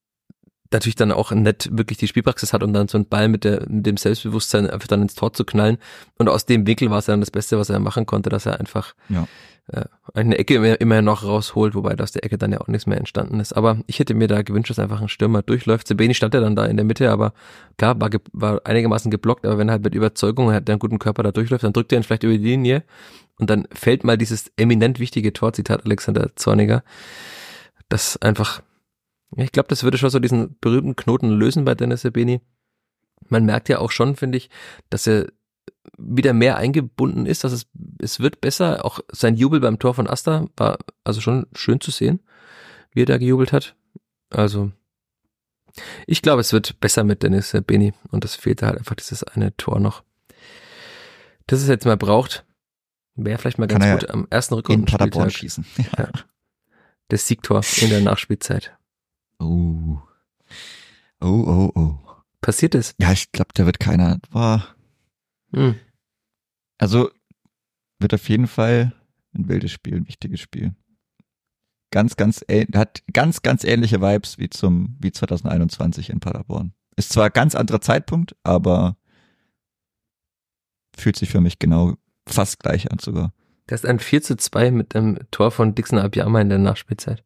natürlich 0.72 0.96
dann 0.96 1.12
auch 1.12 1.32
nicht 1.32 1.76
wirklich 1.76 1.98
die 1.98 2.08
Spielpraxis 2.08 2.54
hat 2.54 2.64
und 2.64 2.74
dann 2.74 2.88
so 2.88 2.98
einen 2.98 3.08
Ball 3.08 3.28
mit, 3.28 3.44
der, 3.44 3.68
mit 3.68 3.86
dem 3.86 3.98
Selbstbewusstsein 3.98 4.70
einfach 4.70 4.88
dann 4.88 5.02
ins 5.02 5.16
Tor 5.16 5.34
zu 5.34 5.44
knallen. 5.44 5.78
Und 6.18 6.30
aus 6.30 6.46
dem 6.46 6.68
Winkel 6.68 6.92
war 6.92 7.00
es 7.00 7.06
dann 7.06 7.22
das 7.22 7.32
Beste, 7.32 7.58
was 7.58 7.70
er 7.70 7.80
machen 7.80 8.06
konnte, 8.06 8.30
dass 8.30 8.46
er 8.46 8.60
einfach 8.60 8.94
Ja. 9.10 9.28
Äh, 9.72 9.86
eine 10.14 10.38
Ecke 10.38 10.56
immer, 10.76 11.02
noch 11.02 11.24
rausholt, 11.24 11.76
wobei 11.76 11.98
aus 11.98 12.12
der 12.12 12.24
Ecke 12.24 12.38
dann 12.38 12.52
ja 12.52 12.62
auch 12.62 12.68
nichts 12.68 12.88
mehr 12.88 12.98
entstanden 12.98 13.40
ist. 13.40 13.54
Aber 13.54 13.80
ich 13.88 14.00
hätte 14.00 14.14
mir 14.14 14.28
da 14.28 14.42
gewünscht, 14.42 14.70
dass 14.70 14.80
einfach 14.80 15.02
ein 15.02 15.10
Stürmer 15.10 15.42
durchläuft. 15.42 15.88
Sebeni 15.88 16.14
stand 16.14 16.34
ja 16.34 16.40
dann 16.40 16.56
da 16.56 16.66
in 16.66 16.78
der 16.78 16.86
Mitte, 16.86 17.12
aber 17.12 17.34
klar, 17.78 18.00
war, 18.00 18.10
war 18.34 18.62
einigermaßen 18.66 19.12
geblockt, 19.12 19.46
aber 19.46 19.58
wenn 19.58 19.70
er 19.70 19.74
halt 19.74 19.84
mit 19.84 19.96
Überzeugung, 19.96 20.50
er 20.50 20.56
hat 20.56 20.70
einen 20.70 20.80
guten 20.80 21.00
Körper 21.00 21.24
da 21.24 21.32
durchläuft, 21.32 21.64
dann 21.64 21.74
drückt 21.74 21.92
er 21.92 22.00
ihn 22.00 22.04
vielleicht 22.04 22.24
über 22.24 22.34
die 22.34 22.44
Linie 22.44 22.84
und 23.38 23.50
dann 23.50 23.68
fällt 23.72 24.04
mal 24.04 24.18
dieses 24.18 24.52
eminent 24.58 25.00
wichtige 25.00 25.34
Tor, 25.34 25.54
Zitat 25.54 25.86
Alexander 25.86 26.36
Zorniger, 26.36 26.84
das 27.88 28.18
einfach, 28.18 28.62
ich 29.36 29.52
glaube, 29.52 29.70
das 29.70 29.84
würde 29.84 29.98
schon 29.98 30.10
so 30.10 30.20
diesen 30.20 30.58
berühmten 30.60 30.96
Knoten 30.96 31.30
lösen 31.30 31.66
bei 31.66 31.76
Dennis 31.76 32.02
Sebeni. 32.02 32.42
Man 33.28 33.46
merkt 33.46 33.70
ja 33.70 33.80
auch 33.80 33.92
schon, 33.92 34.16
finde 34.16 34.38
ich, 34.38 34.50
dass 34.90 35.08
er 35.08 35.28
wieder 35.98 36.34
mehr 36.34 36.58
eingebunden 36.58 37.26
ist, 37.26 37.44
dass 37.44 37.52
es, 37.52 37.68
es 38.02 38.20
wird 38.20 38.42
besser. 38.42 38.86
Auch 38.86 39.00
sein 39.12 39.36
Jubel 39.36 39.60
beim 39.60 39.80
Tor 39.80 39.94
von 39.94 40.08
Asta 40.08 40.46
war 40.58 40.78
also 41.04 41.22
schon 41.22 41.48
schön 41.54 41.82
zu 41.82 41.92
sehen, 41.92 42.20
wie 42.92 43.04
er 43.04 43.06
da 43.06 43.18
gejubelt 43.18 43.52
hat. 43.52 43.76
Also, 44.30 44.72
ich 46.08 46.22
glaube, 46.22 46.42
es 46.42 46.54
wird 46.54 46.80
besser 46.80 47.04
mit 47.04 47.24
Dennis 47.24 47.56
Beni 47.66 47.94
und 48.12 48.26
es 48.26 48.36
fehlt 48.36 48.62
halt 48.62 48.78
einfach 48.78 48.96
dieses 48.96 49.24
eine 49.24 49.56
Tor 49.58 49.80
noch. 49.80 50.04
Das 51.48 51.62
es 51.62 51.68
jetzt 51.68 51.86
mal 51.86 51.98
braucht, 51.98 52.46
wäre 53.16 53.40
vielleicht 53.40 53.58
mal 53.58 53.68
Kann 53.68 53.82
ganz 53.82 54.02
gut 54.02 54.10
am 54.12 54.28
ersten 54.30 54.56
In 54.56 54.86
Paderborn 54.86 55.30
Rückrundenspieltag 55.30 55.32
schießen. 55.32 55.66
das 57.08 57.28
Siegtor 57.28 57.62
in 57.82 57.90
der 57.90 58.02
Nachspielzeit. 58.02 58.78
Oh. 59.40 59.98
Oh, 61.22 61.28
oh, 61.28 61.72
oh. 61.76 61.98
Passiert 62.42 62.76
es? 62.76 62.94
Ja, 63.00 63.12
ich 63.12 63.32
glaube, 63.32 63.50
da 63.54 63.66
wird 63.66 63.80
keiner. 63.80 64.20
Boah. 64.32 64.76
Hm. 65.54 65.76
Also 66.78 67.10
wird 68.00 68.14
auf 68.14 68.28
jeden 68.30 68.48
Fall 68.48 68.94
ein 69.34 69.48
wildes 69.50 69.72
Spiel, 69.72 69.96
ein 69.98 70.08
wichtiges 70.08 70.40
Spiel. 70.40 70.76
Ganz, 71.92 72.16
ganz, 72.16 72.44
ähn- 72.48 72.76
hat 72.78 73.04
ganz, 73.14 73.42
ganz 73.42 73.64
ähnliche 73.64 74.00
Vibes 74.02 74.38
wie 74.38 74.50
zum, 74.50 74.96
wie 75.00 75.12
2021 75.12 76.10
in 76.12 76.20
Paderborn. 76.20 76.74
Ist 76.96 77.12
zwar 77.14 77.30
ganz 77.30 77.56
anderer 77.56 77.82
Zeitpunkt, 77.82 78.36
aber 78.44 78.98
fühlt 80.96 81.16
sich 81.16 81.30
für 81.30 81.42
mich 81.42 81.60
genau 81.60 81.96
fast 82.28 82.60
gleich 82.60 82.92
an 82.92 83.00
sogar. 83.00 83.34
Das 83.68 83.82
ist 83.84 83.90
ein 83.90 84.00
4 84.00 84.22
zu 84.22 84.38
2 84.38 84.72
mit 84.72 84.94
dem 84.94 85.20
Tor 85.32 85.52
von 85.52 85.74
Dixon 85.76 86.00
Abiyama 86.00 86.42
in 86.42 86.50
der 86.50 86.58
Nachspielzeit. 86.60 87.24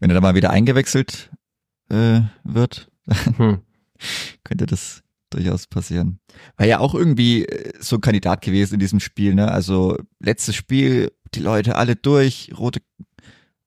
Wenn 0.00 0.10
er 0.10 0.14
da 0.14 0.20
mal 0.20 0.34
wieder 0.34 0.50
eingewechselt 0.50 1.30
äh, 1.90 2.22
wird, 2.44 2.90
Hm. 3.36 3.62
könnte 4.44 4.66
das 4.66 5.02
durchaus 5.30 5.66
passieren. 5.66 6.20
War 6.56 6.66
ja 6.66 6.78
auch 6.78 6.94
irgendwie 6.94 7.44
äh, 7.44 7.72
so 7.80 7.96
ein 7.96 8.00
Kandidat 8.00 8.40
gewesen 8.42 8.74
in 8.74 8.80
diesem 8.80 9.00
Spiel, 9.00 9.34
ne? 9.34 9.50
Also 9.50 9.98
letztes 10.20 10.54
Spiel, 10.56 11.12
die 11.34 11.40
Leute 11.40 11.76
alle 11.76 11.96
durch, 11.96 12.52
rote, 12.56 12.80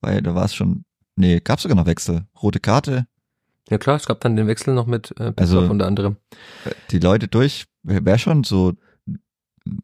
weil 0.02 0.22
da 0.22 0.34
war 0.36 0.46
es 0.46 0.56
schon, 0.56 0.86
nee, 1.16 1.40
gab 1.40 1.60
sogar 1.62 1.76
noch 1.78 1.86
Wechsel, 1.86 2.26
rote 2.42 2.60
Karte, 2.60 3.06
Ja 3.70 3.78
klar, 3.78 3.96
es 3.98 4.06
gab 4.06 4.20
dann 4.22 4.36
den 4.36 4.48
Wechsel 4.48 4.74
noch 4.74 4.88
mit 4.88 5.12
äh, 5.20 5.34
Also- 5.36 5.60
also, 5.60 5.72
unter 5.72 5.88
anderem. 5.88 6.18
äh, 6.66 6.72
die 6.92 7.00
Leute 7.00 7.28
durch, 7.28 7.66
wäre 7.84 8.04
wär 8.06 8.18
schon 8.18 8.44
so, 8.44 8.74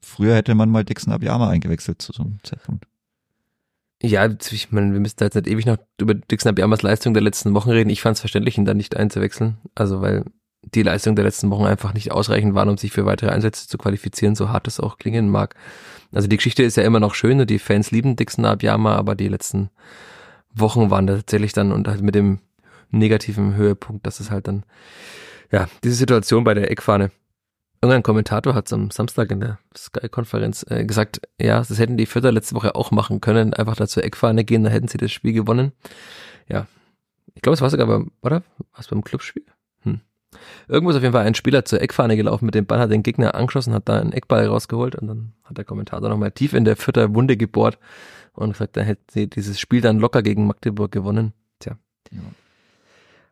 früher 0.02 0.36
hätte 0.36 0.56
man 0.56 0.70
mal 0.70 0.84
Dixon 0.84 1.14
Abiyama 1.14 1.50
eingewechselt 1.50 2.02
zu 2.02 2.12
so 2.14 2.24
einem 2.24 2.40
Zeitpunkt. 2.44 2.86
Ja, 4.02 4.28
ich 4.52 4.72
meine, 4.72 4.94
wir 4.94 5.00
müssen 5.00 5.16
da 5.18 5.26
jetzt 5.26 5.34
nicht 5.36 5.48
ewig 5.48 5.66
noch 5.66 5.78
über 6.00 6.14
Dixon 6.14 6.50
Abiyamas 6.50 6.84
Leistung 6.84 7.14
der 7.16 7.24
letzten 7.24 7.56
Wochen 7.56 7.72
reden. 7.72 7.90
Ich 7.90 8.02
fand 8.02 8.16
es 8.16 8.20
verständlich, 8.20 8.58
ihn 8.58 8.66
da 8.66 8.76
nicht 8.76 8.96
einzuwechseln. 8.96 9.58
Also, 9.74 10.02
weil 10.02 10.24
die 10.64 10.84
Leistung 10.84 11.16
der 11.16 11.26
letzten 11.26 11.50
Wochen 11.50 11.66
einfach 11.66 11.94
nicht 11.94 12.12
ausreichend 12.12 12.56
waren, 12.56 12.70
um 12.70 12.78
sich 12.78 12.92
für 12.92 13.06
weitere 13.06 13.32
Einsätze 13.32 13.68
zu 13.68 13.78
qualifizieren, 13.78 14.36
so 14.36 14.50
hart 14.50 14.68
es 14.68 14.80
auch 14.80 14.98
klingen 14.98 15.30
mag. 15.30 15.56
Also 16.12 16.28
die 16.28 16.38
Geschichte 16.38 16.64
ist 16.64 16.78
ja 16.78 16.84
immer 16.84 17.00
noch 17.00 17.16
schön 17.16 17.40
und 17.40 17.50
die 17.50 17.60
Fans 17.60 17.92
lieben 17.92 18.16
Dixon 18.16 18.46
Abiyama, 18.46 18.96
aber 18.96 19.16
die 19.16 19.28
letzten 19.28 19.70
Wochen 20.54 20.90
waren 20.90 21.08
tatsächlich 21.08 21.54
dann 21.54 21.72
und 21.72 21.88
halt 21.88 22.02
mit 22.02 22.16
dem 22.16 22.40
negativen 22.90 23.56
Höhepunkt, 23.56 24.06
dass 24.06 24.20
es 24.20 24.32
halt 24.32 24.48
dann, 24.48 24.64
ja, 25.52 25.68
diese 25.84 25.96
Situation 25.96 26.44
bei 26.44 26.54
der 26.54 26.72
Eckfahne. 26.72 27.12
Irgendein 27.82 28.04
Kommentator 28.04 28.56
hat 28.56 28.72
am 28.74 28.90
Samstag 28.90 29.30
in 29.30 29.40
der 29.40 29.60
Sky-Konferenz 29.78 30.66
äh, 30.68 30.84
gesagt, 30.84 31.22
ja, 31.40 31.60
das 31.60 31.78
hätten 31.78 31.98
die 31.98 32.08
Vierter 32.08 32.32
letzte 32.32 32.56
Woche 32.56 32.76
auch 32.76 32.90
machen 32.92 33.22
können, 33.22 33.54
einfach 33.54 33.76
da 33.76 33.88
zur 33.88 34.04
Eckfahne 34.04 34.44
gehen, 34.44 34.64
dann 34.64 34.74
hätten 34.74 34.88
sie 34.88 34.98
das 34.98 35.12
Spiel 35.12 35.34
gewonnen. 35.34 35.74
Ja, 36.50 36.66
ich 37.36 37.42
glaube, 37.44 37.54
es 37.54 37.62
war 37.62 37.70
sogar 37.70 37.86
beim, 37.86 38.12
oder? 38.22 38.42
War 38.72 38.80
es 38.80 38.88
beim 38.88 39.04
Clubspiel? 39.04 39.46
Irgendwo 40.68 40.92
ist 40.92 40.98
auf 40.98 41.02
jeden 41.02 41.14
Fall 41.14 41.26
ein 41.26 41.36
Spieler 41.36 41.66
zur 41.66 41.82
Eckfahne 41.82 42.16
gelaufen 42.16 42.46
mit 42.46 42.56
dem 42.56 42.66
Ball, 42.66 42.80
hat 42.80 42.92
den 42.92 43.04
Gegner 43.04 43.36
angeschossen, 43.36 43.74
hat 43.74 43.88
da 43.90 44.00
einen 44.00 44.14
Eckball 44.14 44.46
rausgeholt 44.48 44.96
und 44.96 45.08
dann 45.08 45.34
hat 45.44 45.58
der 45.58 45.66
Kommentator 45.66 46.10
nochmal 46.10 46.32
tief 46.32 46.54
in 46.54 46.66
der 46.66 46.76
Vierter 46.76 47.14
Wunde 47.14 47.38
gebohrt 47.38 47.78
und 48.34 48.52
gesagt, 48.52 48.78
dann 48.78 48.86
hätten 48.86 49.06
sie 49.10 49.28
dieses 49.28 49.60
Spiel 49.60 49.82
dann 49.82 50.00
locker 50.00 50.22
gegen 50.22 50.48
Magdeburg 50.48 50.92
gewonnen. 50.92 51.34
Tja. 51.60 51.78
Ja. 52.12 52.20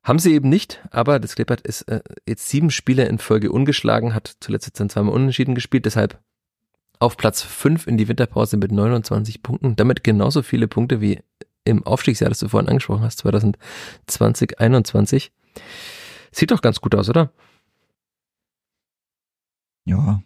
Haben 0.03 0.19
sie 0.19 0.33
eben 0.33 0.49
nicht, 0.49 0.81
aber 0.91 1.19
das 1.19 1.35
Klippert 1.35 1.61
ist 1.61 1.81
äh, 1.83 2.01
jetzt 2.27 2.47
sieben 2.49 2.69
Spiele 2.69 3.05
in 3.05 3.17
Folge 3.17 3.51
ungeschlagen, 3.51 4.13
hat 4.13 4.35
zuletzt 4.39 4.67
jetzt 4.67 4.79
dann 4.79 4.89
zweimal 4.89 5.15
unentschieden 5.15 5.55
gespielt, 5.55 5.85
deshalb 5.85 6.19
auf 6.99 7.17
Platz 7.17 7.41
fünf 7.41 7.87
in 7.87 7.97
die 7.97 8.07
Winterpause 8.07 8.57
mit 8.57 8.71
29 8.71 9.41
Punkten, 9.41 9.75
damit 9.75 10.03
genauso 10.03 10.43
viele 10.43 10.67
Punkte 10.67 11.01
wie 11.01 11.19
im 11.65 11.85
Aufstiegsjahr, 11.85 12.29
das 12.29 12.39
du 12.39 12.47
vorhin 12.47 12.69
angesprochen 12.69 13.03
hast, 13.03 13.19
2020, 13.19 14.59
21. 14.59 15.31
Sieht 16.35 16.51
doch 16.51 16.61
ganz 16.61 16.81
gut 16.81 16.93
aus, 16.95 17.07
oder? 17.09 17.31
Ja, 19.85 20.21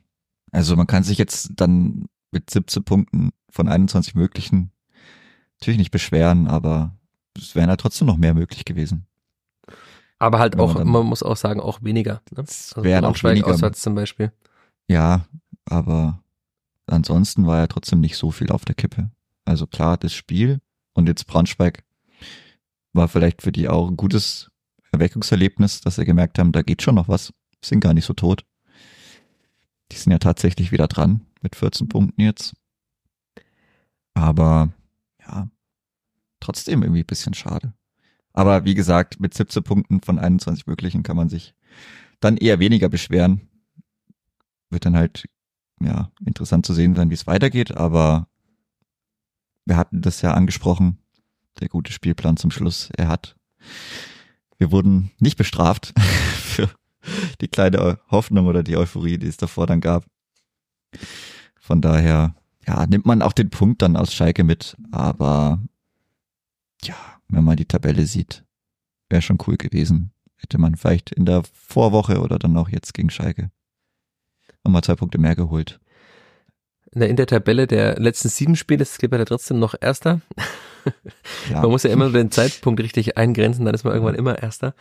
also 0.52 0.76
man 0.76 0.88
kann 0.88 1.04
sich 1.04 1.20
jetzt 1.20 1.52
dann 1.56 2.08
mit 2.32 2.50
17 2.50 2.84
Punkten 2.84 3.30
von 3.52 3.68
21 3.68 4.16
möglichen 4.16 4.72
natürlich 5.60 5.78
nicht 5.78 5.92
beschweren, 5.92 6.48
aber 6.48 6.98
es 7.38 7.54
wären 7.54 7.70
ja 7.70 7.76
trotzdem 7.76 8.08
noch 8.08 8.18
mehr 8.18 8.34
möglich 8.34 8.66
gewesen. 8.66 9.06
Aber 10.18 10.40
halt 10.40 10.56
Ja, 10.56 10.62
auch, 10.62 10.76
dann- 10.76 10.88
man 10.90 11.06
muss 11.06 11.22
auch 11.22 11.38
sagen, 11.38 11.60
auch 11.60 11.84
weniger. 11.84 12.22
Ne? 12.32 12.42
Es 12.44 12.74
wären 12.76 13.06
auch 13.06 13.22
weniger. 13.24 13.48
auswärts 13.48 13.82
zum 13.82 13.94
Beispiel. 13.94 14.32
Ja, 14.88 15.26
aber 15.66 16.24
ansonsten 16.88 17.46
war 17.46 17.58
ja 17.60 17.68
trotzdem 17.68 18.00
nicht 18.00 18.18
so 18.18 18.32
viel 18.32 18.52
auf 18.52 18.66
der 18.66 18.76
Kippe. 18.76 19.12
Also 19.46 19.68
klar, 19.68 19.98
das 19.98 20.14
Spiel 20.14 20.60
und 20.94 21.08
jetzt 21.08 21.28
Braunschweig 21.28 21.84
war 22.94 23.08
vielleicht 23.08 23.44
für 23.44 23.52
die 23.52 23.70
auch 23.70 23.88
ein 23.90 23.98
gutes 23.98 24.50
Erweckungserlebnis, 24.92 25.82
dass 25.82 25.96
sie 25.96 26.06
gemerkt 26.06 26.40
haben, 26.40 26.52
da 26.52 26.62
geht 26.62 26.82
schon 26.82 26.96
noch 26.96 27.08
was, 27.08 27.34
sind 27.64 27.80
gar 27.82 27.94
nicht 27.94 28.06
so 28.06 28.14
tot. 28.14 28.46
Die 29.92 29.98
sind 29.98 30.12
ja 30.12 30.20
tatsächlich 30.20 30.72
wieder 30.72 30.88
dran 30.88 31.26
mit 31.42 31.56
14 31.56 31.90
Punkten 31.90 32.22
jetzt. 32.22 32.54
Aber 34.14 34.72
ja, 35.20 35.50
trotzdem 36.40 36.84
irgendwie 36.84 37.02
ein 37.02 37.08
bisschen 37.08 37.34
schade. 37.34 37.74
Aber 38.34 38.66
wie 38.66 38.76
gesagt, 38.76 39.20
mit 39.20 39.34
17 39.34 39.64
Punkten 39.64 40.02
von 40.02 40.20
21 40.20 40.68
möglichen 40.68 41.04
kann 41.04 41.18
man 41.18 41.30
sich 41.30 41.56
dann 42.20 42.38
eher 42.38 42.60
weniger 42.60 42.90
beschweren. 42.90 43.42
Wird 44.70 44.86
dann 44.86 44.96
halt, 44.96 45.26
ja, 45.82 46.12
interessant 46.26 46.66
zu 46.66 46.74
sehen 46.74 46.96
sein, 46.96 47.10
wie 47.10 47.16
es 47.16 47.28
weitergeht, 47.28 47.76
aber 47.76 48.28
wir 49.66 49.78
hatten 49.78 50.02
das 50.02 50.22
ja 50.22 50.34
angesprochen, 50.34 50.98
der 51.60 51.70
gute 51.70 51.92
Spielplan 51.92 52.38
zum 52.38 52.52
Schluss. 52.52 52.90
Er 52.96 53.08
hat, 53.08 53.36
wir 54.60 54.72
wurden 54.72 55.12
nicht 55.20 55.38
bestraft 55.38 55.94
für 56.00 56.70
die 57.42 57.48
kleine 57.48 58.00
Hoffnung 58.12 58.46
oder 58.46 58.62
die 58.62 58.78
Euphorie, 58.78 59.18
die 59.18 59.28
es 59.28 59.38
davor 59.38 59.66
dann 59.66 59.82
gab. 59.82 60.06
Von 61.60 61.82
daher, 61.82 62.36
ja, 62.68 62.86
nimmt 62.86 63.06
man 63.06 63.22
auch 63.22 63.34
den 63.34 63.50
Punkt 63.50 63.82
dann 63.82 63.96
aus 63.96 64.14
Schalke 64.14 64.44
mit, 64.44 64.78
aber 64.92 65.60
ja, 66.84 66.96
wenn 67.28 67.44
man 67.44 67.58
die 67.58 67.66
Tabelle 67.66 68.06
sieht, 68.06 68.44
wäre 69.10 69.22
schon 69.22 69.40
cool 69.48 69.58
gewesen. 69.58 70.12
Hätte 70.36 70.58
man 70.58 70.76
vielleicht 70.76 71.12
in 71.12 71.26
der 71.26 71.44
Vorwoche 71.54 72.22
oder 72.22 72.38
dann 72.38 72.56
auch 72.58 72.70
jetzt 72.70 72.94
gegen 72.94 73.10
Schalke 73.10 73.52
nochmal 74.64 74.84
zwei 74.84 74.96
Punkte 74.96 75.18
mehr 75.18 75.36
geholt. 75.36 75.80
In 76.92 77.02
der, 77.02 77.14
der 77.14 77.28
Tabelle 77.28 77.68
der 77.68 78.00
letzten 78.00 78.30
sieben 78.30 78.56
Spiele 78.56 78.82
ist 78.82 78.98
Clipper 78.98 79.24
trotzdem 79.26 79.60
noch 79.60 79.76
Erster. 79.80 80.22
Ja, 81.50 81.62
Man 81.62 81.72
muss 81.72 81.84
ja 81.84 81.90
immer 81.90 82.10
den 82.10 82.32
Zeitpunkt 82.32 82.82
richtig 82.82 83.18
eingrenzen, 83.18 83.66
dann 83.66 83.74
ist 83.74 83.84
man 83.84 83.94
irgendwann 83.94 84.16
immer 84.16 84.42
Erster. 84.42 84.74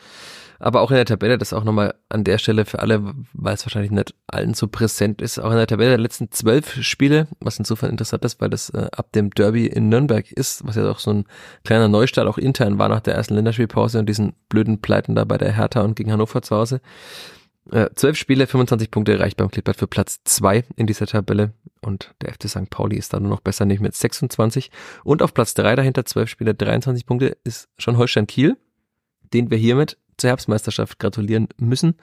Aber 0.60 0.80
auch 0.80 0.90
in 0.90 0.96
der 0.96 1.04
Tabelle, 1.04 1.38
das 1.38 1.52
auch 1.52 1.62
nochmal 1.62 1.94
an 2.08 2.24
der 2.24 2.38
Stelle 2.38 2.64
für 2.64 2.80
alle, 2.80 3.14
weil 3.32 3.54
es 3.54 3.64
wahrscheinlich 3.64 3.92
nicht 3.92 4.14
allen 4.26 4.54
so 4.54 4.66
präsent 4.66 5.22
ist, 5.22 5.38
auch 5.38 5.50
in 5.52 5.56
der 5.56 5.68
Tabelle 5.68 5.90
der 5.90 5.98
letzten 5.98 6.32
zwölf 6.32 6.82
Spiele, 6.82 7.28
was 7.38 7.58
insofern 7.58 7.90
interessant 7.90 8.24
ist, 8.24 8.40
weil 8.40 8.50
das 8.50 8.70
äh, 8.70 8.88
ab 8.90 9.12
dem 9.12 9.30
Derby 9.30 9.66
in 9.66 9.88
Nürnberg 9.88 10.30
ist, 10.32 10.66
was 10.66 10.74
ja 10.74 10.90
auch 10.90 10.98
so 10.98 11.12
ein 11.12 11.24
kleiner 11.64 11.86
Neustart 11.86 12.26
auch 12.26 12.38
intern 12.38 12.78
war 12.78 12.88
nach 12.88 13.00
der 13.00 13.14
ersten 13.14 13.34
Länderspielpause 13.34 14.00
und 14.00 14.06
diesen 14.08 14.32
blöden 14.48 14.80
Pleiten 14.80 15.14
da 15.14 15.24
bei 15.24 15.38
der 15.38 15.52
Hertha 15.52 15.82
und 15.82 15.94
gegen 15.94 16.10
Hannover 16.10 16.42
zu 16.42 16.56
Hause. 16.56 16.80
Äh, 17.70 17.90
Zwölf 17.94 18.16
Spiele, 18.16 18.46
25 18.46 18.90
Punkte 18.90 19.18
reicht 19.18 19.36
beim 19.36 19.50
Klippert 19.50 19.76
für 19.76 19.86
Platz 19.86 20.20
zwei 20.24 20.64
in 20.76 20.86
dieser 20.86 21.06
Tabelle 21.06 21.52
und 21.82 22.14
der 22.22 22.32
FC 22.32 22.48
St. 22.48 22.70
Pauli 22.70 22.96
ist 22.96 23.12
da 23.12 23.20
nur 23.20 23.30
noch 23.30 23.40
besser, 23.40 23.64
nicht 23.64 23.80
mit 23.80 23.94
26 23.94 24.70
und 25.04 25.22
auf 25.22 25.34
Platz 25.34 25.54
drei 25.54 25.76
dahinter, 25.76 26.04
zwölf 26.04 26.28
Spiele, 26.28 26.54
23 26.54 27.06
Punkte 27.06 27.36
ist 27.44 27.68
schon 27.78 27.98
Holstein 27.98 28.26
Kiel 28.26 28.56
den 29.32 29.50
wir 29.50 29.58
hiermit 29.58 29.98
zur 30.16 30.28
Herbstmeisterschaft 30.28 30.98
gratulieren 30.98 31.48
müssen. 31.58 31.94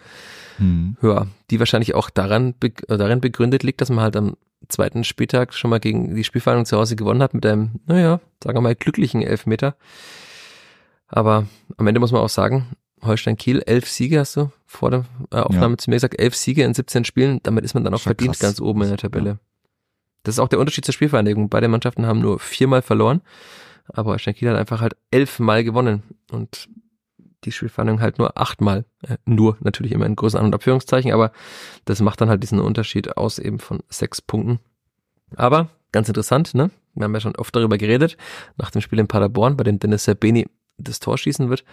Hm. 0.57 0.97
Ja, 1.01 1.27
die 1.49 1.59
wahrscheinlich 1.59 1.95
auch 1.95 2.09
daran, 2.09 2.53
be 2.57 2.71
äh, 2.87 2.97
darin 2.97 3.21
begründet 3.21 3.63
liegt, 3.63 3.81
dass 3.81 3.89
man 3.89 4.01
halt 4.01 4.15
am 4.15 4.37
zweiten 4.69 5.03
Spieltag 5.03 5.53
schon 5.53 5.69
mal 5.69 5.79
gegen 5.79 6.15
die 6.15 6.23
Spielverhandlung 6.23 6.65
zu 6.65 6.77
Hause 6.77 6.95
gewonnen 6.95 7.21
hat 7.21 7.33
mit 7.33 7.45
einem, 7.45 7.81
naja, 7.85 8.21
sagen 8.43 8.57
wir 8.57 8.61
mal, 8.61 8.75
glücklichen 8.75 9.21
Elfmeter. 9.21 9.75
Aber 11.07 11.47
am 11.77 11.87
Ende 11.87 11.99
muss 11.99 12.11
man 12.11 12.21
auch 12.21 12.29
sagen, 12.29 12.75
Holstein 13.01 13.37
Kiel, 13.37 13.61
elf 13.65 13.89
Siege 13.89 14.19
hast 14.19 14.35
du 14.35 14.51
vor 14.65 14.91
der 14.91 15.05
äh, 15.31 15.37
Aufnahme 15.37 15.73
ja. 15.73 15.77
zu 15.77 15.89
mir 15.89 15.97
gesagt, 15.97 16.19
elf 16.19 16.35
Siege 16.35 16.63
in 16.63 16.73
17 16.73 17.05
Spielen, 17.05 17.39
damit 17.43 17.63
ist 17.63 17.73
man 17.73 17.83
dann 17.83 17.93
auch 17.93 18.01
verdient 18.01 18.33
krass. 18.33 18.39
ganz 18.39 18.61
oben 18.61 18.81
in 18.83 18.89
der 18.89 18.97
Tabelle. 18.97 19.39
Das 20.23 20.35
ist 20.35 20.39
auch 20.39 20.47
der 20.47 20.59
Unterschied 20.59 20.85
zur 20.85 20.93
Spielvereinigung. 20.93 21.49
Beide 21.49 21.67
Mannschaften 21.67 22.05
haben 22.05 22.19
nur 22.19 22.39
viermal 22.39 22.81
verloren, 22.81 23.21
aber 23.87 24.11
Holstein 24.11 24.33
Kiel 24.33 24.49
hat 24.49 24.57
einfach 24.57 24.81
halt 24.81 24.95
elfmal 25.11 25.63
gewonnen 25.63 26.03
und 26.31 26.67
die 27.43 27.51
Spielvereinigung 27.51 28.01
halt 28.01 28.17
nur 28.17 28.37
achtmal. 28.37 28.85
Äh, 29.03 29.17
nur 29.25 29.57
natürlich 29.59 29.91
immer 29.91 30.05
in 30.05 30.15
großen 30.15 30.39
An- 30.39 30.47
und 30.47 30.55
Abführungszeichen, 30.55 31.11
aber 31.11 31.31
das 31.85 32.01
macht 32.01 32.21
dann 32.21 32.29
halt 32.29 32.41
diesen 32.41 32.59
Unterschied 32.59 33.17
aus 33.17 33.39
eben 33.39 33.59
von 33.59 33.79
sechs 33.89 34.21
Punkten. 34.21 34.59
Aber 35.35 35.69
ganz 35.91 36.07
interessant, 36.07 36.53
ne? 36.53 36.71
Wir 36.95 37.03
haben 37.03 37.13
ja 37.13 37.19
schon 37.19 37.35
oft 37.35 37.55
darüber 37.55 37.77
geredet, 37.77 38.17
nach 38.57 38.71
dem 38.71 38.81
Spiel 38.81 38.99
in 38.99 39.07
Paderborn, 39.07 39.57
bei 39.57 39.63
dem 39.63 39.79
Dennis 39.79 40.05
Serbeni 40.05 40.47
das 40.77 40.99
Tor 40.99 41.17
schießen 41.17 41.49
wird, 41.49 41.63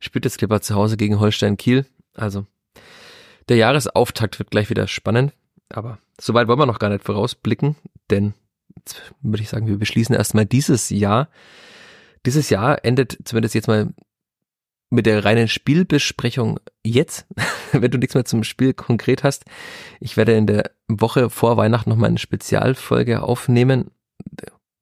spielt 0.00 0.24
jetzt 0.24 0.38
Clipper 0.38 0.60
zu 0.60 0.74
Hause 0.74 0.96
gegen 0.96 1.20
Holstein 1.20 1.56
Kiel. 1.56 1.86
Also 2.14 2.46
der 3.48 3.56
Jahresauftakt 3.56 4.38
wird 4.38 4.50
gleich 4.50 4.70
wieder 4.70 4.86
spannend, 4.86 5.32
aber 5.68 5.98
soweit 6.20 6.48
wollen 6.48 6.58
wir 6.58 6.66
noch 6.66 6.78
gar 6.78 6.90
nicht 6.90 7.04
vorausblicken, 7.04 7.76
denn 8.10 8.34
jetzt 8.76 9.12
würde 9.20 9.42
ich 9.42 9.48
sagen, 9.48 9.66
wir 9.66 9.78
beschließen 9.78 10.14
erstmal 10.14 10.46
dieses 10.46 10.90
Jahr. 10.90 11.28
Dieses 12.24 12.50
Jahr 12.50 12.84
endet 12.84 13.18
zumindest 13.24 13.54
jetzt 13.54 13.68
mal 13.68 13.92
mit 14.90 15.06
der 15.06 15.24
reinen 15.24 15.48
Spielbesprechung 15.48 16.60
jetzt, 16.84 17.26
wenn 17.72 17.90
du 17.90 17.98
nichts 17.98 18.14
mehr 18.14 18.24
zum 18.24 18.44
Spiel 18.44 18.74
konkret 18.74 19.24
hast. 19.24 19.44
Ich 20.00 20.16
werde 20.16 20.32
in 20.32 20.46
der 20.46 20.70
Woche 20.86 21.30
vor 21.30 21.56
Weihnachten 21.56 21.90
nochmal 21.90 22.10
eine 22.10 22.18
Spezialfolge 22.18 23.22
aufnehmen 23.22 23.90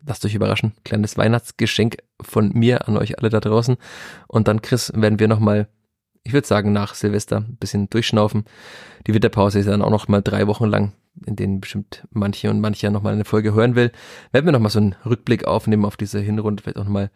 lasst 0.06 0.24
euch 0.24 0.34
überraschen, 0.34 0.72
kleines 0.84 1.16
Weihnachtsgeschenk 1.16 1.98
von 2.20 2.52
mir 2.52 2.88
an 2.88 2.96
euch 2.96 3.18
alle 3.18 3.30
da 3.30 3.40
draußen. 3.40 3.76
Und 4.26 4.48
dann, 4.48 4.62
Chris, 4.62 4.92
werden 4.94 5.18
wir 5.18 5.28
nochmal, 5.28 5.68
ich 6.22 6.32
würde 6.32 6.46
sagen, 6.46 6.72
nach 6.72 6.94
Silvester 6.94 7.38
ein 7.38 7.56
bisschen 7.56 7.90
durchschnaufen. 7.90 8.44
Die 9.06 9.14
Winterpause 9.14 9.60
ist 9.60 9.68
dann 9.68 9.82
auch 9.82 9.90
noch 9.90 10.08
mal 10.08 10.22
drei 10.22 10.46
Wochen 10.46 10.66
lang, 10.66 10.92
in 11.26 11.36
denen 11.36 11.60
bestimmt 11.60 12.06
manche 12.10 12.50
und 12.50 12.60
mancher 12.60 12.90
nochmal 12.90 13.14
eine 13.14 13.24
Folge 13.24 13.54
hören 13.54 13.74
will. 13.74 13.92
Werden 14.32 14.46
wir 14.46 14.52
nochmal 14.52 14.70
so 14.70 14.80
einen 14.80 14.96
Rückblick 15.04 15.44
aufnehmen 15.46 15.84
auf 15.84 15.96
diese 15.96 16.20
Hinrunde, 16.20 16.62
vielleicht 16.62 16.78
auch 16.78 16.84
nochmal 16.84 17.10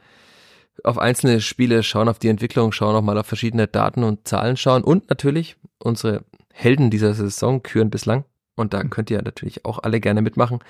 auf 0.82 0.98
einzelne 0.98 1.40
Spiele 1.40 1.82
schauen, 1.82 2.08
auf 2.08 2.18
die 2.18 2.28
Entwicklung 2.28 2.72
schauen, 2.72 2.94
nochmal 2.94 3.18
auf 3.18 3.26
verschiedene 3.26 3.68
Daten 3.68 4.02
und 4.02 4.26
Zahlen 4.26 4.56
schauen 4.56 4.82
und 4.82 5.08
natürlich 5.08 5.56
unsere 5.78 6.24
Helden 6.52 6.90
dieser 6.90 7.14
Saison 7.14 7.62
küren 7.62 7.90
bislang. 7.90 8.24
Und 8.56 8.72
da 8.72 8.82
könnt 8.84 9.10
ihr 9.10 9.20
natürlich 9.20 9.64
auch 9.64 9.80
alle 9.82 10.00
gerne 10.00 10.22
mitmachen. 10.22 10.60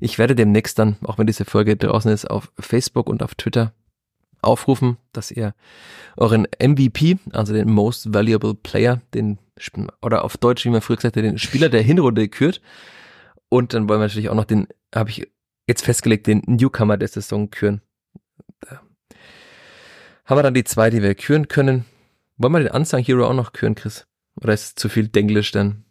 Ich 0.00 0.18
werde 0.18 0.34
demnächst 0.34 0.78
dann, 0.78 0.96
auch 1.02 1.18
wenn 1.18 1.26
diese 1.26 1.44
Folge 1.44 1.76
draußen 1.76 2.10
ist, 2.12 2.30
auf 2.30 2.52
Facebook 2.58 3.08
und 3.08 3.22
auf 3.22 3.34
Twitter 3.34 3.72
aufrufen, 4.40 4.98
dass 5.12 5.30
ihr 5.30 5.54
euren 6.16 6.46
MVP, 6.62 7.18
also 7.32 7.52
den 7.52 7.70
Most 7.70 8.12
Valuable 8.12 8.54
Player, 8.54 9.00
den 9.14 9.38
oder 10.02 10.24
auf 10.24 10.36
Deutsch, 10.36 10.64
wie 10.64 10.70
man 10.70 10.80
früher 10.80 10.96
gesagt 10.96 11.16
hat, 11.16 11.24
den 11.24 11.38
Spieler 11.38 11.68
der 11.68 11.82
Hinrunde 11.82 12.28
kürt. 12.28 12.60
Und 13.48 13.72
dann 13.72 13.88
wollen 13.88 14.00
wir 14.00 14.06
natürlich 14.06 14.28
auch 14.28 14.34
noch 14.34 14.44
den, 14.44 14.66
habe 14.94 15.10
ich 15.10 15.28
jetzt 15.66 15.84
festgelegt, 15.84 16.26
den 16.26 16.42
Newcomer 16.46 16.96
der 16.96 17.08
Saison 17.08 17.50
küren. 17.50 17.80
Da 18.60 18.80
haben 20.24 20.38
wir 20.38 20.42
dann 20.42 20.54
die 20.54 20.64
zwei, 20.64 20.90
die 20.90 21.02
wir 21.02 21.14
küren 21.14 21.48
können. 21.48 21.84
Wollen 22.36 22.52
wir 22.52 22.60
den 22.60 22.72
Unsung 22.72 23.00
Hero 23.00 23.28
auch 23.28 23.34
noch 23.34 23.52
küren, 23.52 23.74
Chris? 23.74 24.06
Oder 24.40 24.54
ist 24.54 24.64
es 24.64 24.74
zu 24.74 24.88
viel 24.88 25.08
Denglisch 25.08 25.52
dann? 25.52 25.84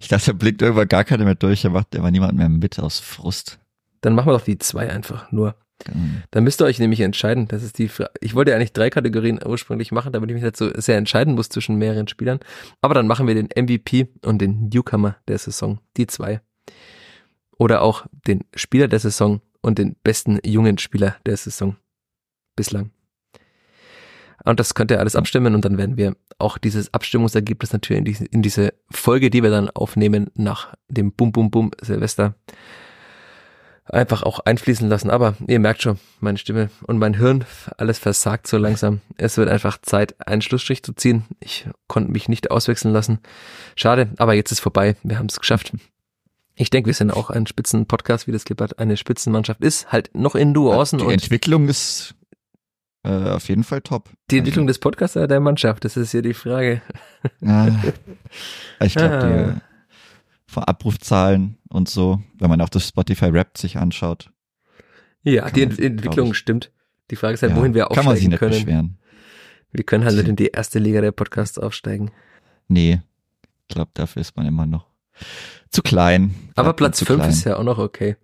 Ich 0.00 0.08
dachte, 0.08 0.32
er 0.32 0.34
blickt 0.34 0.62
irgendwann 0.62 0.88
gar 0.88 1.04
keine 1.04 1.24
mehr 1.24 1.34
durch, 1.34 1.64
er 1.64 1.70
macht 1.70 1.94
immer 1.94 2.10
niemand 2.10 2.36
mehr 2.36 2.48
mit 2.48 2.78
aus 2.78 3.00
Frust. 3.00 3.58
Dann 4.00 4.14
machen 4.14 4.26
wir 4.28 4.32
doch 4.32 4.44
die 4.44 4.58
zwei 4.58 4.90
einfach 4.90 5.30
nur. 5.32 5.54
Genau. 5.84 5.98
Dann 6.30 6.44
müsst 6.44 6.60
ihr 6.60 6.64
euch 6.64 6.78
nämlich 6.78 7.00
entscheiden. 7.00 7.48
Das 7.48 7.62
ist 7.62 7.78
die 7.78 7.88
Fra 7.88 8.10
Ich 8.20 8.34
wollte 8.34 8.50
ja 8.50 8.56
eigentlich 8.56 8.72
drei 8.72 8.90
Kategorien 8.90 9.40
ursprünglich 9.44 9.92
machen, 9.92 10.12
damit 10.12 10.30
ich 10.30 10.40
mich 10.40 10.56
so 10.56 10.70
sehr 10.74 10.96
entscheiden 10.96 11.34
muss 11.34 11.48
zwischen 11.48 11.76
mehreren 11.76 12.08
Spielern. 12.08 12.40
Aber 12.80 12.94
dann 12.94 13.06
machen 13.06 13.26
wir 13.26 13.34
den 13.34 13.48
MVP 13.56 14.08
und 14.24 14.40
den 14.40 14.68
Newcomer 14.68 15.16
der 15.28 15.38
Saison. 15.38 15.80
Die 15.96 16.06
zwei. 16.06 16.40
Oder 17.58 17.82
auch 17.82 18.06
den 18.26 18.44
Spieler 18.54 18.88
der 18.88 19.00
Saison 19.00 19.40
und 19.60 19.78
den 19.78 19.96
besten 20.02 20.38
jungen 20.44 20.78
Spieler 20.78 21.16
der 21.26 21.36
Saison. 21.36 21.76
Bislang. 22.56 22.90
Und 24.44 24.60
das 24.60 24.74
könnt 24.74 24.90
ihr 24.90 24.98
alles 24.98 25.16
abstimmen 25.16 25.54
und 25.54 25.64
dann 25.64 25.78
werden 25.78 25.96
wir 25.96 26.16
auch 26.38 26.58
dieses 26.58 26.92
Abstimmungsergebnis 26.92 27.72
natürlich 27.72 27.98
in 27.98 28.04
diese, 28.04 28.24
in 28.26 28.42
diese 28.42 28.74
Folge, 28.90 29.30
die 29.30 29.42
wir 29.42 29.50
dann 29.50 29.70
aufnehmen 29.70 30.30
nach 30.34 30.74
dem 30.88 31.12
Bum 31.12 31.32
Bum 31.32 31.50
Bum 31.50 31.70
Silvester 31.80 32.34
einfach 33.84 34.22
auch 34.22 34.40
einfließen 34.40 34.88
lassen. 34.88 35.10
Aber 35.10 35.34
ihr 35.46 35.58
merkt 35.58 35.82
schon, 35.82 35.98
meine 36.20 36.38
Stimme 36.38 36.70
und 36.86 36.98
mein 36.98 37.14
Hirn, 37.14 37.44
alles 37.76 37.98
versagt 37.98 38.46
so 38.46 38.58
langsam. 38.58 39.00
Es 39.16 39.36
wird 39.36 39.48
einfach 39.48 39.78
Zeit, 39.82 40.14
einen 40.26 40.42
Schlussstrich 40.42 40.82
zu 40.82 40.92
ziehen. 40.92 41.24
Ich 41.40 41.66
konnte 41.88 42.10
mich 42.10 42.28
nicht 42.28 42.50
auswechseln 42.50 42.92
lassen. 42.92 43.18
Schade, 43.76 44.10
aber 44.18 44.34
jetzt 44.34 44.52
ist 44.52 44.60
vorbei. 44.60 44.96
Wir 45.02 45.18
haben 45.18 45.26
es 45.26 45.38
geschafft. 45.38 45.72
Ich 46.54 46.70
denke, 46.70 46.86
wir 46.86 46.94
sind 46.94 47.10
auch 47.10 47.30
ein 47.30 47.46
Spitzenpodcast, 47.46 48.26
wie 48.26 48.32
das 48.32 48.44
Klippert 48.44 48.78
eine 48.78 48.96
Spitzenmannschaft 48.96 49.62
ist. 49.62 49.90
Halt 49.90 50.10
noch 50.14 50.34
in 50.34 50.52
Nuancen. 50.52 50.98
Die 50.98 51.12
Entwicklung 51.12 51.68
ist 51.68 52.14
äh, 53.04 53.30
auf 53.30 53.48
jeden 53.48 53.64
Fall 53.64 53.80
top. 53.80 54.10
Die 54.30 54.38
Entwicklung 54.38 54.64
also, 54.64 54.74
des 54.74 54.78
Podcasts 54.78 55.16
oder 55.16 55.28
der 55.28 55.40
Mannschaft, 55.40 55.84
das 55.84 55.96
ist 55.96 56.12
hier 56.12 56.22
die 56.22 56.34
Frage. 56.34 56.82
Ja, 57.40 57.68
ich 58.80 58.96
glaube, 58.96 59.14
ah. 59.14 59.52
die 59.52 59.60
von 60.52 60.64
Abrufzahlen 60.64 61.56
und 61.68 61.88
so, 61.88 62.20
wenn 62.38 62.50
man 62.50 62.60
auch 62.60 62.68
das 62.68 62.88
Spotify 62.88 63.26
Rap 63.26 63.56
sich 63.56 63.78
anschaut. 63.78 64.30
Ja, 65.22 65.48
die 65.50 65.66
man, 65.66 65.78
Entwicklung 65.78 66.34
stimmt. 66.34 66.72
Die 67.12 67.16
Frage 67.16 67.34
ist 67.34 67.42
halt, 67.42 67.52
ja, 67.52 67.58
wohin 67.58 67.74
wir 67.74 67.90
aufsteigen 67.90 68.04
kann 68.04 68.12
man 68.12 68.16
sich 68.16 68.28
nicht 68.28 68.38
können. 68.38 68.50
Beschweren. 68.50 68.98
Wir 69.70 69.84
können 69.84 70.04
halt 70.04 70.16
nicht 70.16 70.28
in 70.28 70.36
die 70.36 70.48
erste 70.48 70.78
Liga 70.78 71.00
der 71.00 71.12
Podcasts 71.12 71.58
aufsteigen. 71.58 72.10
Nee, 72.68 73.00
ich 73.68 73.74
glaube, 73.74 73.90
dafür 73.94 74.20
ist 74.20 74.36
man 74.36 74.46
immer 74.46 74.66
noch 74.66 74.86
zu 75.70 75.82
klein. 75.82 76.34
Aber 76.56 76.72
Platz 76.74 77.02
5 77.02 77.26
ist 77.28 77.44
ja 77.44 77.56
auch 77.56 77.64
noch 77.64 77.78
okay. 77.78 78.16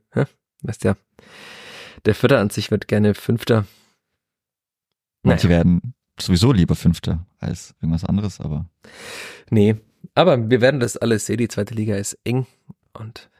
Weißt 0.62 0.85
ja, 0.85 0.97
der 2.05 2.14
Vierter 2.14 2.41
an 2.41 2.51
sich 2.51 2.70
wird 2.70 2.89
gerne 2.89 3.14
Fünfter. 3.14 3.64
Manche 5.23 5.47
naja. 5.47 5.59
werden 5.59 5.95
sowieso 6.19 6.53
lieber 6.53 6.75
Fünfter 6.75 7.27
als 7.39 7.75
irgendwas 7.81 8.05
anderes, 8.05 8.41
aber. 8.41 8.69
Nee, 9.51 9.77
aber 10.14 10.51
wir 10.51 10.61
werden 10.61 10.81
das 10.81 10.97
alles 10.97 11.27
sehen. 11.27 11.39
Die 11.39 11.49
zweite 11.49 11.75
Liga 11.75 11.97
ist 11.97 12.19
eng 12.25 12.47
und 12.93 13.31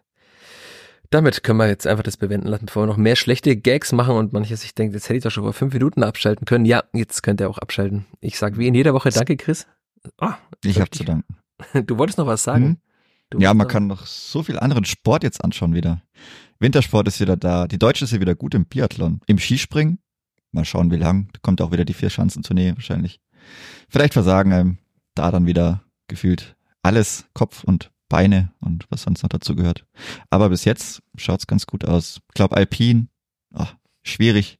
damit 1.11 1.43
können 1.43 1.59
wir 1.59 1.69
jetzt 1.69 1.87
einfach 1.87 2.03
das 2.03 2.19
bewenden 2.19 2.49
lassen, 2.49 2.67
bevor 2.67 2.83
wir 2.83 2.87
noch 2.87 2.99
mehr 2.99 3.17
schlechte 3.17 3.57
Gags 3.57 3.93
machen 3.93 4.15
und 4.17 4.33
manche 4.33 4.57
sich 4.57 4.75
denkt, 4.75 4.95
jetzt 4.95 5.09
hätte 5.09 5.17
ich 5.17 5.23
doch 5.23 5.31
schon 5.31 5.45
vor 5.45 5.55
fünf 5.55 5.73
Minuten 5.73 6.03
abschalten 6.03 6.45
können. 6.45 6.67
Ja, 6.67 6.85
jetzt 6.93 7.23
könnt 7.23 7.41
ihr 7.41 7.49
auch 7.49 7.59
abschalten. 7.59 8.05
Ich 8.21 8.39
sage 8.39 8.59
wie 8.59 8.67
in 8.67 8.75
jeder 8.75 8.93
Woche 8.93 9.11
Danke, 9.11 9.37
Chris. 9.37 9.67
Oh, 10.21 10.33
ich 10.63 10.81
habe 10.81 10.91
zu 10.91 11.05
danken. 11.05 11.37
Du 11.87 11.99
wolltest 11.99 12.19
noch 12.19 12.27
was 12.27 12.45
sagen? 12.45 12.79
Hm? 13.33 13.41
Ja, 13.41 13.53
man 13.53 13.67
noch 13.67 13.73
kann 13.73 13.87
noch 13.89 14.07
so 14.07 14.45
viel 14.45 14.59
anderen 14.59 14.85
Sport 14.85 15.25
jetzt 15.25 15.43
anschauen 15.43 15.75
wieder. 15.75 16.03
Wintersport 16.61 17.09
ist 17.09 17.21
wieder 17.21 17.37
da. 17.37 17.67
Die 17.67 17.79
Deutsche 17.79 18.05
ist 18.05 18.13
ja 18.13 18.21
wieder 18.21 18.35
gut 18.35 18.55
im 18.55 18.67
Biathlon. 18.67 19.21
Im 19.27 19.39
Skispringen 19.39 19.99
Mal 20.53 20.65
schauen, 20.65 20.91
wie 20.91 20.97
lang. 20.97 21.29
Da 21.33 21.41
kommt 21.43 21.61
auch 21.61 21.73
wieder 21.73 21.85
die 21.85 21.95
vier 21.95 22.11
Schanzentournee 22.11 22.75
wahrscheinlich. 22.75 23.21
Vielleicht 23.89 24.15
versagen 24.15 24.53
einem 24.53 24.79
da 25.15 25.31
dann 25.31 25.47
wieder 25.47 25.83
gefühlt 26.07 26.57
alles, 26.83 27.27
Kopf 27.35 27.65
und 27.65 27.91
Beine 28.09 28.53
und 28.61 28.87
was 28.91 29.03
sonst 29.03 29.23
noch 29.23 29.29
dazu 29.29 29.55
gehört. 29.55 29.85
Aber 30.31 30.49
bis 30.49 30.65
jetzt 30.65 31.03
schaut's 31.17 31.47
ganz 31.47 31.67
gut 31.67 31.85
aus. 31.85 32.21
Ich 32.29 32.35
glaube, 32.35 32.57
Alpin, 32.57 33.09
oh, 33.55 33.67
schwierig. 34.03 34.59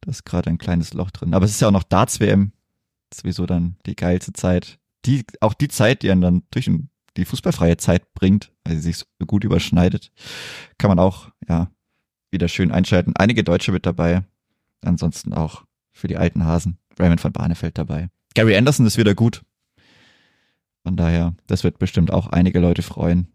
Da 0.00 0.10
ist 0.10 0.24
gerade 0.24 0.48
ein 0.48 0.58
kleines 0.58 0.94
Loch 0.94 1.10
drin. 1.10 1.34
Aber 1.34 1.44
es 1.44 1.50
ist 1.50 1.60
ja 1.60 1.68
auch 1.68 1.72
noch 1.72 1.82
Darts-WM. 1.82 2.52
Sowieso 3.12 3.46
dann 3.46 3.76
die 3.86 3.96
geilste 3.96 4.32
Zeit. 4.32 4.78
Die, 5.04 5.24
auch 5.40 5.54
die 5.54 5.68
Zeit, 5.68 6.02
die 6.02 6.10
einen 6.10 6.20
dann 6.20 6.42
durch 6.50 6.70
die 7.16 7.24
fußballfreie 7.24 7.76
Zeit 7.76 8.14
bringt, 8.14 8.52
weil 8.64 8.76
sie 8.76 8.82
sich 8.82 8.96
so 8.96 9.06
gut 9.26 9.44
überschneidet, 9.44 10.12
kann 10.78 10.88
man 10.88 10.98
auch, 10.98 11.30
ja, 11.48 11.70
wieder 12.30 12.48
schön 12.48 12.70
einschalten. 12.70 13.16
Einige 13.16 13.44
Deutsche 13.44 13.72
mit 13.72 13.86
dabei. 13.86 14.24
Ansonsten 14.82 15.32
auch 15.32 15.64
für 15.90 16.08
die 16.08 16.16
alten 16.16 16.44
Hasen. 16.44 16.78
Raymond 16.98 17.22
van 17.22 17.32
Barneveld 17.32 17.78
dabei. 17.78 18.08
Gary 18.34 18.56
Anderson 18.56 18.86
ist 18.86 18.98
wieder 18.98 19.14
gut. 19.14 19.42
Von 20.84 20.96
daher, 20.96 21.34
das 21.46 21.64
wird 21.64 21.78
bestimmt 21.78 22.12
auch 22.12 22.28
einige 22.28 22.60
Leute 22.60 22.82
freuen. 22.82 23.28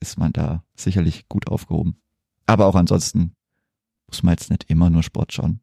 Ist 0.00 0.18
man 0.18 0.32
da 0.32 0.64
sicherlich 0.74 1.28
gut 1.28 1.46
aufgehoben. 1.48 1.96
Aber 2.46 2.66
auch 2.66 2.74
ansonsten 2.74 3.34
muss 4.08 4.22
man 4.22 4.34
jetzt 4.34 4.50
nicht 4.50 4.64
immer 4.68 4.90
nur 4.90 5.02
Sport 5.02 5.32
schauen. 5.32 5.60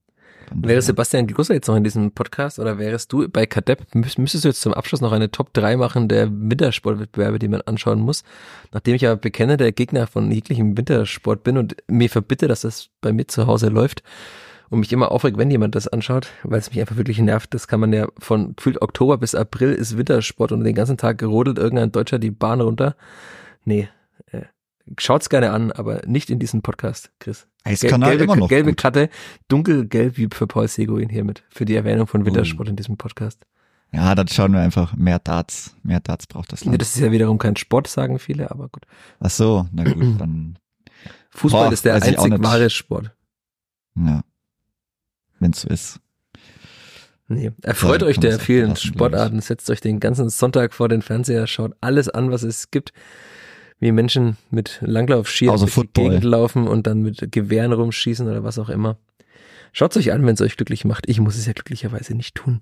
Wäre 0.51 0.81
Sebastian 0.81 1.27
Glusser 1.27 1.53
jetzt 1.53 1.67
noch 1.67 1.75
in 1.75 1.83
diesem 1.83 2.11
Podcast 2.11 2.57
oder 2.57 2.79
wärst 2.79 3.13
du 3.13 3.27
bei 3.29 3.45
Kadepp, 3.45 3.85
müsstest 3.93 4.43
du 4.43 4.47
jetzt 4.47 4.61
zum 4.61 4.73
Abschluss 4.73 5.01
noch 5.01 5.11
eine 5.11 5.29
Top 5.29 5.53
3 5.53 5.77
machen 5.77 6.07
der 6.07 6.29
Wintersportwettbewerbe, 6.31 7.37
die 7.37 7.47
man 7.47 7.61
anschauen 7.61 7.99
muss? 7.99 8.23
Nachdem 8.71 8.95
ich 8.95 9.03
ja 9.03 9.15
bekennender 9.15 9.71
Gegner 9.71 10.07
von 10.07 10.31
jeglichem 10.31 10.75
Wintersport 10.75 11.43
bin 11.43 11.57
und 11.57 11.75
mir 11.87 12.09
verbitte, 12.09 12.47
dass 12.47 12.61
das 12.61 12.89
bei 13.01 13.13
mir 13.13 13.27
zu 13.27 13.45
Hause 13.45 13.69
läuft, 13.69 14.01
und 14.69 14.79
mich 14.79 14.91
immer 14.93 15.11
aufregt, 15.11 15.37
wenn 15.37 15.49
jemand 15.51 15.75
das 15.75 15.87
anschaut, 15.87 16.29
weil 16.43 16.59
es 16.59 16.69
mich 16.69 16.79
einfach 16.79 16.97
wirklich 16.97 17.19
nervt. 17.19 17.53
Das 17.53 17.67
kann 17.67 17.79
man 17.79 17.91
ja 17.93 18.07
von 18.19 18.55
gefühlt 18.55 18.81
Oktober 18.81 19.17
bis 19.17 19.35
April 19.35 19.71
ist 19.73 19.97
Wintersport 19.97 20.51
und 20.51 20.63
den 20.63 20.75
ganzen 20.75 20.97
Tag 20.97 21.17
gerodelt 21.17 21.57
irgendein 21.57 21.91
Deutscher 21.91 22.19
die 22.19 22.31
Bahn 22.31 22.61
runter. 22.61 22.95
Nee, 23.65 23.89
äh, 24.31 24.43
schaut's 24.97 25.29
gerne 25.29 25.51
an, 25.51 25.71
aber 25.71 26.01
nicht 26.05 26.29
in 26.29 26.39
diesem 26.39 26.61
Podcast, 26.61 27.11
Chris. 27.19 27.47
Eiskanal 27.63 28.11
gelbe, 28.11 28.23
immer 28.25 28.35
noch 28.37 28.47
gelbe 28.49 28.71
gut. 28.71 28.77
Karte, 28.79 29.09
dunkelgelb 29.49 30.17
wie 30.17 30.29
für 30.31 30.47
Paul 30.47 30.67
Seguin 30.67 31.09
hiermit, 31.09 31.43
für 31.49 31.65
die 31.65 31.75
Erwähnung 31.75 32.07
von 32.07 32.25
Wintersport 32.25 32.67
Oh. 32.67 32.71
in 32.71 32.75
diesem 32.75 32.95
Podcast. 32.97 33.45
Ja, 33.91 34.13
dann 34.13 34.27
schauen 34.27 34.53
wir 34.53 34.59
einfach 34.61 34.95
mehr 34.95 35.17
Darts. 35.19 35.75
Mehr 35.81 35.99
Darts 35.99 36.27
braucht 36.27 36.51
das 36.53 36.61
Ja, 36.63 36.67
Land. 36.69 36.81
das 36.81 36.95
ist 36.95 37.01
ja 37.01 37.11
wiederum 37.11 37.39
kein 37.39 37.55
Sport, 37.55 37.87
sagen 37.87 38.19
viele, 38.19 38.51
aber 38.51 38.69
gut. 38.69 38.83
Ach 39.19 39.31
so, 39.31 39.67
na 39.71 39.83
gut, 39.83 39.97
dann, 40.19 40.59
Fußball 41.31 41.65
Boah, 41.67 41.73
ist 41.73 41.85
der 41.85 41.95
einzig 41.95 42.17
wahre 42.43 42.69
Sport. 42.69 43.11
ja. 43.95 44.21
Wenn's 45.39 45.61
so 45.61 45.69
ist. 45.69 45.99
Nee. 47.27 47.51
Erfreut 47.61 48.01
Ja, 48.01 48.07
euch 48.07 48.19
der 48.19 48.39
vielen 48.39 48.75
Sportarten, 48.75 49.39
setzt 49.39 49.69
euch 49.69 49.81
den 49.81 49.99
ganzen 49.99 50.29
Sonntag 50.29 50.73
vor 50.73 50.89
den 50.89 51.03
Fernseher, 51.03 51.45
schaut 51.45 51.73
alles 51.79 52.09
an, 52.09 52.31
was 52.31 52.41
es 52.41 52.71
gibt, 52.71 52.91
wie 53.79 53.91
Menschen 53.91 54.37
mit 54.49 54.79
Langlaufskiern 54.81 55.53
Außer 55.53 55.67
durch 55.67 55.87
die. 55.95 56.01
Gegend 56.01 56.23
laufen 56.23 56.67
und 56.67 56.87
dann 56.87 57.03
mit 57.03 57.31
Gewehren 57.31 57.71
rumschießen 57.71 58.27
oder 58.27 58.43
was 58.43 58.57
auch 58.57 58.69
immer. 58.69 58.97
Schaut's 59.73 59.95
euch 59.95 60.11
an, 60.11 60.25
wenn 60.25 60.33
es 60.33 60.41
euch 60.41 60.57
glücklich 60.57 60.85
macht. 60.85 61.07
Ich 61.07 61.19
muss 61.19 61.37
es 61.37 61.45
ja 61.45 61.53
glücklicherweise 61.53 62.15
nicht 62.15 62.33
tun. 62.33 62.61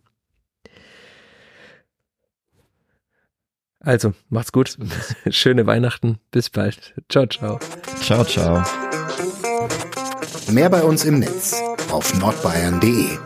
Also, 3.79 4.13
macht's 4.27 4.51
gut. 4.51 4.77
Schöne 5.29 5.65
Weihnachten. 5.65 6.19
Bis 6.31 6.49
bald. 6.49 6.93
Ciao, 7.07 7.25
ciao. 7.25 7.57
Ciao, 8.01 8.25
ciao. 8.25 8.63
Mehr 10.51 10.69
bei 10.69 10.83
uns 10.83 11.05
im 11.05 11.19
Netz 11.19 11.61
auf 11.91 12.13
nordbayern.de 12.17 13.17